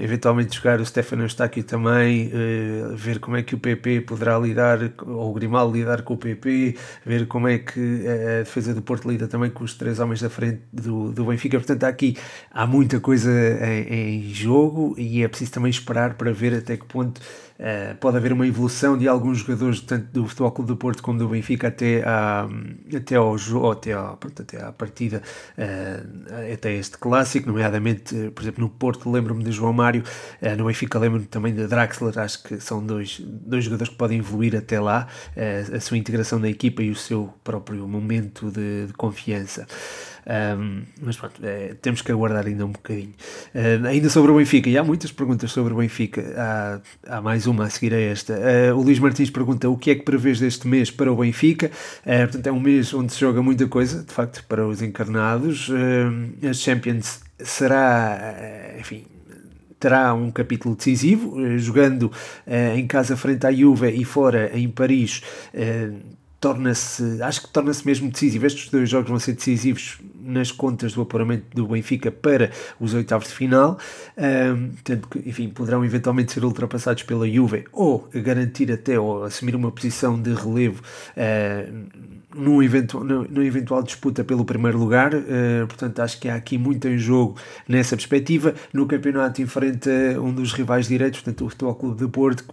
eventualmente 0.01 0.55
jogar 0.55 0.81
o 0.81 0.85
Stefano 0.85 1.23
Eustáquio 1.23 1.63
também, 1.63 2.27
uh, 2.27 2.95
ver 2.95 3.19
como 3.19 3.37
é 3.37 3.43
que 3.43 3.55
o 3.55 3.57
PP 3.57 4.01
poderá 4.01 4.37
lidar, 4.37 4.79
ou 5.05 5.31
o 5.31 5.33
Grimaldo 5.33 5.77
lidar 5.77 6.01
com 6.01 6.15
o 6.15 6.17
PP, 6.17 6.75
ver 7.05 7.27
como 7.27 7.47
é 7.47 7.57
que 7.59 8.05
a 8.07 8.43
defesa 8.43 8.73
do 8.73 8.81
Porto 8.81 9.09
lida 9.09 9.27
também 9.27 9.49
com 9.49 9.63
os 9.63 9.73
três 9.75 9.99
homens 9.99 10.21
da 10.21 10.29
frente 10.29 10.61
do, 10.73 11.11
do 11.11 11.25
Benfica. 11.25 11.57
Portanto, 11.57 11.83
aqui 11.85 12.17
há 12.51 12.67
muita 12.67 12.99
coisa 12.99 13.31
em, 13.31 14.25
em 14.27 14.33
jogo 14.33 14.93
e 14.97 15.23
é 15.23 15.27
preciso 15.27 15.51
também 15.53 15.69
esperar 15.69 16.15
para 16.15 16.33
ver 16.33 16.53
até 16.53 16.75
que 16.75 16.85
ponto 16.85 17.21
Uh, 17.59 17.93
pode 17.97 18.15
haver 18.15 18.31
uma 18.31 18.47
evolução 18.47 18.97
de 18.97 19.05
alguns 19.05 19.39
jogadores, 19.39 19.81
tanto 19.81 20.05
do 20.13 20.25
Futebol 20.25 20.49
Clube 20.49 20.67
do 20.69 20.77
Porto 20.77 21.03
como 21.03 21.19
do 21.19 21.27
Benfica, 21.27 21.67
até, 21.67 22.01
à, 22.05 22.47
até 22.95 23.15
ao 23.17 23.35
até, 23.69 23.91
até 23.91 24.63
à 24.63 24.71
partida, 24.71 25.21
uh, 25.57 26.53
até 26.53 26.73
este 26.75 26.97
clássico, 26.97 27.49
nomeadamente, 27.49 28.31
por 28.33 28.43
exemplo, 28.43 28.63
no 28.63 28.69
Porto 28.69 29.09
lembro-me 29.29 29.43
de 29.43 29.51
João 29.51 29.73
Mário, 29.73 30.03
no 30.57 30.65
Benfica 30.65 30.97
lembro-me 30.99 31.25
também 31.25 31.53
de 31.53 31.67
Draxler, 31.67 32.17
acho 32.19 32.43
que 32.43 32.59
são 32.59 32.83
dois, 32.83 33.19
dois 33.19 33.63
jogadores 33.63 33.91
que 33.91 33.97
podem 33.97 34.19
evoluir 34.19 34.55
até 34.55 34.79
lá, 34.79 35.07
a 35.73 35.79
sua 35.79 35.97
integração 35.97 36.39
na 36.39 36.49
equipa 36.49 36.81
e 36.81 36.89
o 36.89 36.95
seu 36.95 37.33
próprio 37.43 37.87
momento 37.87 38.51
de, 38.51 38.87
de 38.87 38.93
confiança. 38.93 39.67
Um, 40.29 40.83
mas 41.01 41.17
pronto, 41.17 41.41
é, 41.43 41.73
temos 41.81 42.03
que 42.03 42.11
aguardar 42.11 42.45
ainda 42.45 42.63
um 42.63 42.71
bocadinho. 42.71 43.13
Uh, 43.55 43.87
ainda 43.87 44.09
sobre 44.09 44.31
o 44.31 44.37
Benfica, 44.37 44.69
e 44.69 44.77
há 44.77 44.83
muitas 44.83 45.11
perguntas 45.11 45.51
sobre 45.51 45.73
o 45.73 45.77
Benfica, 45.77 46.23
há, 46.37 46.81
há 47.07 47.21
mais 47.21 47.47
uma 47.47 47.65
a 47.65 47.69
seguir 47.69 47.93
a 47.93 47.99
esta. 47.99 48.33
Uh, 48.33 48.77
o 48.77 48.83
Luís 48.83 48.99
Martins 48.99 49.31
pergunta 49.31 49.67
o 49.67 49.75
que 49.75 49.89
é 49.89 49.95
que 49.95 50.03
prevês 50.03 50.39
deste 50.39 50.67
mês 50.67 50.91
para 50.91 51.11
o 51.11 51.15
Benfica. 51.15 51.71
Uh, 52.05 52.27
portanto, 52.27 52.47
é 52.47 52.51
um 52.51 52.59
mês 52.59 52.93
onde 52.93 53.11
se 53.11 53.19
joga 53.19 53.41
muita 53.41 53.67
coisa, 53.67 54.03
de 54.03 54.13
facto, 54.13 54.43
para 54.47 54.67
os 54.67 54.81
encarnados. 54.81 55.69
as 56.47 56.57
Champions 56.57 57.21
será, 57.39 58.35
enfim, 58.79 59.05
terá 59.79 60.13
um 60.13 60.29
capítulo 60.29 60.75
decisivo, 60.75 61.39
eh, 61.43 61.57
jogando 61.57 62.11
eh, 62.45 62.75
em 62.77 62.85
casa 62.85 63.15
frente 63.15 63.47
à 63.47 63.51
Juve 63.51 63.89
e 63.89 64.03
fora 64.03 64.51
em 64.53 64.67
Paris 64.69 65.21
torna-se, 66.39 67.21
acho 67.21 67.41
que 67.41 67.49
torna-se 67.49 67.85
mesmo 67.85 68.09
decisivo. 68.09 68.45
Estes 68.45 68.69
dois 68.69 68.89
jogos 68.89 69.09
vão 69.09 69.19
ser 69.19 69.33
decisivos 69.33 69.99
nas 70.21 70.51
contas 70.51 70.93
do 70.93 71.01
apuramento 71.01 71.45
do 71.53 71.67
Benfica 71.67 72.11
para 72.11 72.51
os 72.79 72.93
oitavos 72.93 73.27
de 73.27 73.33
final, 73.33 73.77
um, 74.17 74.71
tanto 74.83 75.07
que, 75.07 75.27
enfim, 75.27 75.49
poderão 75.49 75.83
eventualmente 75.83 76.31
ser 76.31 76.43
ultrapassados 76.45 77.03
pela 77.03 77.27
Juve 77.27 77.65
ou 77.73 78.07
garantir 78.13 78.71
até 78.71 78.99
ou 78.99 79.23
assumir 79.23 79.55
uma 79.55 79.71
posição 79.71 80.21
de 80.21 80.33
relevo 80.33 80.81
uh, 81.17 81.87
num, 82.33 82.61
eventual, 82.61 83.03
num, 83.03 83.41
eventual 83.41 83.83
disputa 83.83 84.23
pelo 84.23 84.45
primeiro 84.45 84.77
lugar. 84.77 85.13
Uh, 85.13 85.67
portanto, 85.67 85.99
acho 85.99 86.19
que 86.19 86.29
há 86.29 86.35
aqui 86.35 86.57
muito 86.57 86.87
em 86.87 86.97
jogo 86.97 87.37
nessa 87.67 87.97
perspectiva. 87.97 88.53
No 88.71 88.85
campeonato 88.85 89.41
enfrenta 89.41 89.89
um 90.21 90.31
dos 90.31 90.53
rivais 90.53 90.87
direitos, 90.87 91.21
portanto, 91.21 91.45
o 91.45 91.49
Futebol 91.49 91.75
Clube 91.75 91.99
de 91.99 92.07
Porto, 92.07 92.45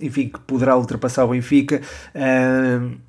enfim, 0.00 0.28
que 0.28 0.38
poderá 0.40 0.76
ultrapassar 0.76 1.24
o 1.24 1.28
Benfica. 1.28 1.82
Uh, 2.14 3.07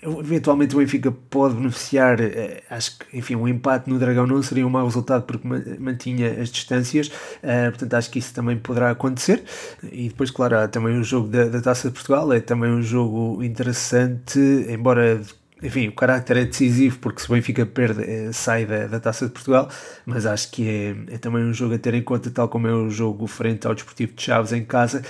Eventualmente 0.00 0.76
o 0.76 0.78
Benfica 0.78 1.10
pode 1.10 1.56
beneficiar, 1.56 2.20
eh, 2.20 2.62
acho 2.70 2.98
que 2.98 3.18
enfim, 3.18 3.34
um 3.34 3.48
empate 3.48 3.90
no 3.90 3.98
Dragão 3.98 4.28
não 4.28 4.40
seria 4.40 4.64
um 4.64 4.70
mau 4.70 4.84
resultado 4.84 5.24
porque 5.24 5.46
mantinha 5.78 6.40
as 6.40 6.50
distâncias, 6.50 7.08
uh, 7.08 7.70
portanto 7.70 7.94
acho 7.94 8.08
que 8.08 8.20
isso 8.20 8.32
também 8.32 8.56
poderá 8.56 8.90
acontecer. 8.92 9.42
E 9.90 10.08
depois, 10.08 10.30
claro, 10.30 10.56
há 10.56 10.68
também 10.68 10.96
o 11.00 11.02
jogo 11.02 11.26
da, 11.26 11.46
da 11.46 11.60
Taça 11.60 11.88
de 11.88 11.94
Portugal, 11.94 12.32
é 12.32 12.38
também 12.38 12.70
um 12.70 12.80
jogo 12.80 13.42
interessante, 13.42 14.38
embora 14.68 15.20
enfim, 15.62 15.88
o 15.88 15.92
carácter 15.92 16.36
é 16.36 16.44
decisivo 16.44 16.98
porque 17.00 17.20
se 17.20 17.28
o 17.28 17.34
Benfica 17.34 17.66
perde, 17.66 18.04
é, 18.04 18.32
sai 18.32 18.64
da, 18.64 18.86
da 18.86 19.00
Taça 19.00 19.26
de 19.26 19.32
Portugal, 19.32 19.68
mas 20.06 20.24
acho 20.26 20.50
que 20.52 20.68
é, 20.68 21.14
é, 21.14 21.18
também 21.18 21.42
um 21.42 21.52
jogo 21.52 21.74
a 21.74 21.78
ter 21.78 21.94
em 21.94 22.02
conta, 22.02 22.30
tal 22.30 22.48
como 22.48 22.68
é 22.68 22.72
o 22.72 22.88
jogo 22.88 23.26
frente 23.26 23.66
ao 23.66 23.74
Desportivo 23.74 24.12
de 24.12 24.22
Chaves 24.22 24.52
em 24.52 24.64
casa. 24.64 25.02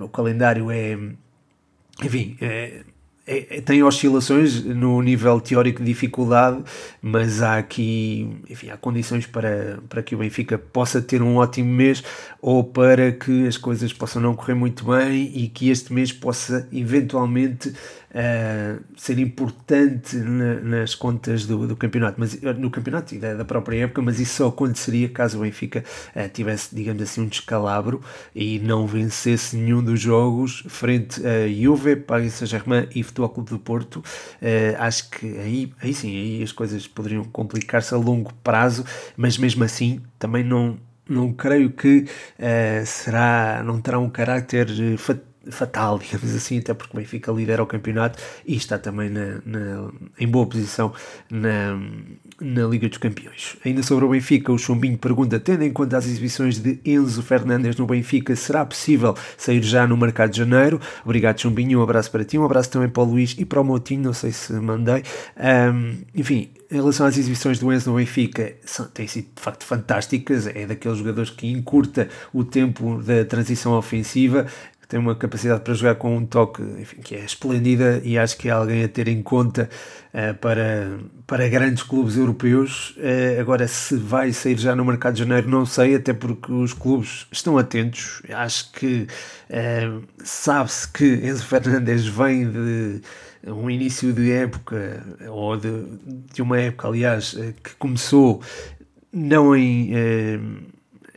O 0.00 0.08
calendário 0.08 0.70
é, 0.70 0.96
enfim, 2.02 2.36
é, 2.40 2.84
é, 3.30 3.58
é, 3.58 3.60
tem 3.60 3.80
oscilações 3.80 4.64
no 4.64 5.00
nível 5.00 5.40
teórico 5.40 5.78
de 5.78 5.84
dificuldade, 5.86 6.64
mas 7.00 7.40
há 7.40 7.58
aqui, 7.58 8.28
enfim, 8.50 8.70
há 8.70 8.76
condições 8.76 9.24
para, 9.24 9.78
para 9.88 10.02
que 10.02 10.16
o 10.16 10.18
Benfica 10.18 10.58
possa 10.58 11.00
ter 11.00 11.22
um 11.22 11.36
ótimo 11.36 11.72
mês 11.72 12.02
ou 12.42 12.64
para 12.64 13.12
que 13.12 13.46
as 13.46 13.56
coisas 13.56 13.92
possam 13.92 14.20
não 14.20 14.34
correr 14.34 14.54
muito 14.54 14.84
bem 14.84 15.30
e 15.32 15.46
que 15.46 15.70
este 15.70 15.92
mês 15.92 16.10
possa 16.10 16.66
eventualmente 16.72 17.72
uh, 18.10 18.82
ser 18.96 19.18
importante 19.18 20.16
na, 20.16 20.60
nas 20.60 20.94
contas 20.94 21.46
do, 21.46 21.66
do, 21.66 21.76
campeonato, 21.76 22.18
mas 22.18 22.42
eh, 22.42 22.52
no 22.54 22.70
campeonato 22.70 23.14
e 23.14 23.18
da, 23.18 23.34
da, 23.34 23.44
própria 23.44 23.84
época, 23.84 24.02
mas 24.02 24.18
isso 24.20 24.36
só 24.36 24.48
aconteceria 24.48 25.08
caso 25.08 25.38
o 25.38 25.42
Benfica 25.42 25.84
uh, 26.14 26.28
tivesse, 26.28 26.74
digamos 26.74 27.02
assim, 27.02 27.22
um 27.22 27.26
descalabro 27.26 28.00
e 28.34 28.58
não 28.58 28.86
vencesse 28.86 29.56
nenhum 29.56 29.82
dos 29.82 30.00
jogos 30.00 30.64
frente 30.68 31.20
a 31.26 31.48
Juve, 31.48 31.96
Paris 31.96 32.34
Saint-Germain 32.34 32.88
e 32.94 33.02
Futebol 33.02 33.30
Clube 33.30 33.50
do 33.50 33.58
Porto. 33.58 33.96
Uh, 33.96 34.76
acho 34.78 35.10
que 35.10 35.38
aí, 35.38 35.72
aí 35.80 35.94
sim, 35.94 36.16
aí 36.16 36.42
as 36.42 36.52
coisas 36.52 36.86
poderiam 36.86 37.24
complicar-se 37.24 37.94
a 37.94 37.96
longo 37.96 38.32
prazo, 38.42 38.84
mas 39.16 39.38
mesmo 39.38 39.64
assim 39.64 40.00
também 40.18 40.44
não 40.44 40.78
não 41.08 41.32
creio 41.32 41.70
que 41.70 42.06
uh, 42.38 42.86
será, 42.86 43.62
não 43.64 43.80
terá 43.80 43.98
um 43.98 44.08
caráter 44.08 44.68
fatal 45.48 45.98
digamos 45.98 46.34
assim, 46.34 46.58
até 46.58 46.74
porque 46.74 46.96
o 46.96 47.00
Benfica 47.00 47.32
lidera 47.32 47.62
o 47.62 47.66
campeonato 47.66 48.18
e 48.46 48.56
está 48.56 48.78
também 48.78 49.08
na, 49.08 49.40
na, 49.44 49.90
em 50.18 50.26
boa 50.26 50.46
posição 50.46 50.92
na, 51.30 51.78
na 52.40 52.66
Liga 52.66 52.88
dos 52.88 52.98
Campeões. 52.98 53.56
Ainda 53.64 53.82
sobre 53.82 54.04
o 54.04 54.08
Benfica, 54.08 54.52
o 54.52 54.58
Chumbinho 54.58 54.98
pergunta: 54.98 55.40
tendo 55.40 55.62
em 55.62 55.72
conta 55.72 55.96
as 55.96 56.06
exibições 56.06 56.58
de 56.58 56.78
Enzo 56.84 57.22
Fernandes 57.22 57.76
no 57.76 57.86
Benfica, 57.86 58.34
será 58.36 58.64
possível 58.64 59.14
sair 59.36 59.62
já 59.62 59.86
no 59.86 59.96
mercado 59.96 60.30
de 60.30 60.38
janeiro? 60.38 60.80
Obrigado, 61.04 61.40
Chumbinho. 61.40 61.80
Um 61.80 61.82
abraço 61.82 62.10
para 62.10 62.24
ti, 62.24 62.38
um 62.38 62.44
abraço 62.44 62.70
também 62.70 62.88
para 62.88 63.02
o 63.02 63.06
Luís 63.06 63.34
e 63.38 63.44
para 63.44 63.60
o 63.60 63.64
Motinho. 63.64 64.02
Não 64.02 64.12
sei 64.12 64.32
se 64.32 64.52
mandei. 64.52 65.02
Um, 65.36 65.98
enfim, 66.14 66.50
em 66.70 66.76
relação 66.76 67.06
às 67.06 67.16
exibições 67.16 67.58
do 67.58 67.72
Enzo 67.72 67.90
no 67.90 67.96
Benfica, 67.96 68.54
são, 68.64 68.86
têm 68.86 69.06
sido 69.06 69.28
de 69.34 69.42
facto 69.42 69.64
fantásticas. 69.64 70.46
É 70.46 70.66
daqueles 70.66 70.98
jogadores 70.98 71.30
que 71.30 71.50
encurta 71.50 72.08
o 72.32 72.44
tempo 72.44 73.02
da 73.02 73.24
transição 73.24 73.72
ofensiva 73.72 74.46
tem 74.90 74.98
uma 74.98 75.14
capacidade 75.14 75.60
para 75.60 75.72
jogar 75.72 75.94
com 75.94 76.16
um 76.16 76.26
toque 76.26 76.60
enfim, 76.62 77.00
que 77.00 77.14
é 77.14 77.24
esplêndida 77.24 78.02
e 78.04 78.18
acho 78.18 78.36
que 78.36 78.48
é 78.48 78.50
alguém 78.50 78.82
a 78.82 78.88
ter 78.88 79.06
em 79.06 79.22
conta 79.22 79.70
uh, 80.12 80.34
para, 80.38 80.98
para 81.28 81.48
grandes 81.48 81.84
clubes 81.84 82.16
europeus. 82.16 82.96
Uh, 82.96 83.40
agora, 83.40 83.68
se 83.68 83.94
vai 83.94 84.32
sair 84.32 84.58
já 84.58 84.74
no 84.74 84.84
mercado 84.84 85.14
de 85.14 85.20
janeiro, 85.20 85.48
não 85.48 85.64
sei, 85.64 85.94
até 85.94 86.12
porque 86.12 86.50
os 86.50 86.72
clubes 86.72 87.28
estão 87.30 87.56
atentos. 87.56 88.20
Acho 88.30 88.72
que 88.72 89.06
uh, 89.48 90.02
sabe-se 90.24 90.88
que 90.88 91.04
Enzo 91.24 91.46
Fernandes 91.46 92.08
vem 92.08 92.50
de 92.50 93.00
um 93.46 93.70
início 93.70 94.12
de 94.12 94.32
época, 94.32 95.06
ou 95.28 95.56
de, 95.56 95.84
de 96.34 96.42
uma 96.42 96.58
época, 96.58 96.88
aliás, 96.88 97.36
que 97.62 97.76
começou 97.78 98.42
não 99.12 99.54
em 99.56 99.92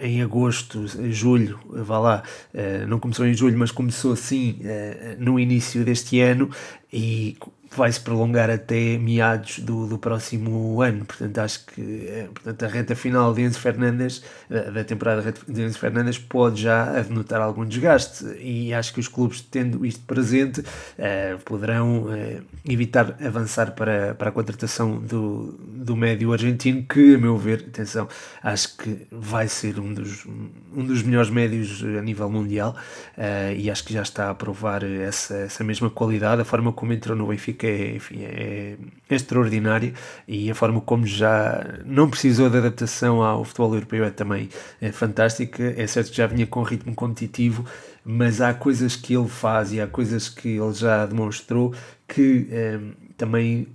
em 0.04 0.22
agosto, 0.22 0.86
julho, 1.12 1.60
vá 1.70 1.98
lá, 1.98 2.24
eh, 2.54 2.86
não 2.86 3.00
começou 3.00 3.26
em 3.26 3.34
julho, 3.34 3.58
mas 3.58 3.72
começou 3.72 4.12
assim 4.12 4.60
eh, 4.64 5.16
no 5.18 5.40
início 5.40 5.84
deste 5.86 6.20
ano 6.20 6.50
e 6.92 7.38
vai 7.76 7.92
se 7.92 8.00
prolongar 8.00 8.50
até 8.50 8.98
meados 8.98 9.60
do, 9.60 9.88
do 9.88 9.98
próximo 9.98 10.82
ano. 10.82 11.06
Portanto, 11.06 11.38
acho 11.40 11.66
que 11.66 12.08
é, 12.08 12.28
portanto, 12.34 12.64
a 12.64 12.68
reta 12.68 12.96
final 12.96 13.34
de 13.34 13.42
Enzo 13.42 13.60
Fernandes, 13.60 14.24
eh, 14.50 14.72
da 14.72 14.84
temporada 14.84 15.34
de 15.48 15.62
Enzo 15.62 15.80
Fernandes, 15.80 16.18
pode 16.18 16.62
já 16.62 17.02
denotar 17.02 17.42
algum 17.42 17.66
desgaste. 17.66 18.26
E 18.40 18.74
acho 18.74 18.94
que 18.94 19.00
os 19.00 19.08
clubes, 19.08 19.42
tendo 19.42 19.86
isto 19.86 20.04
presente, 20.06 20.62
uh, 20.62 21.40
poderão 21.46 22.08
evitar 22.68 23.18
avançar 23.26 23.72
para, 23.72 24.16
para 24.16 24.30
a 24.30 24.32
contratação 24.32 24.98
do, 24.98 25.58
do 25.60 25.96
médio 25.96 26.32
argentino, 26.32 26.84
que, 26.84 27.16
a 27.16 27.18
meu 27.18 27.38
ver, 27.38 27.66
atenção, 27.68 28.08
acho 28.42 28.78
que 28.78 29.08
vai 29.12 29.48
ser 29.48 29.80
um 29.80 29.94
dos, 29.94 30.26
um 30.26 30.86
dos 30.86 31.02
melhores 31.04 31.30
médios 31.30 31.84
a 31.84 32.02
nível 32.02 32.30
mundial 32.30 32.76
e 33.58 33.70
acho 33.70 33.84
que 33.84 33.94
já 33.94 34.02
está 34.02 34.30
a 34.30 34.36
provar 34.36 34.84
essa, 34.84 35.36
essa 35.36 35.64
mesma 35.64 35.90
qualidade. 35.90 36.42
A 36.42 36.46
forma 36.46 36.72
como 36.72 36.94
entrou 36.94 37.16
no 37.16 37.28
Benfica 37.28 37.63
que 37.64 37.68
é, 37.68 37.96
enfim, 37.96 38.24
é, 38.24 38.76
é 39.10 39.16
extraordinário 39.16 39.94
e 40.28 40.52
a 40.52 40.56
forma 40.56 40.82
como 40.82 41.08
já 41.08 41.80
não 41.86 42.10
precisou 42.10 42.50
de 42.50 42.58
adaptação 42.58 43.24
ao 43.24 43.46
futebol 43.46 43.74
europeu 43.74 44.04
é 44.04 44.10
também 44.10 44.50
é 44.82 44.92
fantástica. 44.92 45.74
É 45.78 45.88
certo 45.88 46.12
que 46.12 46.18
já 46.18 46.28
vinha 46.28 46.46
com 46.46 46.62
ritmo 46.62 46.94
competitivo, 46.94 47.66
mas 48.04 48.42
há 48.42 48.54
coisas 48.54 48.98
que 48.98 49.16
ele 49.16 49.30
faz 49.30 49.72
e 49.72 49.80
há 49.80 49.88
coisas 49.88 50.28
que 50.28 50.58
ele 50.58 50.74
já 50.74 51.06
demonstrou 51.06 51.74
que 52.06 52.50
é, 52.52 52.80
também 53.16 53.68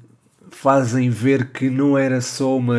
fazem 0.50 1.08
ver 1.08 1.50
que 1.50 1.70
não 1.70 1.96
era 1.96 2.20
só 2.20 2.58
uma 2.58 2.76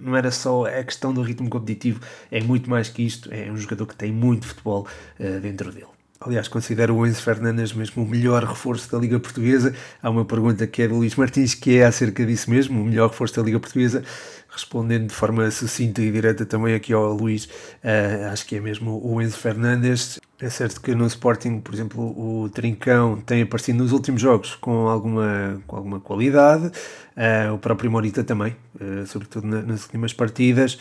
não 0.00 0.16
era 0.16 0.32
só 0.32 0.64
a 0.64 0.82
questão 0.82 1.12
do 1.12 1.22
ritmo 1.22 1.48
competitivo, 1.50 2.00
é 2.30 2.40
muito 2.40 2.68
mais 2.70 2.88
que 2.88 3.02
isto, 3.02 3.28
é 3.32 3.50
um 3.50 3.56
jogador 3.56 3.86
que 3.86 3.96
tem 3.96 4.12
muito 4.12 4.46
futebol 4.46 4.86
uh, 5.18 5.40
dentro 5.40 5.72
dele. 5.72 5.97
Aliás, 6.20 6.48
considero 6.48 6.96
o 6.96 7.06
Enzo 7.06 7.22
Fernandes 7.22 7.72
mesmo 7.72 8.02
o 8.02 8.06
melhor 8.06 8.42
reforço 8.42 8.90
da 8.90 8.98
Liga 8.98 9.20
Portuguesa. 9.20 9.72
Há 10.02 10.10
uma 10.10 10.24
pergunta 10.24 10.66
que 10.66 10.82
é 10.82 10.88
do 10.88 10.96
Luís 10.96 11.14
Martins, 11.14 11.54
que 11.54 11.78
é 11.78 11.86
acerca 11.86 12.26
disso 12.26 12.50
mesmo, 12.50 12.80
o 12.80 12.84
melhor 12.84 13.10
reforço 13.10 13.36
da 13.36 13.42
Liga 13.42 13.60
Portuguesa. 13.60 14.02
Respondendo 14.48 15.06
de 15.06 15.14
forma 15.14 15.48
sucinta 15.52 16.02
e 16.02 16.10
direta 16.10 16.44
também 16.44 16.74
aqui 16.74 16.92
ao 16.92 17.12
Luís, 17.12 17.44
uh, 17.44 18.32
acho 18.32 18.44
que 18.46 18.56
é 18.56 18.60
mesmo 18.60 19.00
o 19.04 19.22
Enzo 19.22 19.38
Fernandes. 19.38 20.18
É 20.40 20.48
certo 20.48 20.80
que 20.80 20.94
no 20.94 21.04
Sporting, 21.06 21.58
por 21.58 21.74
exemplo, 21.74 22.00
o 22.00 22.48
Trincão 22.48 23.20
tem 23.20 23.42
aparecido 23.42 23.78
nos 23.78 23.90
últimos 23.90 24.22
jogos 24.22 24.54
com 24.54 24.86
alguma, 24.88 25.60
com 25.66 25.74
alguma 25.74 25.98
qualidade, 25.98 26.66
uh, 26.68 27.52
o 27.52 27.58
próprio 27.58 27.90
Morita 27.90 28.22
também, 28.22 28.54
uh, 28.80 29.04
sobretudo 29.04 29.48
na, 29.48 29.62
nas 29.62 29.82
últimas 29.82 30.12
partidas. 30.12 30.74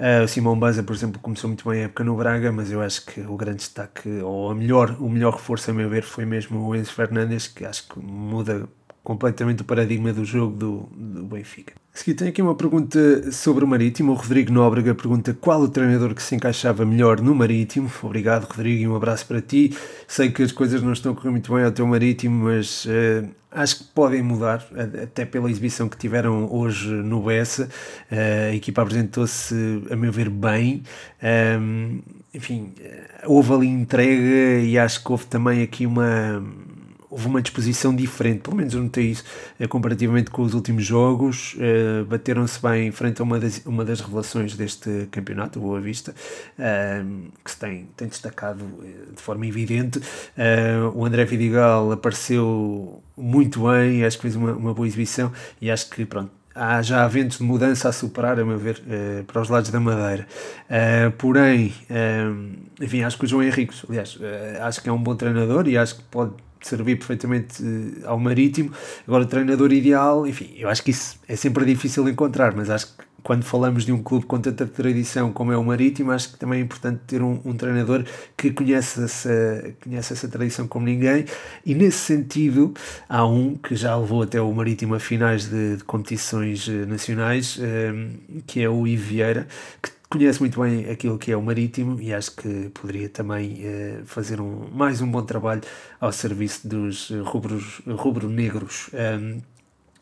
Uh, 0.00 0.24
o 0.24 0.28
Simão 0.28 0.58
Banza, 0.58 0.82
por 0.82 0.96
exemplo, 0.96 1.20
começou 1.20 1.46
muito 1.46 1.68
bem 1.68 1.82
a 1.82 1.84
época 1.84 2.02
no 2.02 2.16
Braga, 2.16 2.50
mas 2.50 2.72
eu 2.72 2.80
acho 2.80 3.06
que 3.06 3.20
o 3.20 3.36
grande 3.36 3.58
destaque, 3.58 4.08
ou 4.20 4.50
a 4.50 4.54
melhor, 4.54 4.96
o 4.98 5.08
melhor 5.08 5.34
reforço, 5.34 5.70
a 5.70 5.74
meu 5.74 5.88
ver, 5.88 6.02
foi 6.02 6.24
mesmo 6.24 6.66
o 6.66 6.74
Enzo 6.74 6.92
Fernandes, 6.92 7.46
que 7.46 7.64
acho 7.64 7.86
que 7.86 8.00
muda 8.00 8.68
completamente 9.04 9.62
o 9.62 9.64
paradigma 9.64 10.12
do 10.12 10.24
jogo 10.24 10.56
do, 10.56 10.88
do 10.92 11.24
Benfica. 11.24 11.83
A 11.94 11.98
seguir, 11.98 12.14
tenho 12.14 12.30
aqui 12.30 12.42
uma 12.42 12.56
pergunta 12.56 13.30
sobre 13.30 13.64
o 13.64 13.68
Marítimo. 13.68 14.10
O 14.10 14.14
Rodrigo 14.16 14.52
Nóbrega 14.52 14.96
pergunta 14.96 15.32
qual 15.32 15.60
o 15.60 15.68
treinador 15.68 16.12
que 16.12 16.20
se 16.20 16.34
encaixava 16.34 16.84
melhor 16.84 17.20
no 17.20 17.32
Marítimo. 17.36 17.88
Obrigado, 18.02 18.50
Rodrigo, 18.50 18.82
e 18.82 18.88
um 18.88 18.96
abraço 18.96 19.24
para 19.26 19.40
ti. 19.40 19.72
Sei 20.08 20.28
que 20.28 20.42
as 20.42 20.50
coisas 20.50 20.82
não 20.82 20.92
estão 20.92 21.12
a 21.12 21.14
correr 21.14 21.30
muito 21.30 21.54
bem 21.54 21.64
ao 21.64 21.70
teu 21.70 21.86
Marítimo, 21.86 22.46
mas 22.46 22.84
uh, 22.86 23.28
acho 23.48 23.78
que 23.78 23.84
podem 23.94 24.22
mudar, 24.24 24.66
até 25.04 25.24
pela 25.24 25.48
exibição 25.48 25.88
que 25.88 25.96
tiveram 25.96 26.52
hoje 26.52 26.90
no 26.90 27.22
Bessa. 27.22 27.68
Uh, 28.10 28.50
a 28.50 28.54
equipa 28.56 28.82
apresentou-se, 28.82 29.54
a 29.88 29.94
meu 29.94 30.10
ver, 30.10 30.30
bem. 30.30 30.82
Um, 31.22 31.26
ehm, 31.28 31.98
enfim, 32.34 32.74
houve 33.24 33.52
ali 33.52 33.68
entrega 33.68 34.58
e 34.60 34.76
acho 34.76 35.00
que 35.00 35.12
houve 35.12 35.26
também 35.26 35.62
aqui 35.62 35.86
uma 35.86 36.42
houve 37.14 37.28
uma 37.28 37.40
disposição 37.40 37.94
diferente, 37.94 38.40
pelo 38.40 38.56
menos 38.56 38.74
eu 38.74 38.82
notei 38.82 39.12
isso 39.12 39.22
uh, 39.60 39.68
comparativamente 39.68 40.30
com 40.32 40.42
os 40.42 40.52
últimos 40.52 40.84
jogos. 40.84 41.54
Uh, 41.54 42.04
Bateram-se 42.06 42.60
bem 42.60 42.88
em 42.88 42.90
frente 42.90 43.20
a 43.20 43.24
uma 43.24 43.38
das, 43.38 43.62
uma 43.64 43.84
das 43.84 44.00
revelações 44.00 44.56
deste 44.56 45.06
campeonato, 45.12 45.60
Boa 45.60 45.80
Vista, 45.80 46.10
uh, 46.12 47.30
que 47.44 47.50
se 47.50 47.56
tem, 47.56 47.88
tem 47.96 48.08
destacado 48.08 48.64
de 49.14 49.22
forma 49.22 49.46
evidente. 49.46 50.00
o 50.92 51.04
André 51.04 51.24
Vidigal 51.24 51.92
apareceu 51.92 53.00
muito 53.16 53.68
bem, 53.68 54.04
acho 54.04 54.16
que 54.16 54.22
fez 54.22 54.34
uma, 54.34 54.52
uma 54.52 54.74
boa 54.74 54.86
exibição 54.86 55.32
e 55.60 55.70
acho 55.70 55.88
que 55.90 56.04
pronto 56.04 56.30
há 56.54 56.80
já 56.82 57.06
ventos 57.08 57.38
de 57.38 57.44
mudança 57.44 57.88
a 57.88 57.92
superar, 57.92 58.38
a 58.38 58.44
meu 58.44 58.58
ver, 58.58 58.80
uh, 58.86 59.24
para 59.24 59.42
os 59.42 59.48
lados 59.48 59.70
da 59.70 59.80
Madeira. 59.80 60.26
Uh, 60.68 61.10
porém, 61.12 61.74
uh, 61.90 62.82
enfim, 62.82 63.02
acho 63.02 63.18
que 63.18 63.24
o 63.24 63.26
João 63.26 63.42
Henrique, 63.42 63.74
aliás, 63.88 64.18
acho 64.60 64.82
que 64.82 64.88
é 64.88 64.92
um 64.92 65.02
bom 65.02 65.16
treinador 65.16 65.66
e 65.66 65.76
acho 65.76 65.96
que 65.96 66.02
pode 66.04 66.32
servir 66.66 66.96
perfeitamente 66.96 67.62
ao 68.04 68.18
Marítimo. 68.18 68.72
Agora, 69.06 69.24
treinador 69.24 69.72
ideal, 69.72 70.26
enfim, 70.26 70.54
eu 70.56 70.68
acho 70.68 70.82
que 70.82 70.90
isso 70.90 71.18
é 71.28 71.36
sempre 71.36 71.64
difícil 71.64 72.08
encontrar, 72.08 72.54
mas 72.54 72.70
acho 72.70 72.86
que 72.86 73.04
quando 73.24 73.42
falamos 73.42 73.86
de 73.86 73.92
um 73.92 74.02
clube 74.02 74.26
com 74.26 74.38
tanta 74.38 74.66
tradição 74.66 75.32
como 75.32 75.50
é 75.50 75.56
o 75.56 75.64
Marítimo, 75.64 76.12
acho 76.12 76.32
que 76.32 76.38
também 76.38 76.60
é 76.60 76.62
importante 76.62 77.00
ter 77.06 77.22
um, 77.22 77.40
um 77.42 77.56
treinador 77.56 78.04
que 78.36 78.52
conhece 78.52 79.02
essa, 79.02 79.74
conhece 79.82 80.12
essa 80.12 80.28
tradição 80.28 80.68
como 80.68 80.84
ninguém. 80.84 81.24
E 81.64 81.74
nesse 81.74 81.98
sentido, 81.98 82.74
há 83.08 83.26
um 83.26 83.56
que 83.56 83.74
já 83.74 83.96
levou 83.96 84.22
até 84.22 84.40
o 84.40 84.52
Marítimo 84.52 84.94
a 84.94 85.00
finais 85.00 85.48
de, 85.48 85.78
de 85.78 85.84
competições 85.84 86.68
eh, 86.68 86.84
nacionais, 86.84 87.58
um, 87.58 87.62
eh, 87.64 88.42
que 88.46 88.62
é 88.62 88.68
o 88.68 88.86
Ivo 88.86 89.04
Vieira, 89.04 89.48
que 89.82 89.90
conhece 90.14 90.38
muito 90.38 90.60
bem 90.60 90.88
aquilo 90.88 91.18
que 91.18 91.32
é 91.32 91.36
o 91.36 91.42
Marítimo 91.42 92.00
e 92.00 92.14
acho 92.14 92.36
que 92.36 92.70
poderia 92.72 93.08
também 93.08 93.64
uh, 93.64 94.06
fazer 94.06 94.40
um, 94.40 94.70
mais 94.70 95.00
um 95.00 95.10
bom 95.10 95.22
trabalho 95.22 95.62
ao 96.00 96.12
serviço 96.12 96.68
dos 96.68 97.10
rubros, 97.24 97.82
rubro-negros. 97.84 98.90
Um, 98.92 99.42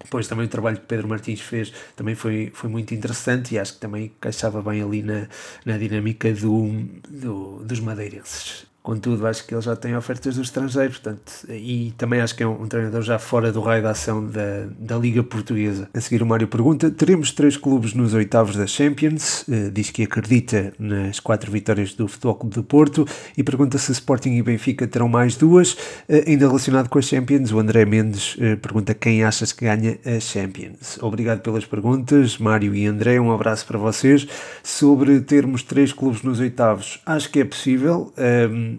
depois 0.05 0.29
também 0.29 0.44
o 0.44 0.48
trabalho 0.48 0.77
que 0.77 0.87
Pedro 0.87 1.09
Martins 1.09 1.40
fez 1.40 1.72
também 1.96 2.14
foi, 2.14 2.51
foi 2.53 2.68
muito 2.68 2.92
interessante 2.92 3.55
e 3.55 3.59
acho 3.59 3.75
que 3.75 3.81
também 3.81 4.07
encaixava 4.07 4.61
bem 4.61 4.83
ali 4.83 5.03
na, 5.03 5.29
na 5.64 5.79
dinâmica 5.79 6.31
do, 6.35 6.70
do, 7.09 7.64
dos 7.64 7.81
madeirenses. 7.81 8.66
Contudo, 8.82 9.28
acho 9.28 9.46
que 9.46 9.54
ele 9.54 9.62
já 9.62 9.76
tem 9.76 9.96
ofertas 9.96 10.34
do 10.34 10.42
estrangeiro, 10.42 10.90
portanto, 10.90 11.46
e 11.48 11.94
também 11.96 12.20
acho 12.20 12.34
que 12.34 12.42
é 12.42 12.46
um, 12.46 12.66
treinador 12.66 13.00
já 13.02 13.16
fora 13.16 13.52
do 13.52 13.60
raio 13.60 13.80
da 13.80 13.90
ação 13.90 14.26
da, 14.26 14.66
da 14.76 14.98
Liga 14.98 15.22
Portuguesa. 15.22 15.88
A 15.94 16.00
seguir, 16.00 16.20
o 16.20 16.26
Mário 16.26 16.48
pergunta: 16.48 16.90
teremos 16.90 17.30
três 17.30 17.56
clubes 17.56 17.94
nos 17.94 18.12
oitavos 18.12 18.56
da 18.56 18.66
Champions? 18.66 19.42
Uh, 19.42 19.70
diz 19.70 19.90
que 19.90 20.02
acredita 20.02 20.72
nas 20.80 21.20
quatro 21.20 21.52
vitórias 21.52 21.94
do 21.94 22.08
Futebol 22.08 22.34
Clube 22.34 22.56
de 22.56 22.62
Porto 22.62 23.06
e 23.38 23.44
pergunta 23.44 23.78
se 23.78 23.92
Sporting 23.92 24.32
e 24.32 24.42
Benfica 24.42 24.84
terão 24.84 25.08
mais 25.08 25.36
duas. 25.36 25.74
Uh, 25.74 26.24
ainda 26.26 26.48
relacionado 26.48 26.88
com 26.88 26.98
a 26.98 27.02
Champions, 27.02 27.52
o 27.52 27.60
André 27.60 27.84
Mendes 27.84 28.34
uh, 28.34 28.56
pergunta 28.56 28.92
quem 28.94 29.22
achas 29.22 29.52
que 29.52 29.64
ganha 29.64 29.96
a 30.04 30.18
Champions. 30.18 30.98
Obrigado 31.00 31.40
pelas 31.40 31.64
perguntas, 31.64 32.36
Mário 32.36 32.74
e 32.74 32.84
André. 32.84 33.20
Um 33.20 33.30
abraço 33.30 33.64
para 33.64 33.78
vocês. 33.78 34.26
Sobre 34.60 35.20
termos 35.20 35.62
três 35.62 35.92
clubes 35.92 36.22
nos 36.22 36.40
oitavos, 36.40 37.00
acho 37.06 37.30
que 37.30 37.38
é 37.38 37.44
possível. 37.44 38.12
Um, 38.18 38.71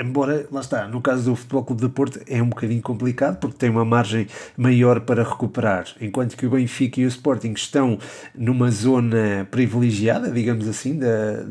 embora, 0.00 0.46
lá 0.50 0.60
está, 0.60 0.88
no 0.88 1.00
caso 1.00 1.30
do 1.30 1.36
Futebol 1.36 1.64
Clube 1.64 1.82
de 1.82 1.88
Porto 1.88 2.20
é 2.26 2.42
um 2.42 2.48
bocadinho 2.48 2.82
complicado 2.82 3.38
porque 3.38 3.56
tem 3.56 3.70
uma 3.70 3.84
margem 3.84 4.26
maior 4.56 5.00
para 5.00 5.22
recuperar, 5.22 5.86
enquanto 6.00 6.36
que 6.36 6.46
o 6.46 6.50
Benfica 6.50 7.00
e 7.00 7.04
o 7.04 7.08
Sporting 7.08 7.52
estão 7.52 7.98
numa 8.34 8.70
zona 8.70 9.46
privilegiada, 9.50 10.30
digamos 10.30 10.68
assim, 10.68 10.98
da, 10.98 11.44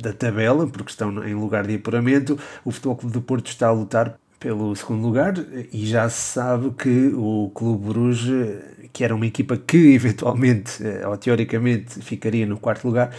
da 0.00 0.12
tabela, 0.12 0.66
porque 0.66 0.90
estão 0.90 1.24
em 1.24 1.34
lugar 1.34 1.66
de 1.66 1.74
apuramento, 1.74 2.38
o 2.64 2.70
Futebol 2.70 2.96
Clube 2.96 3.14
de 3.14 3.20
Porto 3.20 3.46
está 3.48 3.68
a 3.68 3.72
lutar 3.72 4.18
pelo 4.40 4.74
segundo 4.74 5.02
lugar 5.02 5.34
e 5.70 5.84
já 5.84 6.08
se 6.08 6.32
sabe 6.32 6.70
que 6.70 7.12
o 7.14 7.50
Clube 7.54 7.88
Bruges, 7.88 8.58
que 8.90 9.04
era 9.04 9.14
uma 9.14 9.26
equipa 9.26 9.56
que 9.56 9.92
eventualmente 9.92 10.82
eh, 10.82 11.06
ou 11.06 11.16
teoricamente 11.18 12.00
ficaria 12.00 12.46
no 12.46 12.58
quarto 12.58 12.86
lugar, 12.86 13.10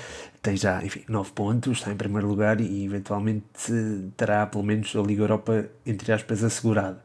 tem 0.42 0.58
já, 0.58 0.84
enfim, 0.84 1.04
9 1.08 1.32
pontos, 1.32 1.78
está 1.78 1.92
em 1.92 1.96
primeiro 1.96 2.28
lugar 2.28 2.60
e 2.60 2.84
eventualmente 2.84 3.72
terá 4.18 4.46
pelo 4.48 4.64
menos 4.64 4.96
a 4.96 5.02
Liga 5.02 5.24
Europa, 5.24 5.70
entre 5.86 6.12
aspas, 6.12 6.44
assegurada. 6.44 7.02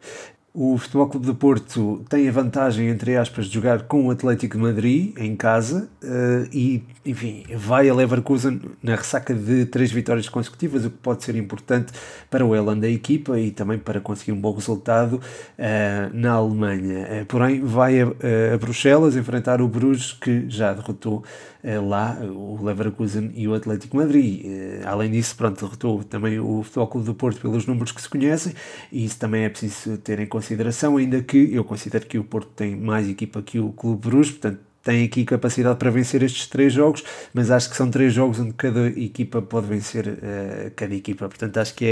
O 0.55 0.79
Futebol 0.79 1.07
Clube 1.09 1.27
do 1.27 1.35
Porto 1.35 2.03
tem 2.09 2.27
a 2.27 2.33
vantagem, 2.33 2.88
entre 2.88 3.14
aspas, 3.14 3.46
de 3.46 3.53
jogar 3.53 3.83
com 3.83 4.07
o 4.07 4.11
Atlético 4.11 4.57
de 4.57 4.62
Madrid 4.62 5.14
em 5.18 5.37
casa 5.37 5.90
uh, 6.03 6.49
e, 6.51 6.83
enfim, 7.07 7.45
vai 7.55 7.88
a 7.88 7.95
Leverkusen 7.95 8.61
na 8.83 8.97
ressaca 8.97 9.33
de 9.33 9.64
três 9.66 9.92
vitórias 9.92 10.29
consecutivas, 10.29 10.85
o 10.85 10.90
que 10.90 10.99
pode 10.99 11.25
ser 11.25 11.37
importante 11.37 11.92
para 12.29 12.45
o 12.45 12.55
Elan 12.55 12.79
da 12.79 12.88
equipa 12.88 13.38
e 13.38 13.51
também 13.51 13.79
para 13.79 14.01
conseguir 14.01 14.33
um 14.33 14.40
bom 14.40 14.53
resultado 14.53 15.14
uh, 15.14 15.21
na 16.12 16.33
Alemanha. 16.33 17.23
Uh, 17.23 17.27
porém, 17.27 17.61
vai 17.61 18.01
a, 18.01 18.07
a, 18.07 18.59
Bruxelas 18.59 19.16
enfrentar 19.16 19.62
o 19.62 19.69
Bruges, 19.69 20.12
que 20.12 20.45
já 20.49 20.73
derrotou 20.73 21.25
lá 21.85 22.16
o 22.23 22.62
Leverkusen 22.62 23.33
e 23.35 23.49
o 23.49 23.55
Atlético 23.55 23.97
Madrid. 23.97 24.45
além 24.85 25.11
disso, 25.11 25.35
pronto, 25.35 25.64
derrotou 25.64 26.05
também 26.05 26.38
o 26.38 26.62
Futebol 26.62 26.87
Clube 26.87 27.07
do 27.07 27.14
Porto 27.14 27.40
pelos 27.40 27.66
números 27.66 27.90
que 27.90 28.01
se 28.01 28.09
conhecem 28.09 28.55
e 28.92 29.05
isso 29.05 29.19
também 29.19 29.42
é 29.42 29.49
preciso 29.49 29.99
ter 29.99 30.21
em 30.21 30.27
consideração, 30.27 30.97
ainda 30.97 31.21
que 31.21 31.53
eu 31.53 31.64
considero 31.64 32.07
que 32.07 32.19
o 32.19 32.25
Porto 32.25 32.51
tem 32.55 32.77
mais 32.77 33.09
equipa 33.09 33.42
que 33.42 33.59
o 33.59 33.73
Clube 33.73 34.09
Bruges, 34.09 34.31
portanto 34.31 34.61
tem 34.87 35.05
aqui 35.05 35.25
capacidade 35.25 35.77
para 35.81 35.90
vencer 35.90 36.22
estes 36.22 36.46
três 36.46 36.72
jogos, 36.72 37.03
mas 37.35 37.51
acho 37.51 37.68
que 37.68 37.77
são 37.77 37.90
três 37.90 38.14
jogos 38.14 38.38
onde 38.38 38.53
cada 38.53 38.87
equipa 38.87 39.42
pode 39.42 39.66
vencer 39.66 40.07
uh, 40.07 40.70
cada 40.77 40.94
equipa, 40.94 41.29
portanto 41.29 41.57
acho 41.57 41.75
que 41.75 41.85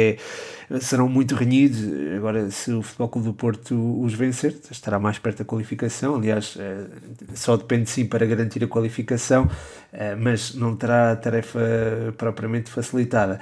é, 0.71 0.79
serão 0.81 1.09
muito 1.09 1.35
renhidos. 1.35 1.81
Agora, 2.25 2.51
se 2.51 2.73
o 2.73 2.81
Futebol 2.81 3.09
Clube 3.11 3.29
do 3.29 3.35
Porto 3.35 4.03
os 4.03 4.15
vencer, 4.15 4.57
estará 4.71 4.99
mais 4.99 5.19
perto 5.19 5.41
da 5.41 5.45
qualificação. 5.45 6.15
Aliás, 6.15 6.57
uh, 6.57 6.89
só 7.35 7.55
depende 7.55 7.83
de 7.83 7.91
si 7.91 8.05
para 8.07 8.25
garantir 8.25 8.65
a 8.65 8.67
qualificação, 8.67 9.45
uh, 9.45 9.51
mas 10.19 10.55
não 10.55 10.75
terá 10.75 11.15
tarefa 11.17 11.61
propriamente 12.17 12.71
facilitada. 12.71 13.39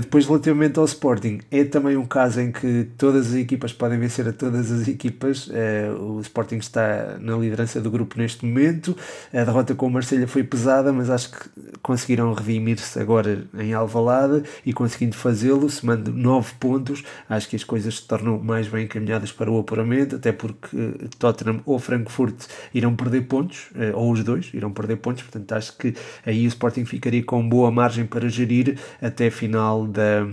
depois, 0.00 0.24
relativamente 0.24 0.78
ao 0.78 0.84
Sporting, 0.84 1.40
é 1.50 1.64
também 1.64 1.96
um 1.96 2.06
caso 2.06 2.40
em 2.40 2.52
que 2.52 2.90
todas 2.96 3.30
as 3.30 3.34
equipas 3.34 3.72
podem 3.72 3.98
vencer 3.98 4.28
a 4.28 4.32
todas 4.32 4.70
as 4.70 4.86
equipas. 4.86 5.50
o 5.98 6.20
Sporting 6.20 6.58
está 6.58 7.16
na 7.18 7.36
liderança 7.36 7.80
do 7.80 7.90
grupo 7.90 8.16
neste 8.18 8.46
momento. 8.46 8.96
A 9.32 9.42
derrota 9.42 9.74
com 9.74 9.88
o 9.88 9.90
Marselha 9.90 10.28
foi 10.28 10.44
pesada, 10.44 10.92
mas 10.92 11.10
acho 11.10 11.32
que 11.32 11.50
conseguiram 11.82 12.32
redimir-se 12.32 13.00
agora 13.00 13.44
em 13.58 13.74
Alvalade 13.74 14.44
e 14.64 14.72
conseguindo 14.72 15.16
fazê-lo, 15.16 15.68
somando 15.68 16.12
9 16.12 16.54
pontos, 16.60 17.02
acho 17.28 17.48
que 17.48 17.56
as 17.56 17.64
coisas 17.64 17.96
se 17.96 18.11
tornam 18.12 18.38
mais 18.38 18.68
bem 18.68 18.84
encaminhadas 18.84 19.32
para 19.32 19.50
o 19.50 19.58
apuramento, 19.58 20.16
até 20.16 20.32
porque 20.32 20.76
eh, 20.76 21.08
Tottenham 21.18 21.62
ou 21.64 21.78
Frankfurt 21.78 22.44
irão 22.74 22.94
perder 22.94 23.22
pontos, 23.22 23.70
eh, 23.74 23.90
ou 23.94 24.12
os 24.12 24.22
dois 24.22 24.50
irão 24.52 24.70
perder 24.70 24.96
pontos, 24.96 25.22
portanto 25.22 25.50
acho 25.52 25.78
que 25.78 25.94
aí 26.26 26.44
o 26.44 26.48
Sporting 26.48 26.84
ficaria 26.84 27.24
com 27.24 27.48
boa 27.48 27.70
margem 27.70 28.04
para 28.04 28.28
gerir 28.28 28.78
até 29.00 29.30
final 29.30 29.86
da 29.86 30.26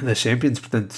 da 0.00 0.14
Champions, 0.14 0.58
portanto, 0.58 0.94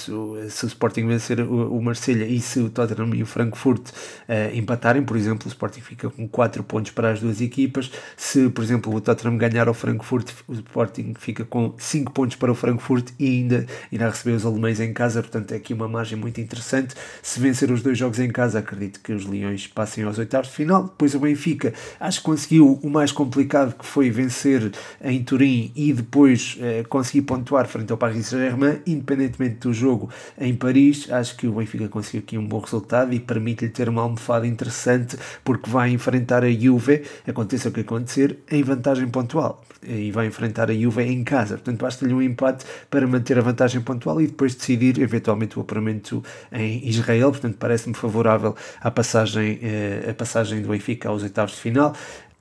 se 0.49 0.65
o 0.65 0.67
Sporting 0.67 1.05
vencer 1.05 1.41
o, 1.41 1.81
Marselha 1.81 2.23
e 2.23 2.39
se 2.39 2.59
o 2.61 2.69
Tottenham 2.69 3.13
e 3.13 3.23
o 3.23 3.25
Frankfurt 3.25 3.89
uh, 3.89 4.55
empatarem, 4.55 5.03
por 5.03 5.17
exemplo, 5.17 5.47
o 5.47 5.49
Sporting 5.49 5.81
fica 5.81 6.09
com 6.09 6.25
4 6.25 6.63
pontos 6.63 6.91
para 6.91 7.11
as 7.11 7.19
duas 7.19 7.41
equipas. 7.41 7.91
Se, 8.15 8.49
por 8.49 8.63
exemplo, 8.63 8.95
o 8.95 9.01
Tottenham 9.01 9.37
ganhar 9.37 9.67
ao 9.67 9.73
Frankfurt, 9.73 10.31
o 10.47 10.53
Sporting 10.53 11.13
fica 11.19 11.43
com 11.43 11.73
5 11.77 12.13
pontos 12.13 12.37
para 12.37 12.49
o 12.49 12.55
Frankfurt 12.55 13.09
e 13.19 13.27
ainda 13.27 13.65
irá 13.91 14.09
receber 14.09 14.31
os 14.37 14.45
alemães 14.45 14.79
em 14.79 14.93
casa, 14.93 15.21
portanto, 15.21 15.51
é 15.51 15.57
aqui 15.57 15.73
uma 15.73 15.89
margem 15.89 16.17
muito 16.17 16.39
interessante. 16.39 16.95
Se 17.21 17.37
vencer 17.37 17.69
os 17.71 17.81
dois 17.81 17.97
jogos 17.97 18.19
em 18.19 18.31
casa, 18.31 18.59
acredito 18.59 19.01
que 19.01 19.11
os 19.11 19.25
Leões 19.25 19.67
passem 19.67 20.05
aos 20.05 20.17
oitavos 20.17 20.47
de 20.47 20.53
final. 20.53 20.83
Depois 20.83 21.13
o 21.13 21.19
Benfica, 21.19 21.73
acho 21.99 22.19
que 22.19 22.25
conseguiu 22.25 22.79
o 22.81 22.89
mais 22.89 23.11
complicado 23.11 23.75
que 23.77 23.85
foi 23.85 24.09
vencer 24.09 24.71
em 25.03 25.21
Turim 25.21 25.73
e 25.75 25.91
depois 25.91 26.57
uh, 26.61 26.87
conseguir 26.87 27.23
pontuar 27.23 27.67
frente 27.67 27.91
ao 27.91 27.97
Paris 27.97 28.27
Saint-Germain 28.27 28.84
independentemente 28.85 29.59
do 29.59 29.73
jogo 29.73 30.09
em 30.37 30.55
Paris, 30.55 31.11
acho 31.11 31.35
que 31.37 31.47
o 31.47 31.53
Benfica 31.53 31.87
conseguiu 31.87 32.21
aqui 32.21 32.37
um 32.37 32.45
bom 32.45 32.59
resultado 32.59 33.13
e 33.13 33.19
permite-lhe 33.19 33.71
ter 33.71 33.89
uma 33.89 34.01
almofada 34.01 34.47
interessante 34.47 35.17
porque 35.43 35.69
vai 35.69 35.89
enfrentar 35.89 36.43
a 36.43 36.51
Juve, 36.51 37.03
aconteça 37.27 37.69
o 37.69 37.71
que 37.71 37.81
acontecer, 37.81 38.39
em 38.49 38.63
vantagem 38.63 39.07
pontual 39.07 39.63
e 39.87 40.11
vai 40.11 40.27
enfrentar 40.27 40.69
a 40.69 40.73
Juve 40.73 41.03
em 41.03 41.23
casa. 41.23 41.55
Portanto, 41.55 41.81
basta-lhe 41.81 42.13
um 42.13 42.21
empate 42.21 42.65
para 42.89 43.05
manter 43.07 43.37
a 43.37 43.41
vantagem 43.41 43.81
pontual 43.81 44.21
e 44.21 44.27
depois 44.27 44.55
decidir 44.55 44.99
eventualmente 44.99 45.57
o 45.57 45.61
apuramento 45.61 46.23
em 46.51 46.87
Israel. 46.87 47.31
Portanto, 47.31 47.57
parece-me 47.59 47.95
favorável 47.95 48.55
a 48.81 48.91
passagem, 48.91 49.59
eh, 49.61 50.07
a 50.09 50.13
passagem 50.13 50.61
do 50.61 50.69
Benfica 50.69 51.09
aos 51.09 51.23
oitavos 51.23 51.55
de 51.55 51.61
final. 51.61 51.95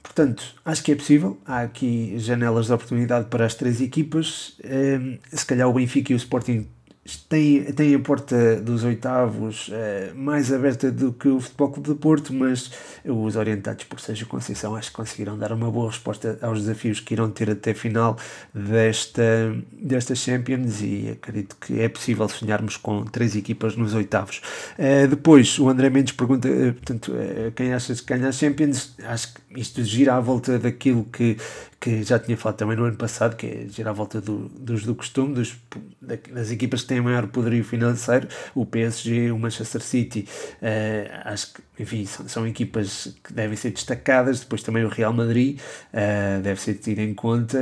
Portanto, 0.04 0.54
acho 0.64 0.84
que 0.84 0.92
é 0.92 0.94
possível. 0.94 1.40
Há 1.44 1.62
aqui 1.62 2.16
janelas 2.18 2.66
de 2.66 2.72
oportunidade 2.72 3.26
para 3.28 3.46
as 3.46 3.54
três 3.54 3.80
equipas. 3.80 4.56
Um, 4.62 5.18
se 5.32 5.44
calhar 5.44 5.68
o 5.68 5.72
Benfica 5.72 6.12
e 6.12 6.14
o 6.14 6.16
Sporting 6.16 6.68
tem, 7.28 7.64
tem 7.64 7.94
a 7.94 7.98
porta 7.98 8.56
dos 8.56 8.82
oitavos 8.82 9.68
uh, 9.68 10.14
mais 10.14 10.50
aberta 10.50 10.90
do 10.90 11.12
que 11.12 11.28
o 11.28 11.38
Futebol 11.38 11.70
Clube 11.70 11.88
de 11.90 11.94
Porto, 11.96 12.32
mas 12.32 12.70
os 13.04 13.36
orientados 13.36 13.84
por 13.84 14.00
Sérgio 14.00 14.26
Conceição 14.26 14.74
acho 14.74 14.90
que 14.90 14.96
conseguiram 14.96 15.36
dar 15.36 15.52
uma 15.52 15.70
boa 15.70 15.90
resposta 15.90 16.38
aos 16.40 16.60
desafios 16.60 17.00
que 17.00 17.12
irão 17.12 17.30
ter 17.30 17.50
até 17.50 17.72
a 17.72 17.74
final 17.74 18.16
desta, 18.54 19.54
desta 19.72 20.14
Champions 20.14 20.80
e 20.80 21.10
acredito 21.10 21.56
que 21.60 21.78
é 21.78 21.88
possível 21.90 22.26
sonharmos 22.26 22.78
com 22.78 23.04
três 23.04 23.36
equipas 23.36 23.76
nos 23.76 23.92
oitavos. 23.92 24.40
Uh, 24.78 25.06
depois, 25.06 25.58
o 25.58 25.68
André 25.68 25.90
Mendes 25.90 26.14
pergunta, 26.14 26.48
uh, 26.48 26.72
portanto, 26.72 27.12
quem 27.54 27.74
achas 27.74 28.00
que 28.00 28.14
ganha 28.14 28.28
a 28.28 28.32
Champions? 28.32 28.94
Acho 29.04 29.34
que 29.34 29.60
isto 29.60 29.84
gira 29.84 30.14
à 30.14 30.20
volta 30.20 30.58
daquilo 30.58 31.04
que, 31.04 31.36
que 31.84 32.02
já 32.02 32.18
tinha 32.18 32.34
falado 32.34 32.56
também 32.56 32.78
no 32.78 32.84
ano 32.84 32.96
passado, 32.96 33.36
que 33.36 33.46
é 33.46 33.66
gira 33.68 33.90
à 33.90 33.92
volta 33.92 34.18
do, 34.18 34.48
dos 34.48 34.84
do 34.84 34.94
costume, 34.94 35.34
dos, 35.34 35.54
das 36.00 36.50
equipas 36.50 36.80
que 36.80 36.88
têm 36.88 37.00
maior 37.02 37.26
poderio 37.26 37.62
financeiro, 37.62 38.26
o 38.54 38.64
PSG, 38.64 39.30
o 39.30 39.38
Manchester 39.38 39.82
City, 39.82 40.26
uh, 40.62 41.28
acho 41.28 41.52
que, 41.52 41.73
enfim, 41.78 42.06
são, 42.06 42.28
são, 42.28 42.46
equipas 42.46 43.16
que 43.22 43.32
devem 43.32 43.56
ser 43.56 43.70
destacadas, 43.70 44.40
depois 44.40 44.62
também 44.62 44.84
o 44.84 44.88
Real 44.88 45.12
Madrid 45.12 45.58
uh, 45.58 46.40
deve 46.40 46.60
ser 46.60 46.74
tido 46.74 47.00
em 47.00 47.12
conta, 47.12 47.58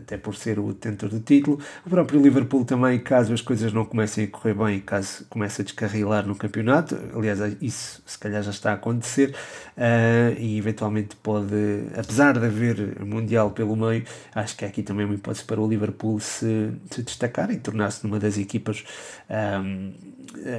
até 0.00 0.16
por 0.16 0.34
ser 0.34 0.58
o 0.58 0.72
detentor 0.72 1.08
do 1.08 1.20
título, 1.20 1.60
o 1.84 1.90
próprio 1.90 2.20
Liverpool 2.20 2.64
também, 2.64 2.98
caso 2.98 3.32
as 3.32 3.40
coisas 3.40 3.72
não 3.72 3.84
comecem 3.84 4.24
a 4.24 4.26
correr 4.26 4.54
bem, 4.54 4.80
caso 4.80 5.24
comece 5.30 5.62
a 5.62 5.64
descarrilar 5.64 6.26
no 6.26 6.34
campeonato, 6.34 6.98
aliás, 7.14 7.38
isso 7.60 8.02
se 8.04 8.18
calhar 8.18 8.42
já 8.42 8.50
está 8.50 8.72
a 8.72 8.74
acontecer, 8.74 9.30
uh, 9.76 10.40
e 10.40 10.58
eventualmente 10.58 11.14
pode, 11.16 11.54
apesar 11.96 12.38
de 12.38 12.46
haver 12.46 13.00
Mundial 13.04 13.52
pelo 13.52 13.76
meio, 13.76 14.04
acho 14.34 14.56
que 14.56 14.64
é 14.64 14.68
aqui 14.68 14.82
também 14.82 15.06
uma 15.06 15.14
hipótese 15.14 15.44
para 15.44 15.60
o 15.60 15.68
Liverpool 15.68 16.18
se, 16.18 16.72
se 16.90 17.02
destacar 17.02 17.50
e 17.50 17.56
tornar-se 17.56 18.04
numa 18.04 18.18
das 18.18 18.38
equipas 18.38 18.84
um, 19.30 19.92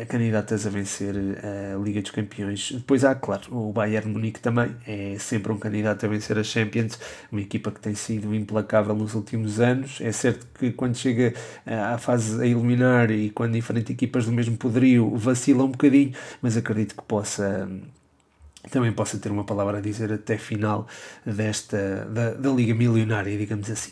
candidatas 0.08 0.65
a 0.65 0.69
vencer 0.69 1.15
a 1.15 1.78
Liga 1.78 2.02
dos 2.02 2.12
Campeões. 2.12 2.76
Depois 2.77 3.03
há, 3.03 3.15
claro, 3.15 3.43
o 3.51 3.71
Bayern 3.73 4.11
Munique 4.11 4.39
também 4.39 4.75
é 4.85 5.17
sempre 5.19 5.51
um 5.51 5.57
candidato 5.57 6.05
a 6.05 6.09
vencer 6.09 6.37
a 6.37 6.43
Champions, 6.43 6.99
uma 7.31 7.41
equipa 7.41 7.71
que 7.71 7.79
tem 7.79 7.95
sido 7.95 8.33
implacável 8.33 8.95
nos 8.95 9.15
últimos 9.15 9.59
anos. 9.59 9.99
É 9.99 10.11
certo 10.11 10.47
que 10.57 10.71
quando 10.71 10.95
chega 10.95 11.33
à 11.65 11.97
fase 11.97 12.41
a 12.41 12.45
eliminar 12.45 13.09
e 13.11 13.29
quando 13.31 13.53
diferentes 13.53 13.91
equipas 13.91 14.25
do 14.25 14.31
mesmo 14.31 14.57
poderio 14.57 15.15
vacila 15.15 15.63
um 15.63 15.71
bocadinho, 15.71 16.13
mas 16.41 16.55
acredito 16.55 16.95
que 16.95 17.03
possa 17.03 17.67
também 18.69 18.91
possa 18.91 19.17
ter 19.17 19.31
uma 19.31 19.43
palavra 19.43 19.77
a 19.77 19.81
dizer 19.81 20.11
até 20.11 20.37
final 20.37 20.87
desta 21.25 22.05
da, 22.11 22.31
da 22.31 22.49
Liga 22.51 22.73
Milionária, 22.73 23.37
digamos 23.37 23.69
assim. 23.71 23.91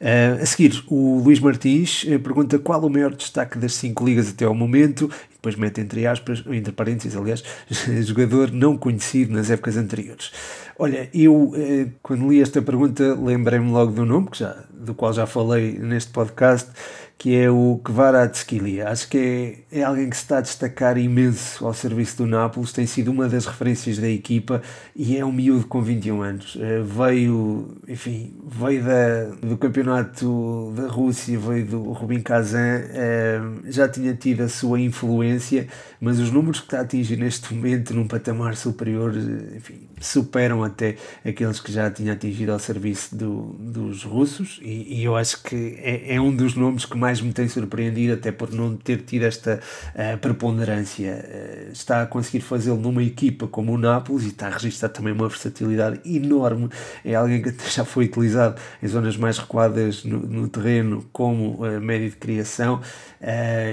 Uh, 0.00 0.42
a 0.42 0.46
seguir, 0.46 0.84
o 0.86 1.18
Luís 1.18 1.40
Martins 1.40 2.04
uh, 2.04 2.20
pergunta 2.20 2.58
qual 2.58 2.84
o 2.84 2.90
maior 2.90 3.14
destaque 3.14 3.58
das 3.58 3.74
cinco 3.74 4.04
ligas 4.04 4.28
até 4.28 4.44
ao 4.44 4.54
momento, 4.54 5.10
depois 5.46 5.54
mete 5.54 5.80
entre 5.80 6.06
aspas, 6.06 6.42
entre 6.50 6.72
parênteses, 6.72 7.16
aliás, 7.16 7.44
jogador 8.04 8.50
não 8.50 8.76
conhecido 8.76 9.32
nas 9.32 9.48
épocas 9.48 9.76
anteriores. 9.76 10.32
Olha, 10.76 11.08
eu 11.14 11.34
uh, 11.34 11.90
quando 12.02 12.28
li 12.28 12.40
esta 12.40 12.60
pergunta 12.60 13.14
lembrei-me 13.14 13.70
logo 13.70 13.92
do 13.92 14.04
nome, 14.04 14.28
que 14.28 14.38
já, 14.38 14.56
do 14.72 14.94
qual 14.94 15.12
já 15.12 15.24
falei 15.24 15.78
neste 15.78 16.10
podcast, 16.10 16.70
que 17.18 17.34
é 17.34 17.50
o 17.50 17.80
Kvaratskhelia. 17.82 18.88
Acho 18.88 19.08
que 19.08 19.64
é, 19.72 19.80
é 19.80 19.82
alguém 19.82 20.10
que 20.10 20.16
se 20.16 20.22
está 20.22 20.38
a 20.38 20.40
destacar 20.40 20.98
imenso 20.98 21.66
ao 21.66 21.72
serviço 21.72 22.18
do 22.18 22.26
Nápoles, 22.26 22.72
tem 22.72 22.86
sido 22.86 23.10
uma 23.10 23.26
das 23.28 23.46
referências 23.46 23.98
da 23.98 24.08
equipa 24.08 24.62
e 24.94 25.16
é 25.16 25.24
um 25.24 25.32
miúdo 25.32 25.66
com 25.66 25.80
21 25.80 26.22
anos. 26.22 26.58
Eh, 26.60 26.82
veio, 26.82 27.74
enfim, 27.88 28.34
veio 28.46 28.84
da, 28.84 29.24
do 29.46 29.56
campeonato 29.56 30.72
da 30.76 30.88
Rússia, 30.88 31.38
veio 31.38 31.64
do 31.64 31.92
Rubin 31.92 32.20
Kazan, 32.20 32.82
eh, 32.90 33.40
já 33.64 33.88
tinha 33.88 34.14
tido 34.14 34.42
a 34.42 34.48
sua 34.48 34.78
influência, 34.78 35.68
mas 35.98 36.18
os 36.18 36.30
números 36.30 36.60
que 36.60 36.66
está 36.66 36.78
a 36.78 36.82
atingir 36.82 37.16
neste 37.16 37.52
momento 37.54 37.94
num 37.94 38.06
patamar 38.06 38.56
superior, 38.56 39.14
eh, 39.16 39.56
enfim, 39.56 39.88
superam 40.00 40.62
até 40.62 40.96
aqueles 41.24 41.60
que 41.60 41.72
já 41.72 41.90
tinha 41.90 42.12
atingido 42.12 42.52
ao 42.52 42.58
serviço 42.58 43.16
do, 43.16 43.56
dos 43.58 44.04
russos 44.04 44.60
e, 44.62 44.98
e 44.98 45.04
eu 45.04 45.16
acho 45.16 45.42
que 45.42 45.78
é, 45.78 46.14
é 46.14 46.20
um 46.20 46.34
dos 46.34 46.54
nomes 46.54 46.84
que 46.84 46.96
mais 46.96 47.05
mais 47.06 47.20
me 47.20 47.32
tem 47.32 47.46
surpreendido, 47.46 48.14
até 48.14 48.32
por 48.32 48.52
não 48.52 48.76
ter 48.76 49.02
tido 49.02 49.22
esta 49.22 49.60
uh, 49.94 50.18
preponderância. 50.18 51.24
Uh, 51.24 51.72
está 51.72 52.02
a 52.02 52.06
conseguir 52.06 52.40
fazê-lo 52.40 52.76
numa 52.76 53.00
equipa 53.00 53.46
como 53.46 53.72
o 53.72 53.78
Nápoles 53.78 54.24
e 54.24 54.28
está 54.28 54.48
a 54.48 54.50
registrar 54.50 54.88
também 54.88 55.12
uma 55.12 55.28
versatilidade 55.28 56.00
enorme. 56.04 56.68
É 57.04 57.14
alguém 57.14 57.40
que 57.40 57.54
já 57.70 57.84
foi 57.84 58.06
utilizado 58.06 58.60
em 58.82 58.88
zonas 58.88 59.16
mais 59.16 59.38
recuadas 59.38 60.02
no, 60.02 60.18
no 60.18 60.48
terreno 60.48 61.06
como 61.12 61.64
uh, 61.64 61.80
médio 61.80 62.10
de 62.10 62.16
criação, 62.16 62.80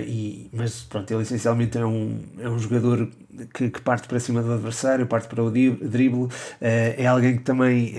e, 0.08 0.50
mas 0.52 0.84
pronto, 0.84 1.12
ele 1.14 1.24
essencialmente 1.24 1.78
é 1.78 1.86
um, 1.86 2.20
é 2.40 2.50
um 2.50 2.58
jogador 2.58 3.10
que, 3.54 3.70
que, 3.70 3.82
parte 3.82 4.08
para 4.08 4.20
cima 4.20 4.42
do 4.42 4.52
adversário, 4.52 5.06
parte 5.06 5.28
para 5.28 5.44
o 5.44 5.52
drible, 5.52 6.28
é 6.60 7.06
alguém 7.06 7.38
que 7.38 7.44
também 7.44 7.94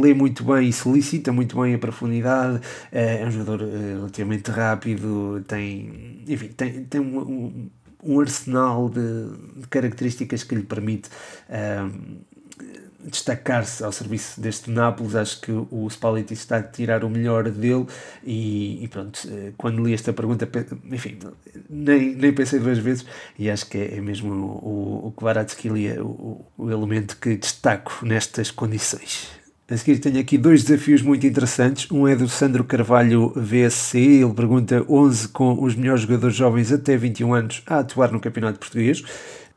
lê 0.00 0.14
muito 0.14 0.44
bem 0.44 0.68
e 0.68 0.72
solicita 0.72 1.32
muito 1.32 1.60
bem 1.60 1.74
a 1.74 1.78
profundidade, 1.78 2.60
é 2.90 3.24
um 3.24 3.30
jogador 3.30 3.60
relativamente 3.60 4.50
rápido 4.50 5.44
tem, 5.46 6.22
enfim, 6.28 6.48
tem, 6.48 6.84
tem 6.84 7.00
um, 7.00 7.70
um, 8.02 8.20
arsenal 8.20 8.88
de, 8.88 9.60
de, 9.60 9.68
características 9.68 10.42
que 10.42 10.54
lhe 10.54 10.62
permite 10.62 11.08
destacar-se 13.06 13.84
ao 13.84 13.92
serviço 13.92 14.40
deste 14.40 14.70
Nápoles. 14.70 15.14
Acho 15.14 15.40
que 15.40 15.52
o 15.52 15.88
Spalletti 15.88 16.34
está 16.34 16.58
a 16.58 16.62
tirar 16.62 17.04
o 17.04 17.10
melhor 17.10 17.48
dele 17.50 17.86
e, 18.24 18.84
e 18.84 18.88
pronto, 18.88 19.20
eh, 19.30 19.52
quando 19.56 19.84
li 19.84 19.94
esta 19.94 20.12
pergunta, 20.12 20.48
enfim, 20.90 21.18
nem, 21.68 22.14
nem 22.14 22.32
pensei 22.32 22.58
duas 22.58 22.78
vezes 22.78 23.06
e 23.38 23.50
acho 23.50 23.66
que 23.66 23.78
é, 23.78 23.96
é 23.96 24.00
mesmo 24.00 24.32
o, 24.32 25.06
o 25.08 25.12
Kvaratskhelia 25.12 26.02
o, 26.02 26.44
o 26.56 26.70
elemento 26.70 27.16
que 27.16 27.36
destaco 27.36 28.04
nestas 28.04 28.50
condições. 28.50 29.28
A 29.68 29.76
seguir 29.76 29.98
tenho 29.98 30.20
aqui 30.20 30.38
dois 30.38 30.62
desafios 30.62 31.02
muito 31.02 31.26
interessantes. 31.26 31.90
Um 31.90 32.06
é 32.06 32.14
do 32.14 32.28
Sandro 32.28 32.62
Carvalho 32.62 33.32
VSC. 33.34 33.98
Ele 33.98 34.32
pergunta 34.32 34.84
11 34.88 35.28
com 35.28 35.60
os 35.60 35.74
melhores 35.74 36.02
jogadores 36.02 36.36
jovens 36.36 36.70
até 36.70 36.96
21 36.96 37.34
anos 37.34 37.62
a 37.66 37.80
atuar 37.80 38.12
no 38.12 38.20
Campeonato 38.20 38.60
Português. 38.60 39.02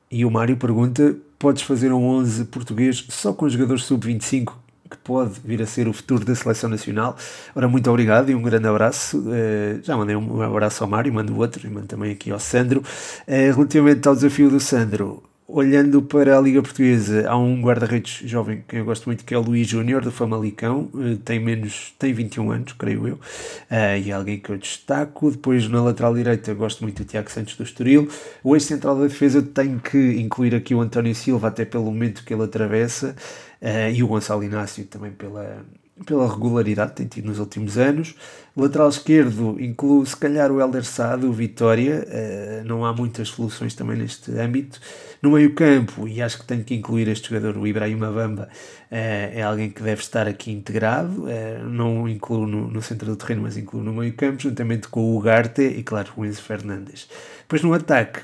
E 0.10 0.26
o 0.26 0.32
Mário 0.32 0.58
pergunta: 0.58 1.16
podes 1.40 1.64
fazer 1.64 1.92
um 1.92 2.04
11 2.04 2.46
português 2.46 3.06
só 3.10 3.34
com 3.34 3.50
jogadores 3.50 3.84
sub-25 3.86 4.54
que 4.90 4.98
pode 4.98 5.40
vir 5.46 5.62
a 5.62 5.66
ser 5.66 5.88
o 5.88 5.94
futuro 5.94 6.26
da 6.26 6.34
seleção 6.34 6.70
nacional. 6.70 7.16
Ora, 7.56 7.68
muito 7.68 7.90
obrigado 7.90 8.30
e 8.32 8.36
um 8.36 8.42
grande 8.42 8.68
abraço. 8.68 9.20
Uh, 9.20 9.80
já 9.84 9.96
mandei 9.96 10.16
um 10.16 10.42
abraço 10.42 10.84
ao 10.84 10.90
Mário, 10.90 11.14
mando 11.14 11.38
outro 11.38 11.66
e 11.68 11.70
mando 11.70 11.86
também 11.86 12.12
aqui 12.12 12.32
ao 12.32 12.40
Sandro. 12.40 12.80
Uh, 13.28 13.54
relativamente 13.56 14.08
ao 14.08 14.16
desafio 14.16 14.50
do 14.50 14.60
Sandro, 14.60 15.22
olhando 15.52 16.02
para 16.04 16.38
a 16.38 16.42
Liga 16.42 16.62
Portuguesa, 16.62 17.28
há 17.28 17.36
um 17.36 17.60
guarda-redes 17.60 18.22
jovem 18.30 18.64
que 18.68 18.76
eu 18.76 18.86
gosto 18.86 19.08
muito, 19.08 19.26
que 19.26 19.34
é 19.34 19.38
o 19.38 19.42
Luís 19.42 19.68
Júnior, 19.68 20.04
do 20.04 20.12
Famalicão, 20.12 20.90
eh, 20.96 21.18
tem 21.26 21.40
menos, 21.40 21.94
tem 21.98 22.14
21 22.14 22.52
anos, 22.52 22.74
creio 22.74 23.08
eu, 23.08 23.16
uh, 23.16 23.98
e 24.00 24.12
é 24.12 24.14
alguém 24.14 24.40
que 24.40 24.52
eu 24.52 24.58
destaco. 24.58 25.32
Depois, 25.32 25.68
na 25.68 25.82
lateral 25.82 26.14
direita, 26.14 26.54
gosto 26.54 26.84
muito 26.84 27.04
do 27.04 27.06
Tiago 27.06 27.32
Santos 27.32 27.56
do 27.56 27.64
Estoril. 27.64 28.08
O 28.44 28.56
ex-central 28.56 28.96
da 28.96 29.08
defesa, 29.08 29.42
tenho 29.42 29.80
que 29.80 29.98
incluir 30.20 30.54
aqui 30.54 30.76
o 30.76 30.82
António 30.82 31.16
Silva, 31.16 31.48
até 31.48 31.66
pelo 31.66 31.86
momento 31.86 32.24
que 32.24 32.34
ele 32.34 32.44
atravessa, 32.44 33.16
uh, 33.62 33.92
e 33.92 34.04
o 34.04 34.08
Gonçalo 34.08 34.44
Inácio 34.44 34.86
também 34.86 35.12
pela, 35.12 35.66
pela 36.06 36.32
regularidade 36.32 36.92
que 36.92 36.98
tem 36.98 37.08
tido 37.08 37.28
nos 37.28 37.40
últimos 37.40 37.78
anos. 37.78 38.16
Lateral 38.56 38.90
esquerdo 38.90 39.56
inclui 39.60 40.06
se 40.06 40.18
calhar 40.18 40.52
o 40.52 40.60
Helder 40.60 40.84
Sá 40.84 41.16
do 41.16 41.32
Vitória, 41.32 42.06
uh, 42.06 42.68
não 42.68 42.86
há 42.86 42.94
muitas 42.94 43.30
soluções 43.30 43.74
também 43.74 43.98
neste 43.98 44.32
âmbito. 44.32 44.80
No 45.22 45.32
meio 45.32 45.54
campo, 45.54 46.08
e 46.08 46.22
acho 46.22 46.40
que 46.40 46.46
tenho 46.46 46.64
que 46.64 46.74
incluir 46.74 47.08
este 47.08 47.30
jogador, 47.30 47.58
o 47.58 47.68
Ibrahim 47.68 47.98
Bamba, 47.98 48.50
uh, 48.52 48.88
é 48.92 49.42
alguém 49.42 49.70
que 49.70 49.82
deve 49.82 50.02
estar 50.02 50.28
aqui 50.28 50.52
integrado, 50.52 51.24
uh, 51.24 51.64
não 51.70 52.08
incluo 52.08 52.46
no, 52.48 52.68
no, 52.70 52.82
centro 52.82 53.08
do 53.08 53.16
terreno, 53.16 53.44
mas 53.44 53.58
incluo 53.58 53.84
no 53.84 53.94
meio 53.94 54.14
campo, 54.14 54.42
juntamente 54.42 54.88
com 54.88 55.02
o 55.02 55.18
Ugarte 55.18 55.62
e 55.62 55.84
claro 55.84 56.12
o 56.18 56.26
Enzo 56.26 56.42
Fernandes. 56.42 57.08
Depois 57.42 57.62
no 57.62 57.74
ataque, 57.74 58.22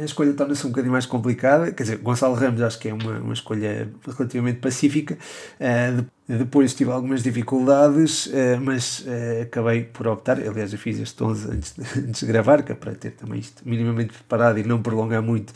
a 0.00 0.04
escolha 0.04 0.32
torna-se 0.32 0.66
um 0.66 0.70
bocadinho 0.70 0.92
mais 0.92 1.06
complicada. 1.06 1.70
Quer 1.70 1.82
dizer, 1.84 1.96
Gonçalo 1.98 2.34
Ramos 2.34 2.60
acho 2.60 2.78
que 2.78 2.88
é 2.88 2.94
uma, 2.94 3.18
uma 3.18 3.32
escolha 3.32 3.88
relativamente 4.16 4.58
pacífica. 4.58 5.16
Uh, 5.60 6.04
depois 6.26 6.72
tive 6.74 6.90
algumas 6.90 7.22
dificuldades, 7.22 8.26
uh, 8.26 8.60
mas 8.62 9.00
uh, 9.00 9.42
acabei 9.42 9.84
por 9.84 10.06
optar. 10.08 10.38
Aliás, 10.38 10.72
eu 10.72 10.78
fiz 10.78 10.98
este 10.98 11.22
11 11.22 11.50
antes 11.50 11.74
de, 11.74 11.82
antes 12.00 12.20
de 12.20 12.26
gravar, 12.26 12.62
que 12.62 12.72
é 12.72 12.74
para 12.74 12.94
ter 12.94 13.10
também 13.10 13.40
isto 13.40 13.62
minimamente 13.66 14.14
preparado 14.14 14.58
e 14.58 14.64
não 14.64 14.80
prolongar 14.80 15.22
muito 15.22 15.52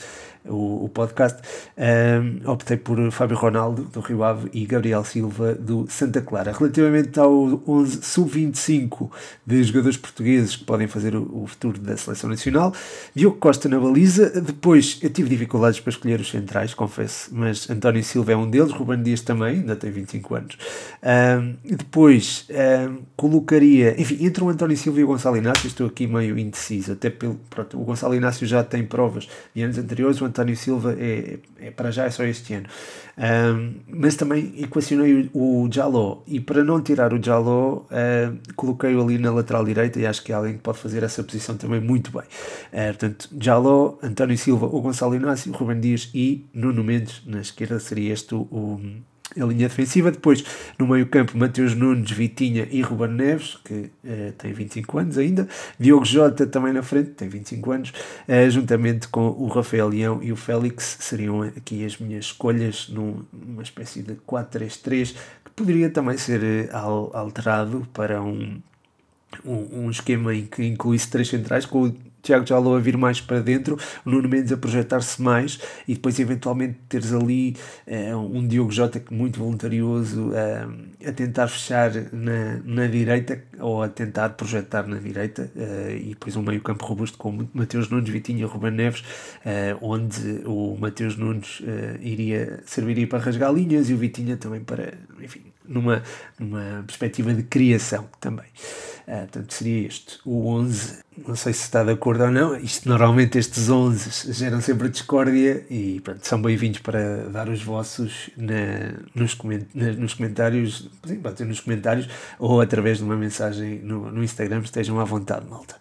o, 0.48 0.84
o 0.84 0.88
podcast, 0.88 1.40
um, 1.76 2.50
optei 2.50 2.76
por 2.76 2.98
Fábio 3.10 3.36
Ronaldo, 3.36 3.84
do 3.84 4.00
Rio 4.00 4.24
Ave, 4.24 4.48
e 4.52 4.66
Gabriel 4.66 5.04
Silva, 5.04 5.54
do 5.54 5.86
Santa 5.88 6.20
Clara. 6.20 6.52
Relativamente 6.52 7.18
ao 7.18 7.62
11 7.66 8.02
sub-25 8.02 9.10
de 9.46 9.62
jogadores 9.62 9.96
portugueses 9.96 10.56
que 10.56 10.64
podem 10.64 10.86
fazer 10.86 11.14
o, 11.14 11.42
o, 11.42 11.46
futuro 11.46 11.78
da 11.78 11.96
seleção 11.96 12.30
nacional, 12.30 12.72
Diogo 13.14 13.36
Costa 13.36 13.68
na 13.68 13.78
baliza, 13.78 14.40
depois 14.40 14.98
eu 15.02 15.10
tive 15.10 15.28
dificuldades 15.28 15.80
para 15.80 15.90
escolher 15.90 16.20
os 16.20 16.30
centrais, 16.30 16.74
confesso, 16.74 17.30
mas 17.32 17.68
António 17.68 18.02
Silva 18.02 18.32
é 18.32 18.36
um 18.36 18.48
deles, 18.48 18.72
Ruben 18.72 19.02
Dias 19.02 19.20
também, 19.20 19.60
ainda 19.60 19.76
tem 19.76 19.90
25 19.90 20.34
anos, 20.34 20.57
Um, 21.00 21.56
depois 21.64 22.46
um, 22.50 23.02
colocaria, 23.16 24.00
enfim, 24.00 24.24
entre 24.24 24.42
o 24.42 24.48
António 24.48 24.76
Silva 24.76 25.00
e 25.00 25.04
o 25.04 25.06
Gonçalo 25.06 25.36
Inácio, 25.36 25.66
estou 25.66 25.86
aqui 25.86 26.06
meio 26.06 26.38
indeciso, 26.38 26.92
até 26.92 27.08
pelo, 27.08 27.36
pronto, 27.48 27.80
o 27.80 27.84
Gonçalo 27.84 28.14
Inácio 28.14 28.46
já 28.46 28.64
tem 28.64 28.84
provas 28.84 29.28
de 29.54 29.62
anos 29.62 29.78
anteriores, 29.78 30.20
o 30.20 30.24
António 30.24 30.56
Silva 30.56 30.96
é, 30.98 31.38
é 31.60 31.70
para 31.70 31.90
já 31.90 32.04
é 32.04 32.10
só 32.10 32.24
este 32.24 32.54
ano. 32.54 32.66
Um, 33.16 33.74
mas 33.88 34.14
também 34.16 34.54
equacionei 34.58 35.28
o, 35.32 35.68
Jaló 35.70 36.22
e 36.26 36.40
para 36.40 36.62
não 36.62 36.80
tirar 36.80 37.12
o 37.12 37.22
Jaló, 37.22 37.78
uh, 37.78 38.38
coloquei-o 38.54 39.02
ali 39.02 39.18
na 39.18 39.32
lateral 39.32 39.64
direita 39.64 39.98
e 39.98 40.06
acho 40.06 40.22
que 40.22 40.32
é 40.32 40.34
alguém 40.34 40.54
que 40.54 40.60
pode 40.60 40.78
fazer 40.78 41.02
essa 41.02 41.22
posição 41.22 41.56
também 41.56 41.80
muito 41.80 42.10
bem. 42.12 42.22
Uh, 42.22 42.86
portanto, 42.88 43.28
Jaló, 43.40 43.96
António 44.02 44.38
Silva, 44.38 44.66
o 44.66 44.80
Gonçalo 44.80 45.14
Inácio, 45.14 45.52
Ruben 45.52 45.80
Dias 45.80 46.10
e 46.14 46.46
Nuno 46.52 46.84
Mendes 46.84 47.22
na 47.26 47.40
esquerda 47.40 47.80
seria 47.80 48.12
este 48.12 48.34
o, 48.34 48.42
o 48.42 48.80
a 49.40 49.46
linha 49.46 49.68
defensiva. 49.68 50.10
Depois, 50.10 50.44
no 50.78 50.86
meio-campo, 50.86 51.36
Mateus 51.36 51.74
Nunes, 51.74 52.10
Vitinha 52.10 52.66
e 52.70 52.80
Ruben 52.80 53.08
Neves, 53.08 53.58
que 53.64 53.74
uh, 53.74 54.32
tem 54.36 54.52
25 54.52 54.98
anos 54.98 55.18
ainda. 55.18 55.48
Diogo 55.78 56.04
Jota 56.04 56.46
também 56.46 56.72
na 56.72 56.82
frente, 56.82 57.10
tem 57.10 57.28
25 57.28 57.70
anos, 57.70 57.90
uh, 57.90 58.50
juntamente 58.50 59.08
com 59.08 59.28
o 59.28 59.46
Rafael 59.48 59.88
Leão 59.88 60.22
e 60.22 60.32
o 60.32 60.36
Félix. 60.36 60.98
Seriam 61.00 61.42
aqui 61.42 61.84
as 61.84 61.98
minhas 61.98 62.26
escolhas 62.26 62.88
numa 62.88 63.62
espécie 63.62 64.02
de 64.02 64.14
4-3-3, 64.14 65.14
que 65.44 65.50
poderia 65.54 65.90
também 65.90 66.16
ser 66.16 66.70
uh, 66.70 67.10
alterado 67.12 67.86
para 67.92 68.22
um, 68.22 68.60
um, 69.44 69.84
um, 69.84 69.90
esquema 69.90 70.34
em 70.34 70.46
que 70.46 70.64
incluísse 70.64 71.08
três 71.08 71.28
centrais, 71.28 71.66
com 71.66 71.84
o 71.84 71.94
Tiago 72.22 72.46
Jalou 72.46 72.76
a 72.76 72.80
vir 72.80 72.96
mais 72.96 73.20
para 73.20 73.40
dentro, 73.40 73.78
o 74.04 74.10
Nuno 74.10 74.28
Mendes 74.28 74.52
a 74.52 74.56
projetar-se 74.56 75.20
mais 75.22 75.58
e 75.86 75.94
depois 75.94 76.18
eventualmente 76.18 76.78
teres 76.88 77.12
ali 77.12 77.56
uh, 77.86 78.16
um 78.16 78.46
Diogo 78.46 78.70
Jota 78.70 79.02
muito 79.10 79.38
voluntarioso 79.38 80.30
uh, 80.30 81.08
a 81.08 81.12
tentar 81.12 81.48
fechar 81.48 81.92
na, 82.12 82.60
na 82.64 82.86
direita 82.86 83.42
ou 83.60 83.82
a 83.82 83.88
tentar 83.88 84.30
projetar 84.30 84.86
na 84.86 84.98
direita 84.98 85.50
uh, 85.54 85.90
e 85.90 86.10
depois 86.10 86.36
um 86.36 86.42
meio 86.42 86.60
campo 86.60 86.84
robusto 86.84 87.16
com 87.16 87.46
Mateus 87.54 87.88
Nunes, 87.88 88.10
Vitinha, 88.10 88.46
Ruben 88.46 88.72
Neves 88.72 89.02
onde 89.80 90.42
o 90.44 90.76
Mateus 90.78 91.16
Nunes 91.16 91.62
iria, 92.00 92.60
serviria 92.66 93.06
para 93.06 93.18
rasgar 93.18 93.52
linhas 93.52 93.88
e 93.88 93.94
o 93.94 93.96
Vitinha 93.96 94.36
também 94.36 94.60
para, 94.60 94.94
enfim, 95.20 95.47
numa, 95.68 96.02
numa 96.38 96.82
perspectiva 96.86 97.32
de 97.32 97.42
criação 97.44 98.08
também. 98.20 98.46
Uh, 99.06 99.20
portanto, 99.20 99.54
seria 99.54 99.86
este, 99.86 100.18
o 100.24 100.48
11. 100.48 100.98
Não 101.26 101.34
sei 101.34 101.52
se 101.52 101.62
está 101.62 101.82
de 101.82 101.92
acordo 101.92 102.24
ou 102.24 102.30
não. 102.30 102.56
Isto, 102.56 102.88
normalmente, 102.88 103.38
estes 103.38 103.70
11 103.70 104.32
geram 104.32 104.60
sempre 104.60 104.88
discórdia 104.88 105.64
e 105.70 106.00
pronto, 106.00 106.26
são 106.26 106.40
bem-vindos 106.40 106.80
para 106.80 107.28
dar 107.28 107.48
os 107.48 107.62
vossos 107.62 108.28
na, 108.36 108.94
nos, 109.14 109.34
coment, 109.34 109.66
na, 109.74 109.92
nos 109.92 110.14
comentários, 110.14 110.90
sim, 111.06 111.16
pode 111.20 111.42
nos 111.44 111.60
comentários 111.60 112.08
ou 112.38 112.60
através 112.60 112.98
de 112.98 113.04
uma 113.04 113.16
mensagem 113.16 113.78
no, 113.78 114.10
no 114.10 114.22
Instagram. 114.22 114.60
Estejam 114.60 115.00
à 115.00 115.04
vontade, 115.04 115.46
malta. 115.48 115.76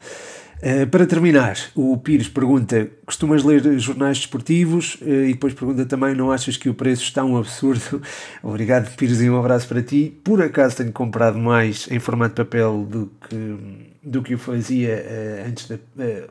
Uh, 0.58 0.88
para 0.88 1.06
terminar, 1.06 1.56
o 1.76 1.98
Pires 1.98 2.28
pergunta: 2.28 2.90
costumas 3.06 3.44
ler 3.44 3.80
jornais 3.80 4.18
desportivos? 4.18 4.96
Uh, 4.96 5.26
e 5.26 5.34
depois 5.34 5.54
pergunta 5.54 5.86
também: 5.86 6.16
não 6.16 6.32
achas 6.32 6.58
que 6.58 6.68
o 6.68 6.74
preço 6.74 7.04
está 7.04 7.24
um 7.24 7.38
absurdo? 7.38 8.02
Obrigado, 8.42 8.94
Pires, 8.96 9.22
e 9.22 9.30
um 9.30 9.38
abraço 9.38 9.68
para 9.68 9.84
ti. 9.84 10.20
Por 10.24 10.42
acaso 10.42 10.78
tenho 10.78 10.92
comprado 10.92 11.38
mais 11.38 11.88
em 11.92 12.00
formato 12.00 12.36
de 12.36 12.44
papel 12.44 12.88
do 12.90 13.12
que, 13.30 13.58
do 14.02 14.24
que 14.24 14.34
o 14.34 14.38
fazia 14.40 14.96
uh, 14.96 15.48
antes 15.48 15.68
de, 15.68 15.80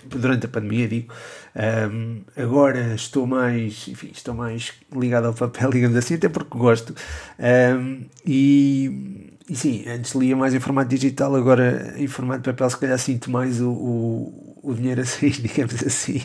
durante 0.06 0.46
a 0.46 0.48
pandemia, 0.48 0.88
digo. 0.88 1.14
Agora 2.36 2.94
estou 2.94 3.26
mais, 3.26 3.86
enfim, 3.88 4.10
estou 4.12 4.34
mais 4.34 4.72
ligado 4.92 5.28
ao 5.28 5.34
papel, 5.34 5.70
digamos 5.72 5.96
assim, 5.96 6.14
até 6.14 6.28
porque 6.28 6.58
gosto. 6.58 6.94
E 8.26 9.35
e 9.48 9.54
sim, 9.54 9.84
antes 9.88 10.12
lia 10.14 10.36
mais 10.36 10.54
em 10.54 10.60
formato 10.60 10.90
digital, 10.90 11.34
agora 11.36 11.94
em 11.96 12.06
formato 12.08 12.40
de 12.42 12.50
papel, 12.50 12.68
se 12.68 12.76
calhar 12.78 12.98
sinto 12.98 13.30
mais 13.30 13.60
o, 13.60 13.70
o, 13.70 14.60
o 14.62 14.74
dinheiro 14.74 15.00
a 15.00 15.04
sair, 15.04 15.30
digamos 15.40 15.82
assim. 15.84 16.18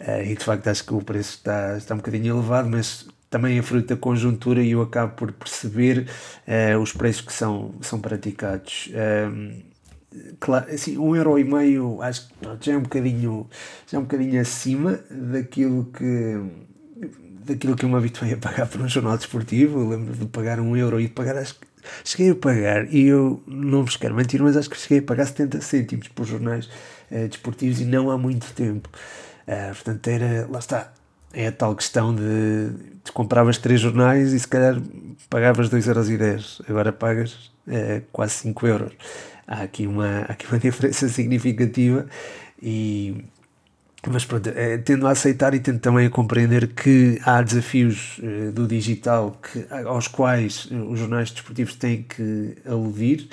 Uh, 0.00 0.22
e 0.24 0.36
de 0.36 0.44
facto 0.44 0.68
acho 0.68 0.84
que 0.84 0.92
o 0.92 1.00
preço 1.00 1.36
está, 1.36 1.76
está 1.78 1.94
um 1.94 1.98
bocadinho 1.98 2.34
elevado, 2.36 2.68
mas 2.68 3.06
também 3.30 3.58
é 3.58 3.62
fruto 3.62 3.88
da 3.88 3.96
conjuntura 3.96 4.62
e 4.62 4.72
eu 4.72 4.82
acabo 4.82 5.14
por 5.14 5.32
perceber 5.32 6.08
uh, 6.46 6.78
os 6.78 6.92
preços 6.92 7.22
que 7.22 7.32
são, 7.32 7.74
são 7.80 8.00
praticados. 8.00 8.90
Um, 9.32 9.62
claro, 10.38 10.70
assim, 10.70 10.98
um 10.98 11.16
euro 11.16 11.38
e 11.38 11.44
meio 11.44 12.02
acho 12.02 12.28
que 12.28 12.34
pronto, 12.34 12.64
já 12.64 12.72
é 12.72 12.76
um 12.76 12.82
bocadinho 12.82 13.46
já 13.86 13.98
é 13.98 14.00
um 14.00 14.04
bocadinho 14.04 14.40
acima 14.40 15.00
daquilo 15.10 15.86
que 15.86 16.40
daquilo 17.44 17.76
que 17.76 17.84
eu 17.84 17.88
me 17.88 17.96
habituei 17.96 18.34
a 18.34 18.36
pagar 18.36 18.66
por 18.66 18.80
um 18.80 18.88
jornal 18.88 19.16
desportivo. 19.16 19.80
Eu 19.80 19.88
lembro 19.88 20.14
de 20.14 20.26
pagar 20.26 20.60
um 20.60 20.76
euro 20.76 21.00
e 21.00 21.04
de 21.04 21.14
pagar 21.14 21.36
acho 21.36 21.54
que 21.54 21.67
cheguei 22.04 22.30
a 22.30 22.34
pagar, 22.34 22.92
e 22.92 23.06
eu 23.06 23.42
não 23.46 23.84
vos 23.84 23.96
quero 23.96 24.14
mentir, 24.14 24.42
mas 24.42 24.56
acho 24.56 24.70
que 24.70 24.76
cheguei 24.76 24.98
a 24.98 25.02
pagar 25.02 25.26
70 25.26 25.60
cêntimos 25.60 26.08
por 26.08 26.26
jornais 26.26 26.66
uh, 27.10 27.28
desportivos 27.28 27.80
e 27.80 27.84
não 27.84 28.10
há 28.10 28.18
muito 28.18 28.52
tempo. 28.52 28.88
Uh, 29.46 29.74
portanto, 29.74 30.08
era, 30.08 30.46
lá 30.50 30.58
está, 30.58 30.92
é 31.32 31.48
a 31.48 31.52
tal 31.52 31.74
questão 31.74 32.14
de 32.14 32.70
tu 33.04 33.12
compravas 33.12 33.58
três 33.58 33.80
jornais 33.80 34.32
e 34.32 34.40
se 34.40 34.48
calhar 34.48 34.80
pagavas 35.28 35.70
2,10€, 35.70 36.62
agora 36.68 36.92
pagas 36.92 37.50
uh, 37.66 38.02
quase 38.12 38.34
5 38.34 38.66
euros. 38.66 38.92
Há 39.46 39.62
aqui, 39.62 39.86
uma, 39.86 40.20
há 40.20 40.32
aqui 40.32 40.46
uma 40.46 40.58
diferença 40.60 41.08
significativa 41.08 42.06
e 42.62 43.24
mas 44.06 44.24
pronto, 44.24 44.48
é, 44.48 44.78
tendo 44.78 45.06
a 45.06 45.10
aceitar 45.10 45.54
e 45.54 45.60
tendo 45.60 45.80
também 45.80 46.06
a 46.06 46.10
compreender 46.10 46.68
que 46.68 47.20
há 47.24 47.42
desafios 47.42 48.20
eh, 48.22 48.52
do 48.52 48.66
digital 48.66 49.36
que, 49.42 49.66
aos 49.84 50.06
quais 50.06 50.68
os 50.70 51.00
jornais 51.00 51.32
desportivos 51.32 51.74
têm 51.74 52.04
que 52.04 52.56
aludir, 52.64 53.28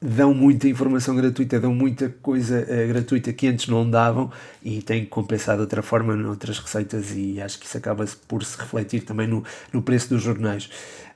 dão 0.00 0.34
muita 0.34 0.68
informação 0.68 1.16
gratuita, 1.16 1.58
dão 1.58 1.74
muita 1.74 2.08
coisa 2.08 2.60
uh, 2.60 2.88
gratuita 2.88 3.32
que 3.32 3.48
antes 3.48 3.66
não 3.68 3.88
davam 3.88 4.30
e 4.62 4.82
têm 4.82 5.04
que 5.04 5.10
compensar 5.10 5.56
de 5.56 5.62
outra 5.62 5.82
forma 5.82 6.14
noutras 6.14 6.58
receitas 6.58 7.12
e 7.16 7.40
acho 7.40 7.58
que 7.58 7.66
isso 7.66 7.78
acaba 7.78 8.04
por 8.28 8.44
se 8.44 8.58
refletir 8.58 9.02
também 9.02 9.26
no, 9.26 9.42
no 9.72 9.82
preço 9.82 10.10
dos 10.10 10.22
jornais. 10.22 10.68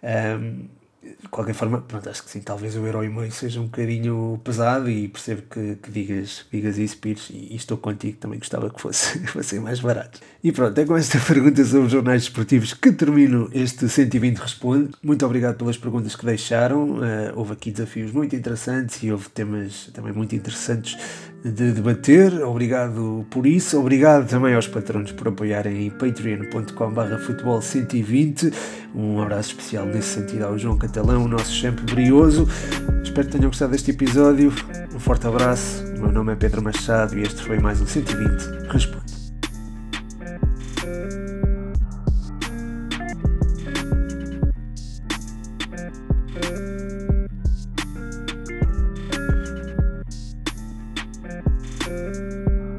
Um, 0.03 0.80
de 1.03 1.29
qualquer 1.29 1.55
forma, 1.55 1.81
pronto, 1.81 2.11
acho 2.11 2.23
que 2.23 2.31
sim, 2.31 2.41
talvez 2.41 2.77
o 2.77 2.87
euro 2.87 3.03
e 3.03 3.09
meio 3.09 3.33
seja 3.33 3.59
um 3.59 3.65
bocadinho 3.65 4.39
pesado 4.45 4.91
e 4.91 5.09
percebo 5.09 5.43
que, 5.51 5.77
que 5.77 5.91
digas, 5.91 6.45
digas 6.53 6.77
isso, 6.77 6.99
Pires, 6.99 7.31
e, 7.31 7.53
e, 7.53 7.57
estou 7.57 7.79
contigo, 7.79 8.19
também 8.19 8.39
gostava 8.39 8.69
que 8.69 8.79
fosse, 8.79 9.19
fossem 9.29 9.61
mais 9.61 9.81
baratos. 9.81 10.21
E 10.45 10.53
pronto, 10.53 10.79
é 10.79 10.85
com 10.85 10.97
esta 10.97 11.19
pergunta 11.19 11.65
sobre 11.65 11.89
jornais 11.89 12.23
desportivos 12.23 12.75
que 12.75 12.93
termino 12.93 13.49
este 13.55 13.89
120 13.89 14.37
Responde. 14.39 14.91
Muito 15.03 15.25
obrigado 15.25 15.57
pelas 15.57 15.79
perguntas 15.79 16.15
que 16.15 16.27
deixaram, 16.27 16.99
uh, 16.99 17.03
houve 17.35 17.55
aqui 17.55 17.71
desafios 17.71 18.13
muito 18.13 18.37
interessantes 18.37 19.03
e 19.03 19.11
houve 19.11 19.31
temas 19.31 19.91
também 19.95 20.13
muito 20.13 20.35
interessantes 20.35 20.99
de 21.43 21.73
debater. 21.73 22.43
Obrigado 22.43 23.27
por 23.31 23.47
isso. 23.47 23.79
Obrigado 23.79 24.29
também 24.29 24.55
aos 24.55 24.67
patronos 24.67 25.13
por 25.13 25.29
apoiarem 25.29 25.87
em 25.87 25.91
patreon.com.br 25.91 27.19
futebol 27.25 27.61
120. 27.61 28.53
Um 28.95 29.21
abraço 29.21 29.51
especial 29.51 29.87
nesse 29.87 30.15
sentido 30.15 30.45
ao 30.45 30.59
João 30.59 30.77
Catalão, 30.77 31.25
o 31.25 31.29
nosso 31.29 31.55
sempre 31.55 31.85
brioso. 31.85 32.49
Espero 33.03 33.27
que 33.27 33.33
tenham 33.33 33.49
gostado 33.49 33.73
deste 33.73 33.91
episódio. 33.91 34.53
Um 34.95 34.99
forte 34.99 35.27
abraço. 35.27 35.85
O 35.97 36.01
meu 36.01 36.13
nome 36.13 36.33
é 36.33 36.37
Pedro 36.37 36.63
Machado 36.63 37.17
e 37.19 37.23
este 37.23 37.43
foi 37.43 37.59
mais 37.59 37.81
um 37.81 37.87
120 37.87 38.69
Responde. 38.69 39.10